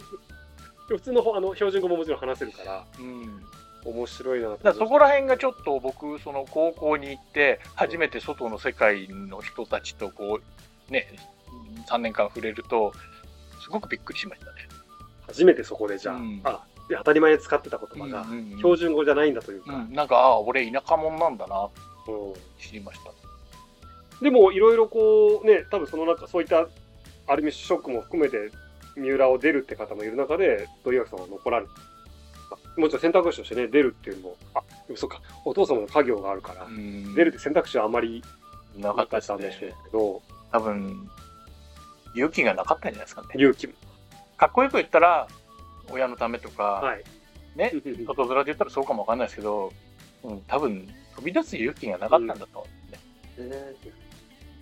[0.88, 3.42] 普通のあの標準語ももちろん話せるから、うん。
[3.84, 10.38] 面白いなとだそこら辺がちょっと僕その高校に行って初めて外の世界の人たちとこ
[10.88, 11.08] うね
[11.88, 12.92] 3年間触れると
[13.60, 14.68] すごくびっくりしましたね。
[15.26, 16.40] 初めてそこでじゃあ、うん。
[16.44, 18.24] あで当たり前に使ってた言葉が、
[18.58, 19.92] 標準語じゃないんだというか、うん。
[19.92, 21.68] なんかああ俺田舎者なんだな
[22.08, 22.32] うん。
[22.60, 23.21] 知りました。
[24.22, 26.66] でもいろいろこうね、多分その中、そういった
[27.26, 28.50] ある意味ショックも含めて、
[28.96, 31.70] 三浦を出るって方もいる中で、土井垣さんは残られる。
[32.76, 36.66] もちろん選択肢としてね、出るっていうのも、あ、でもそっか、お父様の家業があるから、
[37.14, 38.22] 出るって選択肢はあまり
[38.76, 39.56] なかったんでしょうね。
[39.58, 41.10] けど、多分
[42.14, 43.28] 勇気がなかったんじゃないですかね。
[43.34, 43.72] 勇気も。
[44.36, 45.28] かっこよく言ったら
[45.90, 47.04] 親のためとか、はい。
[47.56, 47.70] ね
[48.06, 49.72] 外面で言ったらそうかもわかんないですけど、
[50.22, 52.66] うん、多分飛び出す勇気がなかったんだと思
[53.38, 53.92] うんですね。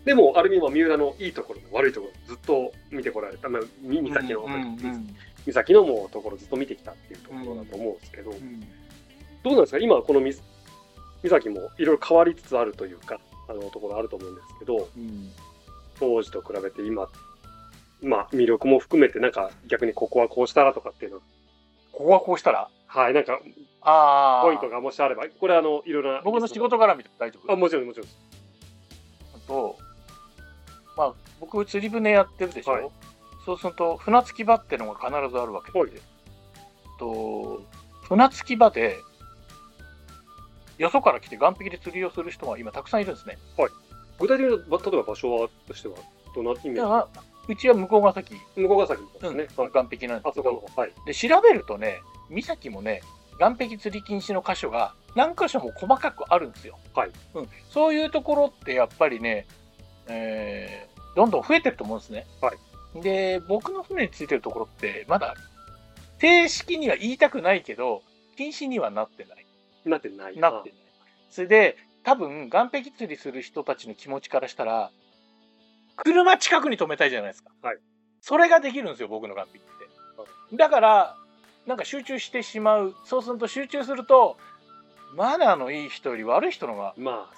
[0.05, 5.16] でも、ある意味、まあ三浦のいいところ、悪いところ、ずっと見てこられた、まあ、み美咲の、うんうん。
[5.47, 8.60] 美咲のもうところずっと見てきたっていうところだと思うんですけど、うん。
[8.60, 8.66] ど
[9.51, 9.78] うなんですか？
[9.78, 10.32] 今、このみ
[11.22, 15.31] 美咲もいろいろ変わりつつあるというか、あのところあると思うんですけど、うん。
[15.98, 17.09] 当時と比べて今、
[18.02, 21.18] まあ、魅力も含めて、なんか逆にここはこうしたらとかっていうの、
[21.93, 22.70] ここはこうしたら？
[22.86, 23.39] はい、なんか
[23.82, 26.22] ああポイントがもしあれば、これあの、いろいろな。
[26.22, 27.52] 僕の仕事から見て大丈夫？
[27.52, 28.09] あ、もちろん、もちろん
[29.47, 29.77] と、
[31.01, 32.90] まあ、僕釣り船やってるでしょ、はい。
[33.47, 35.90] そうすると船着き場ってのが必ずあるわけで、はい。
[36.98, 37.62] と
[38.02, 38.98] 船着き場で
[40.77, 43.39] よそから来て岸壁で釣りをする人が今たくさんいるんですね。
[44.18, 45.94] 具体的に、ば例えば場所はとしては、
[46.35, 49.47] どんなイメーだからうちは向こうが先、ジ向こうが先ですうんね。
[49.48, 50.56] 岸壁なんですけど。
[50.56, 50.93] こ、はい。
[51.06, 53.01] で調べるとね岬もね
[53.39, 56.78] 岸壁釣り禁止の箇所が何箇所も細かくあるんですよ。
[56.94, 57.10] はい。
[57.35, 59.47] うん、そういうところってやっぱりね、
[60.06, 62.26] えーどんどん増えてると思うんですね。
[62.40, 62.56] はい
[63.02, 65.36] で僕の船についてるところってまだ
[66.18, 68.02] 正式には言いたくないけど
[68.36, 69.46] 禁止にはなってない。
[69.84, 70.36] なってない。
[70.36, 70.78] なってない。
[71.30, 74.90] それで多分岸壁釣りする人たちの気持ちからしたら
[75.96, 77.50] 車近くに止めたいじゃないですか。
[77.62, 77.78] はい
[78.22, 80.56] それができるんですよ僕の岸壁って。
[80.56, 81.16] だから
[81.66, 84.36] なんか集中してしまうそうすると集中すると
[85.14, 87.30] マナーのいい人より悪い人のがま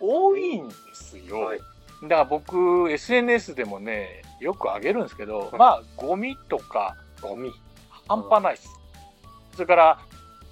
[0.00, 1.40] 多いんですあ、よ。
[1.40, 1.60] はい。
[2.02, 7.52] だから僕 SNS でもねよくあげるんですけど、いまあゴミとかゴミ。
[8.08, 8.68] 半端ないっす、
[9.52, 9.98] それから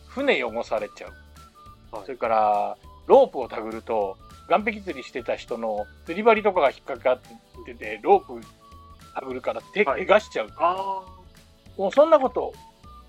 [0.07, 2.07] 船汚されちゃう、はい。
[2.07, 2.77] それから
[3.09, 4.17] ロープをたぐると
[4.49, 7.21] 岸壁釣りしてた人の釣り針とかが引っかかっ
[7.67, 8.47] ててロープ
[9.13, 10.53] たぐるから手,、はい怪我しちゃう。
[10.57, 11.03] あ
[11.77, 12.53] もうそんなこと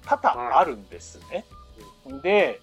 [0.05, 1.45] 多々あるんですね。
[2.23, 2.59] で、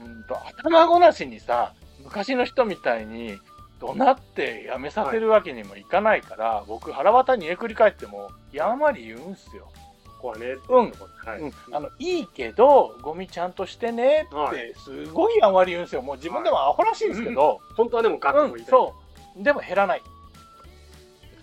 [0.00, 1.72] うんと頭ごなしにさ
[2.04, 3.38] 昔の人みたいに
[3.80, 9.68] 怒鳴ってやめさせるわけにもいかないから、僕腹渡にえくり返ってもやんわり言うんすよ。
[10.06, 10.92] あ、ここはね、うん
[11.24, 11.40] はい。
[11.40, 16.02] うん、あのいいけどゴミちゃんとしてねっはてすごいやんわり言うんすよ。
[16.02, 18.70] もう自分でもアホらしいんですけど、本当はでもガッともいたい。
[18.70, 18.94] そ
[19.38, 19.42] う。
[19.42, 20.02] でも減らない。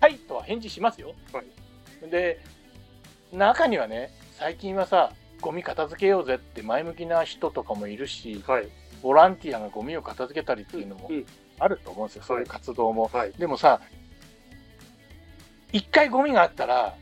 [0.00, 1.14] はいとは返事しますよ。
[1.32, 1.46] はい
[2.10, 2.40] で、
[3.32, 8.68] 中にはね、最近はさ、ゴミ片付けようぜって前向きな人とかもいるし、はい。
[9.02, 11.26] ボランティアがゴミを片付けたりっていうのもうん
[11.58, 13.10] あると思うんですよ、そういう活動も。
[13.12, 13.32] はい。
[13.32, 13.80] でもさ、
[15.72, 16.94] 一回ゴミがあったら、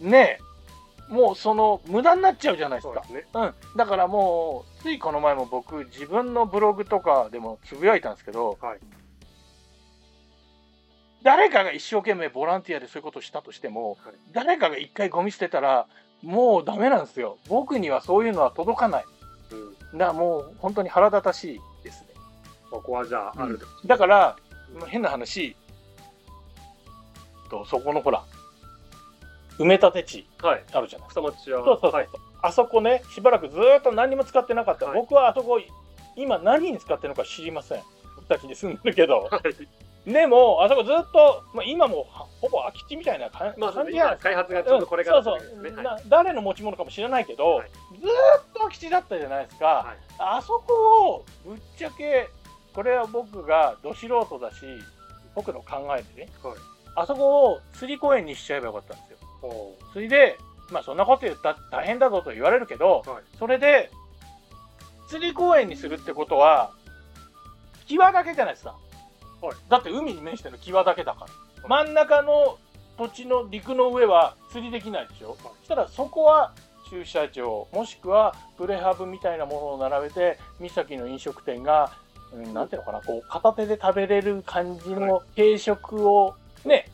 [0.00, 3.22] ねえ、もうその無駄になっちゃうじゃないですかそうで。
[3.22, 3.28] すね。
[3.34, 8.78] うん、だからもうついこの前も僕自分のブログとかでもつぶやいたんですけど、はい
[11.24, 15.86] 誰かが一生懸命ボランティアでそういうことをしたとしても、はい誰かが一回ゴミ捨てたら
[16.20, 19.04] もうダメなんですよ僕にはそういうのは届かない
[19.92, 19.98] うん。
[19.98, 21.60] だからもう本当に腹立たしい
[22.80, 23.66] ですねここはじゃあ、あると。
[23.86, 24.36] だから
[24.78, 25.56] まあ変な話
[27.50, 28.24] とそこのほら
[29.58, 30.64] 埋め立て地はい。
[30.72, 31.08] あるじゃない。
[31.08, 32.08] は、そうそうそう、はい。
[32.42, 35.00] あそこねしばらくずーっと何にも使ってなかった、はい。
[35.00, 35.60] 僕はあそこ
[36.16, 37.82] 今何に使ってるのか知りません。
[38.28, 39.28] 先に住んでるけど。
[39.30, 39.40] は
[40.06, 40.10] い。
[40.10, 44.16] でも、あそこずっと、まあ、今もはほぼ空き地みたいな感じじゃないですか。
[44.16, 45.40] 開発がちょっとこれからうんそう。
[45.40, 45.72] そう、はい。
[45.72, 47.70] な誰の持ち物かもしれないけど、はい。
[48.00, 49.96] ずーっと空き地だったじゃないですか、はい。
[50.18, 52.28] あそこをぶっちゃけ
[52.74, 54.64] これは僕がど素人だし
[55.34, 56.54] 僕の考えでね、はい。
[56.94, 59.18] あそこを釣り公園にしちゃえばよかったんですよ。
[59.42, 60.38] おそれで
[60.70, 63.22] まあそんなこと言ったら大変だぞと言われるけど、はい。
[63.38, 63.90] それで
[65.08, 66.72] 釣り公園にするってことは
[67.86, 68.76] 際だけじゃないですか、
[69.42, 69.56] はい。
[69.68, 71.26] だって海に面してる際だけだか
[71.62, 72.58] ら、真ん中の
[72.96, 76.54] 土地の陸の上は釣りできないでしょ、そしたらそこは
[76.88, 82.01] 駐車場もしくはプレハブみたいなものを並べて三の飲食店が、うん、
[82.52, 86.34] なんていうのかなこう片手で食べれる感じの軽食を
[86.64, 86.86] ね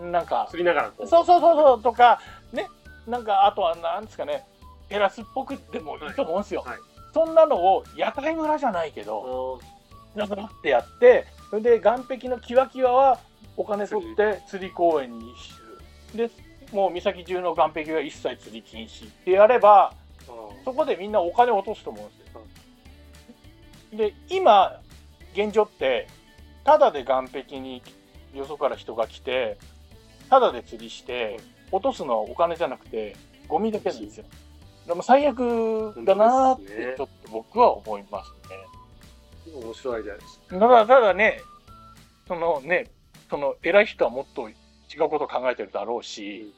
[0.00, 1.06] なんか釣りながらこう。
[1.06, 2.20] そうそうそうそうとか
[2.52, 2.68] ね
[3.06, 4.44] なんかあとはなんですかね
[4.88, 6.70] テラスっぽくでもいいと思うんですよ、はい。
[6.70, 6.80] はい
[7.14, 9.60] そんなのを屋台村じゃないけどお
[10.14, 13.18] なんかってやってそれで岸壁のキワキワは
[13.56, 14.70] お金取って釣り。
[14.70, 16.30] 公園にするで
[16.70, 20.64] もう岬中の岸壁は一切釣り禁止ってやればー。
[20.64, 22.26] そこでみんなお金を落とすと思うんですよ。
[23.92, 24.80] で今
[25.32, 26.08] 現状って
[26.64, 27.82] ただで岸壁に
[28.34, 29.58] よそから人が来て
[30.28, 31.40] ただで釣りして
[31.72, 33.16] 落とすのはお金じゃなくて
[33.46, 34.24] ゴミだけなんですよ。
[34.86, 39.54] でも最悪だなーってちょっと僕は思いますね。
[39.54, 40.40] 面白いアイデアです。
[40.50, 41.40] だからただね
[42.26, 42.90] そのね
[43.30, 46.54] その偉い人はもっと違うことを考えてるだろうし、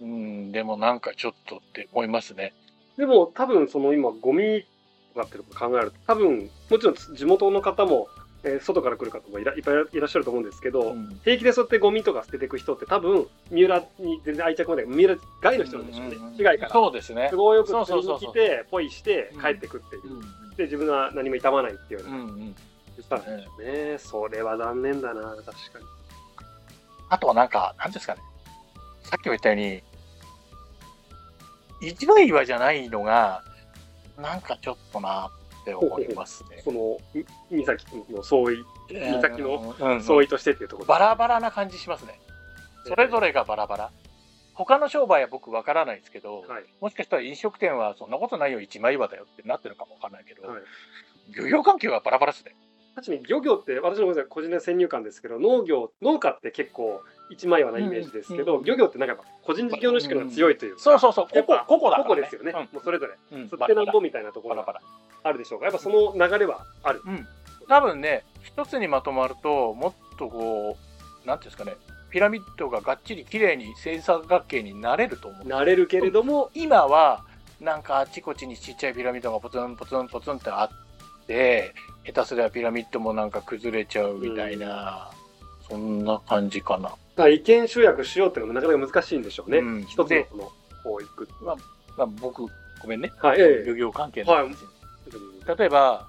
[0.00, 2.54] うん、でもなんかちょっとって思いますね。
[2.96, 4.66] でも多分その今ゴミ
[5.14, 5.96] とかっていうのを考えると。
[6.06, 8.08] 多分もちろん地元の方も、
[8.42, 11.18] えー外から来る方もいらいっぱいいらっしゃると思うんですけど、うん。
[11.24, 16.36] 平気でそうやってゴミとか捨てていく人って多分三浦に全然愛着もない三浦外の人なんでしょうね、うんうんうん。
[16.36, 16.72] 市外から。
[16.72, 17.28] そうですね。
[17.30, 17.36] 都。
[17.38, 19.40] 合よくそりそうそうそうに来てポイしてうん。
[19.40, 20.20] 帰ってくっていう、うん
[20.56, 22.16] で自分は何も傷まないっていうよううな。
[22.18, 22.54] んうん、言っ
[22.96, 23.18] てたん。
[23.20, 23.38] ですよ
[23.92, 25.84] ねそれは残念だな確かに。
[27.08, 28.20] あとはなんか、なんですかね。
[29.02, 29.82] さっきも言ったように、
[31.80, 33.42] 一枚岩じゃないのが、
[34.18, 35.30] なんかちょっとな
[35.62, 36.60] って思いますね。
[36.64, 36.98] その
[37.50, 42.20] み岬の相違岬のうんうん相違としてっていうところバラバラな感じしますね。
[42.86, 43.90] それぞれがバラバラ。
[44.54, 50.62] 他の商売は僕わからないですけど、はいもしかしたら飲食店はそんなことないよ、一枚岩だよってなってるかもわかんないけど、はい
[51.30, 52.54] 漁業関係はバラバラですね。
[52.94, 62.58] 確かに漁業って私のごめんなさい個人的な先入観ですけど農業農家って結構一枚岩なイメージですけど、うん漁業ってなんか個人事業主が強いというか、そうそうそう、ここ、ここだから、個々ですよね、うん。
[62.60, 63.14] もうそれぞれ。
[63.32, 63.48] うん。
[63.48, 64.80] 釣ってなんぼみたいなところが。
[65.26, 65.64] あるでしょうか？
[65.64, 67.26] やっぱその流れはある、うん、
[67.66, 70.76] 多分ね一つにまとまるともっとこ
[71.24, 71.76] うなんていうんですかね
[72.10, 77.24] ピラミッドががっちり綺麗に正三角形になれると思うなれるけれども、今は
[77.58, 80.68] なんかあちこちにちっちゃいピラミッドがポツンポツンポツンってあっ
[81.26, 81.74] て
[82.06, 85.10] 下手すればピラミッドもなんか崩れちゃうみたいな、
[85.68, 86.94] そんな感じかな。
[87.16, 89.82] まあ意見集約しようっていうのもなかなか難しいんでしょうね、うん。
[89.84, 90.52] 一つのでこの
[90.82, 91.28] こういく。
[91.40, 91.56] ま
[91.98, 92.42] あ、僕
[92.82, 93.12] ごめんね。
[93.18, 93.64] はいええ。
[93.66, 94.56] 漁業関係の話、
[95.56, 96.08] 例えば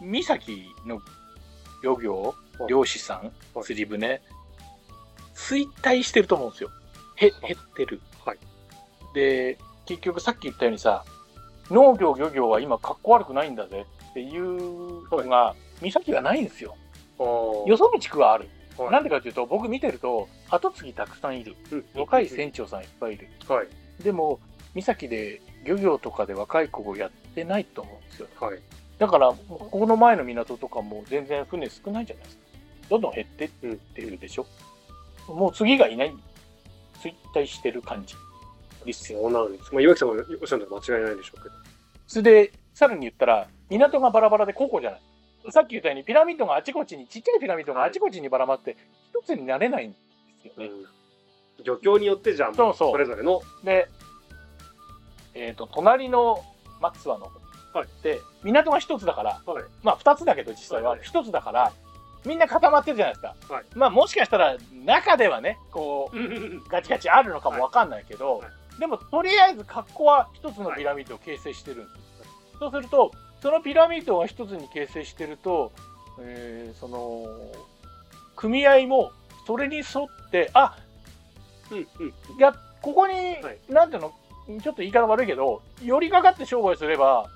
[0.00, 1.00] 岬の
[1.82, 2.68] 漁業はい。
[2.68, 3.64] 漁師さんはい。
[3.64, 4.22] 釣り船
[5.34, 6.70] 衰退してると思うんですよ。
[7.16, 8.38] へ減ってる、はい。
[9.14, 11.04] で結局さっき言ったようにさ
[11.70, 16.76] 農業漁業は今かっこ悪くないんだぜっていうのが、岬がないんですよ。
[17.18, 18.48] よよそ道区はある、
[18.78, 18.90] はい。
[18.90, 21.56] なんでかっていうと僕見てると後継ぎたくさんいる。
[21.94, 23.28] 若い船長さんいっぱいいる。
[23.48, 23.68] はい。
[24.02, 24.38] でも
[24.74, 28.28] 岬で漁業とかで若い子をやってないと思うんですよ。
[28.40, 28.60] はい。
[28.98, 32.42] だからここの前の港とかも全然船少ないじゃないですか。
[32.88, 34.46] どんどん減ってってるでしょ、
[35.26, 36.14] もう次がいない。
[37.02, 38.14] 衰退してる感じ
[38.86, 39.72] ですよそうなんです。
[39.72, 41.54] まあ岩木さんがおっしゃるのは間違いないでしょうけど。
[42.06, 45.02] それでさらに言ったら港がバラバラで個々じゃない。
[45.50, 48.76] さっき言ったようにピラミッドがあちこちにちっちゃいピラミッドがあちこちにばらまって
[49.10, 49.96] 一つになれないんで
[50.42, 50.70] すよね、
[51.64, 52.92] 漁協によってじゃあそうそう。
[52.92, 53.42] それぞれの。
[53.62, 53.88] で、
[55.34, 56.42] えー、と隣の
[56.80, 57.88] 松和の方はい。
[58.02, 59.64] で港が一つだからはい。
[59.82, 61.00] まあ2つだけど実際ははい。
[61.02, 61.72] 一つだから
[62.24, 63.64] みんな固まってるじゃないですか、はい。
[63.74, 68.48] まあもしかしたら中ではねこうガチガチあるのかもわかんないけど、はい
[68.78, 73.12] でもとりあえず格好は一つのピラミッドを形成してるんです、そうすると
[73.42, 75.72] そのピラミッドが一つに形成してると、
[76.20, 77.26] えーその
[78.34, 79.12] 組合も
[79.46, 79.86] それに沿っ
[80.30, 80.76] てあ
[81.70, 81.84] うんうん。
[81.84, 81.84] い
[82.38, 83.36] やここに、い。
[83.72, 84.12] なんていうの？
[84.62, 87.28] ちょっと言い方悪いけど寄りかかって商売すれば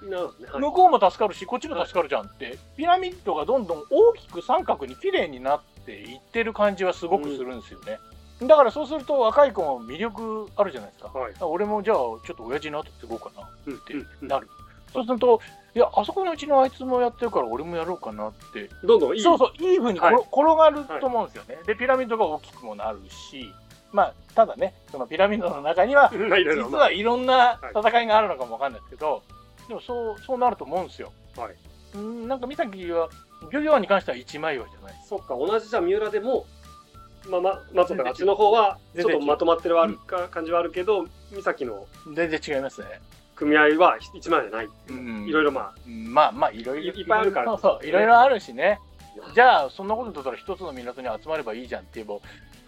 [0.61, 7.99] 向こうも助かるしこっちも助かるじゃんって、ピラミッドがどんどん大きく三角に綺麗になっていってる感じはすごくするんですよね、
[8.43, 14.49] だからそうすると若い子も魅力あるじゃないですか、はい俺もじゃあちょっと親父の後継ごうかなうんってなる、
[14.93, 15.41] そうすると、
[15.75, 18.69] いや、あそこのうちのあいつもやってるから俺もやろうかなって。
[18.85, 19.23] どんどんいい。
[19.23, 21.59] そうそう、いい風に転,、はい転がると思うんですよね。
[21.67, 23.53] で、ピラミッドが大きくもなるし、
[23.93, 29.23] まあ、ただね、そのピラミッドの中には、 実はいろんな戦いがあるのかもわかんないですけど、
[29.69, 31.13] でもそう、そうなると思うんですよ。
[31.37, 31.55] はい。
[31.95, 33.09] うんなんか三崎は、
[33.51, 34.95] 漁業に関しては一枚岩じゃない。
[35.09, 36.47] そっか、同じじゃ三浦でも、
[37.29, 42.87] まあ、ま、松岡あっちの方は、ちょっとまとまってるはあるか、感じはあるけど、三崎の全然違いますね。
[43.35, 44.69] 組合は一枚じゃない。
[44.89, 45.27] うん。
[45.27, 46.93] いろいろまあ、まあまあいろいろ。
[46.93, 47.47] いいっぱいあるから。
[47.47, 47.87] そうそう。
[47.87, 48.79] いろいろあるしね。
[49.35, 52.15] じゃあそんなことだったら一つの港に集まればいいじゃんって言えば、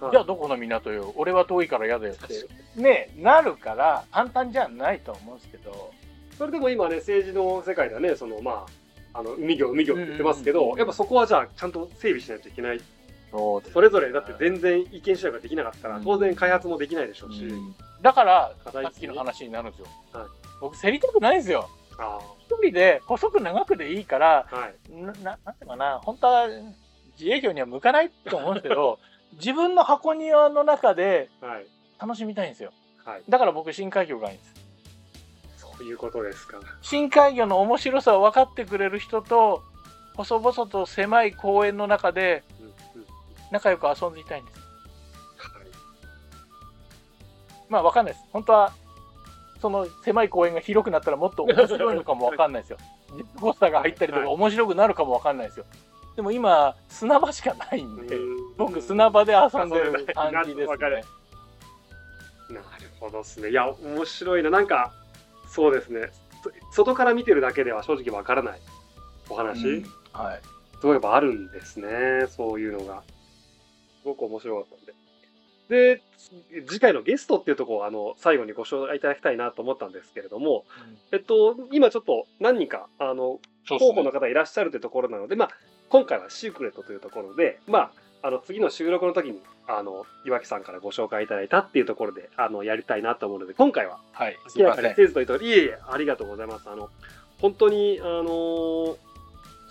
[0.07, 0.13] はい。
[0.13, 1.13] じゃあどこの港よ？
[1.17, 2.81] 俺は遠いから嫌だよって。
[2.81, 5.93] ねなるから簡単じゃないと思うんですけど。
[6.39, 8.67] それでも今ね、政治の世界ではね、そのま
[9.13, 10.79] あ、あの海業、海業って言ってますけど、うんうんうん。
[10.79, 12.81] やっぱそこはじゃあ、ちゃんと整備しないといけない。
[13.33, 17.49] そうそれぞれ、だって全然意見集約ができなかったら、うん当然開発もできないでしょうし。
[18.03, 20.29] だからさっきの話になるんですよ、はい
[20.61, 21.69] 僕競りたくないんですよ
[21.99, 24.75] あ一人で細く長くでいいからあ、はい。
[24.93, 26.47] なななんていうかな本当は
[27.19, 29.01] 自営業には向かないと思うんですけど
[29.35, 31.67] 自分の箱庭の中ではい。
[32.01, 32.71] 楽しみたいんですよ
[33.05, 33.23] はい。
[33.29, 34.55] だから僕深海魚がいいんです
[35.57, 36.59] そういうことですか。
[36.81, 39.63] 深海魚の面白さを分かってくれる人と
[40.15, 42.52] 細々と狭い公園の中でうんうん
[43.53, 44.59] 仲良く遊んでいたいんです。
[44.59, 45.67] はい。
[47.69, 48.27] まあ分かんないです。
[48.33, 48.73] 本当は
[49.61, 52.79] その狭い公園が広くなったらもっと面白いのかも分かんないですよ。
[53.15, 55.67] ジェットコースターが入ったりとかはい面白くなるかも分かんないですよ。
[56.17, 58.57] でも今砂場しかないんでうん。
[58.57, 61.05] 僕砂場で遊んでる感じですね。
[62.51, 63.51] なるほどですね。
[63.51, 64.51] いや、面白いな。
[64.51, 64.93] なんか、
[65.49, 66.11] そうですね。
[66.43, 66.51] そ
[66.85, 68.61] 外から見てるだけでは正直わからない
[69.31, 69.87] お話、うん。
[70.13, 70.41] はい。
[70.81, 72.27] すごいやっぱあるんですね。
[72.29, 73.03] そういうのが。
[74.03, 74.95] すごく面白かったんで。
[75.97, 76.03] で、
[76.69, 80.65] 次回のゲストっていうところを、あの、最後にご紹介いただきたいなと思ったんですけれども、
[81.13, 85.51] えっと、今ちょっと何人か、あの、候補の方いらっしゃるというところなので、まあ、
[85.89, 87.93] 今回はシークレットというところで、まあ、
[88.23, 96.71] あの次の収録の時にあの岩木さんからご紹介いただいたっていうところであのやりたいなと思うので今回ははいすかにせずというといえいえありがとうございます。
[96.71, 96.89] あの
[97.41, 98.97] 本当にあのー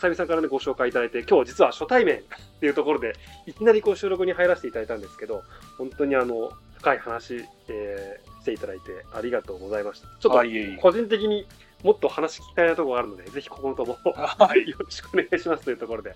[0.02, 2.19] さゆみさんからねご紹介いただいて今日実は初対面っ
[2.60, 3.14] ていうところで
[3.45, 5.44] いきなりこう収録に入らせていただいたんですけど
[5.78, 10.44] 本当にあの深い話、えーしていただいてありがとうございましたちょっ
[10.76, 11.45] と個人的に
[11.84, 16.15] もっと話聞きたいなところがあるのでぜひここのともはい よろしくお願いしますというところで、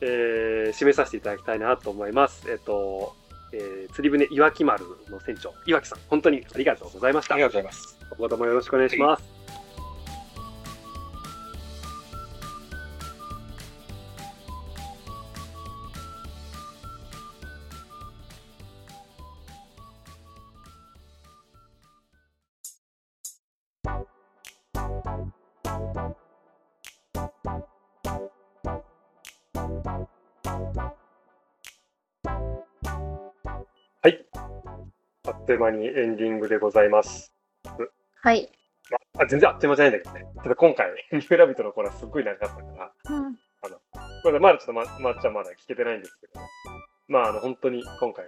[0.00, 2.50] えー締めさせていただきたいなと思います。
[2.50, 3.14] えっと、
[3.52, 7.34] えー釣り船いわき丸の船長、岩木さん、本当にありがとうございました。
[7.34, 9.22] ありがとうございます今後ともよろしくお願いします。
[9.22, 9.37] はい。
[35.58, 37.32] いう間にエンディングでございます。
[38.22, 38.48] はい。
[39.18, 40.32] あ全然あっという間じゃないんだけどね。
[40.42, 43.36] ただ今回、ニューラビットのコーナーすっごい長かったから、うん。
[44.22, 46.40] これまだちょっとままっちゃんまだ聞けてないんですけど、
[47.08, 48.24] まあ、あの、本当に今回、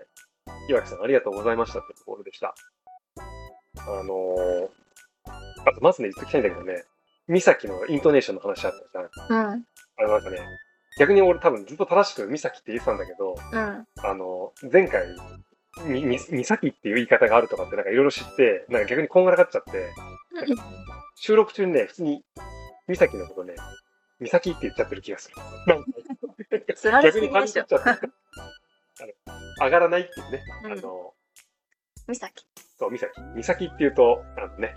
[0.69, 2.55] 岩木さんありがとうございましたってところでした。
[3.79, 4.69] あのー、
[5.67, 6.85] あとまずね、言っときたいんだけどね、
[7.29, 9.55] 美咲のイントネーションの話あったじゃん。
[9.55, 9.65] うん。
[9.99, 10.39] あのなんかね、
[10.99, 13.87] 逆に俺多分ずっと正しく美咲って言ってたんだけど、うん。
[14.03, 15.07] あの、前回、
[15.87, 19.91] み、み、美咲っていう言い方があるとかってなんかいろいろ知って、なんか逆にこんがらがっちゃって、
[21.17, 22.25] 収録中にね、普通に
[22.89, 23.55] 美咲のことね、
[24.21, 25.37] 美咲って言っちゃってる気がする。
[25.67, 27.53] なんか逆にパンチっ。
[27.53, 27.75] ちゃって。
[27.77, 27.99] あ
[29.63, 31.15] の上がらないっていうね、うんあの、
[32.09, 32.45] みさき。
[32.79, 33.13] そう、美咲。
[33.37, 34.75] 美咲っていうと、あのね、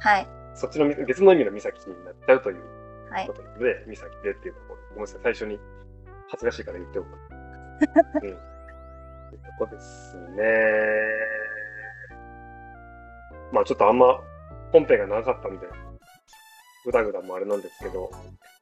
[0.00, 0.28] はい。
[0.54, 3.32] そっちのみ別の意味の美咲になっちゃうというはいこ。
[3.32, 4.80] となので、美咲でっていうところ。
[4.90, 5.58] ごめんなさい、最初に
[6.28, 7.08] 恥ずかしいから言っておく。
[8.22, 8.53] うん。
[9.58, 10.44] というとこですね。
[13.52, 14.20] まあちょっとあんま
[14.72, 15.66] 本編が長かったんで、
[16.84, 18.10] ぐだぐだもあれなんですけど、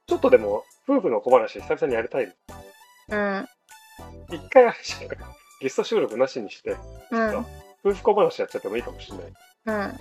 [0.06, 2.24] ちょっとでも夫婦の小話久々にやりたい。
[2.24, 3.48] うん。
[4.30, 5.10] 一回あれじゃん
[5.60, 6.76] ゲスト収録なしにして、
[7.10, 7.46] うん。
[7.84, 9.26] 夫婦小話やっちゃってもいいかもしれない。
[9.66, 9.98] うん。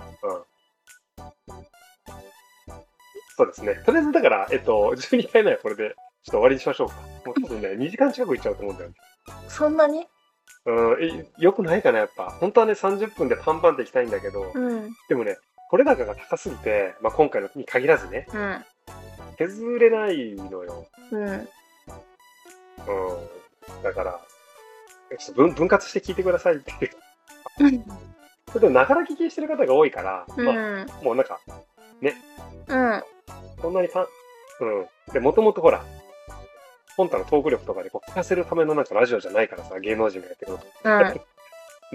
[3.38, 3.76] そうですね。
[3.86, 5.96] とりあえずだから、えっと、12回目はこれでちょっ
[6.26, 6.96] と終わりにしましょうか。
[7.26, 8.96] もう多分ね、2時間近くいっちゃうと思うんだよね。
[9.48, 10.06] そんなに？
[10.66, 12.26] うん、えよくないかな、やっぱ。
[12.40, 14.96] 本当はね、30分でパンパンっていきたいんだけど、うん。
[15.10, 15.38] でもね、
[15.72, 18.66] 取れ高が高すぎて、まあ、今回のに限らずね、うん。
[19.38, 20.88] 削れないのよ。
[21.12, 21.24] うん。
[21.24, 21.48] うん。
[23.84, 24.20] だから、
[25.18, 26.92] ちょっと分分割して聞いてくださいっていう。
[28.48, 30.86] それでも、ながら聞きしてる方が多いから、まあ、うん。
[31.04, 31.40] もうなんか、
[32.02, 33.04] うん。
[33.62, 34.08] そんなにファン、
[34.62, 35.14] うん。
[35.14, 35.84] で、もともとほら、
[36.98, 40.66] 本体のトーク力とかでこう聞かせるためのなんかラジオじゃないからさ、芸能人がやってるのと。
[40.84, 41.22] うん。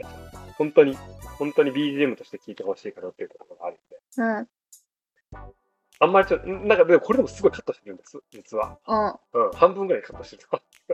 [0.56, 0.97] 本当に、
[1.39, 4.01] 本当に BGM として聞いてほしいかなっていうところがあるんで。
[4.16, 4.48] うん。
[5.98, 8.78] あんまりちょっと、なんかでもこれでもすごいカットしてるんです、実は。
[8.86, 9.47] うん。
[9.47, 10.48] うん、半分ぐらいカットしてる。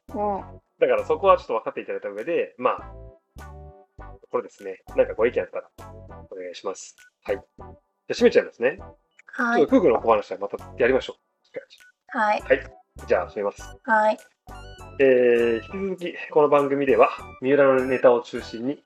[0.09, 0.61] うん。
[0.79, 2.93] だからそこはちょっと分かっていただいた上で、まあ、
[4.31, 5.71] これですね、なんかご意見あったら
[6.31, 6.97] お願いします。
[7.23, 7.37] はい。
[7.37, 7.75] じゃあ
[8.09, 8.79] 閉めちゃいますね。
[9.27, 9.77] はいちょっと。
[9.77, 12.19] フグの小話はまたやりましょう。
[12.19, 12.82] はい。
[13.07, 13.63] じゃあ閉めます。
[13.85, 14.19] はい。
[15.01, 17.11] えー、引き続き、この番組では、
[17.41, 18.83] 三浦のネタを中心に、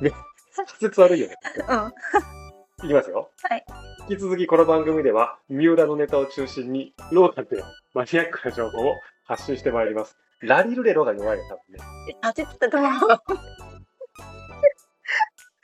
[0.00, 0.12] ね、
[0.56, 1.36] 滑舌悪いよね。
[1.68, 2.86] うん。
[2.86, 3.30] いきますよ。
[3.42, 3.64] はい。
[4.08, 7.62] 引き続きこの番組では、三浦のネタを中心に、ローカルで
[7.94, 10.16] マニアックな情報を発信してまいります。
[10.40, 11.80] ラリルレロが弱いよ、多分ね。
[12.22, 13.04] 立ちつてどう立て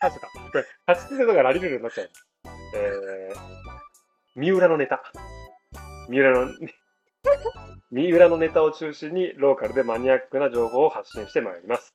[0.00, 0.10] た。
[0.10, 0.14] こ
[0.54, 2.10] れ、立ちつてとかラリルレロになっちゃう。
[2.74, 3.36] えー、
[4.36, 5.02] 三浦のネタ。
[6.08, 6.52] 三浦の、
[7.90, 11.94] 三浦のネタを中心に、ローカルでマニアックな情報を発信してまいります。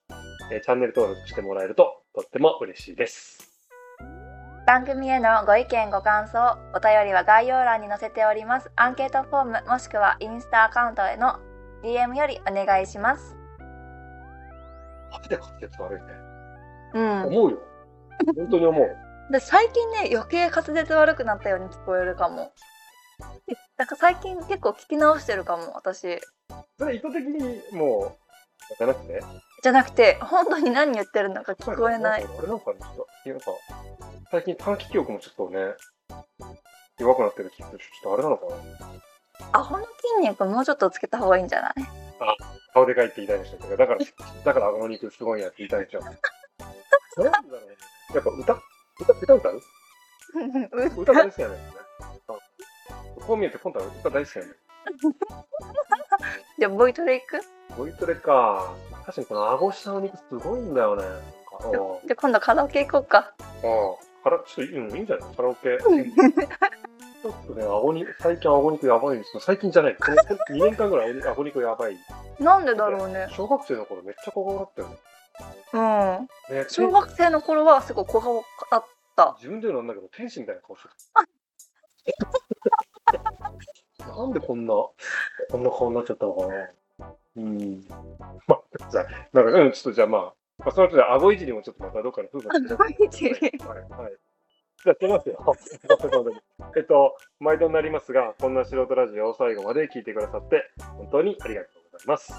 [0.51, 3.49] えーチャンネル登録してもらえると、とっても嬉しいです。
[4.67, 11.37] 番組へのご意見ご感想お便りは概要欄に載せておりますアンケートフォームもしくはインスタアカウントへの
[11.83, 13.35] DM よりお願いします
[15.11, 16.07] マジで滑舌悪いね。
[16.93, 17.57] うん思うよ。
[18.37, 18.97] 本当に思う。
[19.31, 22.53] で最近ね余計滑舌悪くなったように聞こえるかも
[23.77, 26.19] だから最近結構聞き直してるかも私。
[26.77, 28.17] それ意図的にも
[28.71, 29.23] う、じゃなくて？
[29.63, 32.23] じゃなくて本当に何言ってるのか聞こえない。
[32.23, 33.45] んかあれなんかね、ちょっと、なんか、
[34.31, 35.59] 最近短期記憶もちょっとね、
[36.99, 38.45] 弱くなってる気がするし、ちょっとあれなのか
[39.53, 39.59] な？
[39.59, 39.85] アホの
[40.19, 41.73] 筋肉もうちょっとつけた方がいいんじゃない？
[42.73, 43.99] 顔でかいって言いたいんでしたけど、だから、
[44.45, 45.99] だから顎の肉すごいやって言いたいんでしょ。
[46.03, 46.15] なん
[47.31, 47.75] だろうね。
[48.15, 48.53] やっぱ歌？
[48.99, 49.61] 歌、歌歌う？
[51.01, 51.82] 歌大好きなんだよね。
[53.23, 54.55] うんこう見えて、今度は歌大好きなんだよ。
[56.59, 57.41] じゃあボイトレ行く？
[57.77, 58.73] ボイトレか。
[59.05, 61.03] 確かにこの顎下の肉すごいんだよね。
[61.71, 63.23] じゃあ今度カラオケ行こうかあ
[64.21, 65.35] あ、から、ちょっと、うん、いいんじゃない？
[65.35, 65.77] カラオケ。
[67.23, 69.39] ちょっとね、顎に、最近顎肉やばいんですよ。
[69.39, 69.95] 最近じゃない。
[69.95, 71.97] この2年間ぐらい顎肉やばい。
[72.39, 74.97] なんでだろうね小学生の頃めっちゃ小顔だったよね。
[75.73, 75.77] う
[76.53, 78.85] んね小学生の頃はすごい小顔だっ
[79.15, 81.23] た自分で言うのなんだけど、天使みたいな顔してた。
[84.07, 84.93] なんでこんな、こ
[85.57, 86.53] んな顔になっちゃったのかな。
[87.37, 87.83] うん。
[88.47, 92.53] まあ、じゃあ、なんか、うん、ちょっとじゃあまあ、まあ、その後で顎いじりもちょっとまたどっかの風が
[92.85, 93.41] 顎いじりはい。
[93.89, 94.13] はい。
[94.83, 95.55] じゃあ、出ますよ。
[96.75, 102.33] えっと、毎度になりますが、こんな素人ラジオを最後まで聞いてくださって、本当にありがとうございます。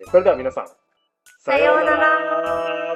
[0.00, 0.66] えそれでは皆さん、
[1.38, 2.89] さようなら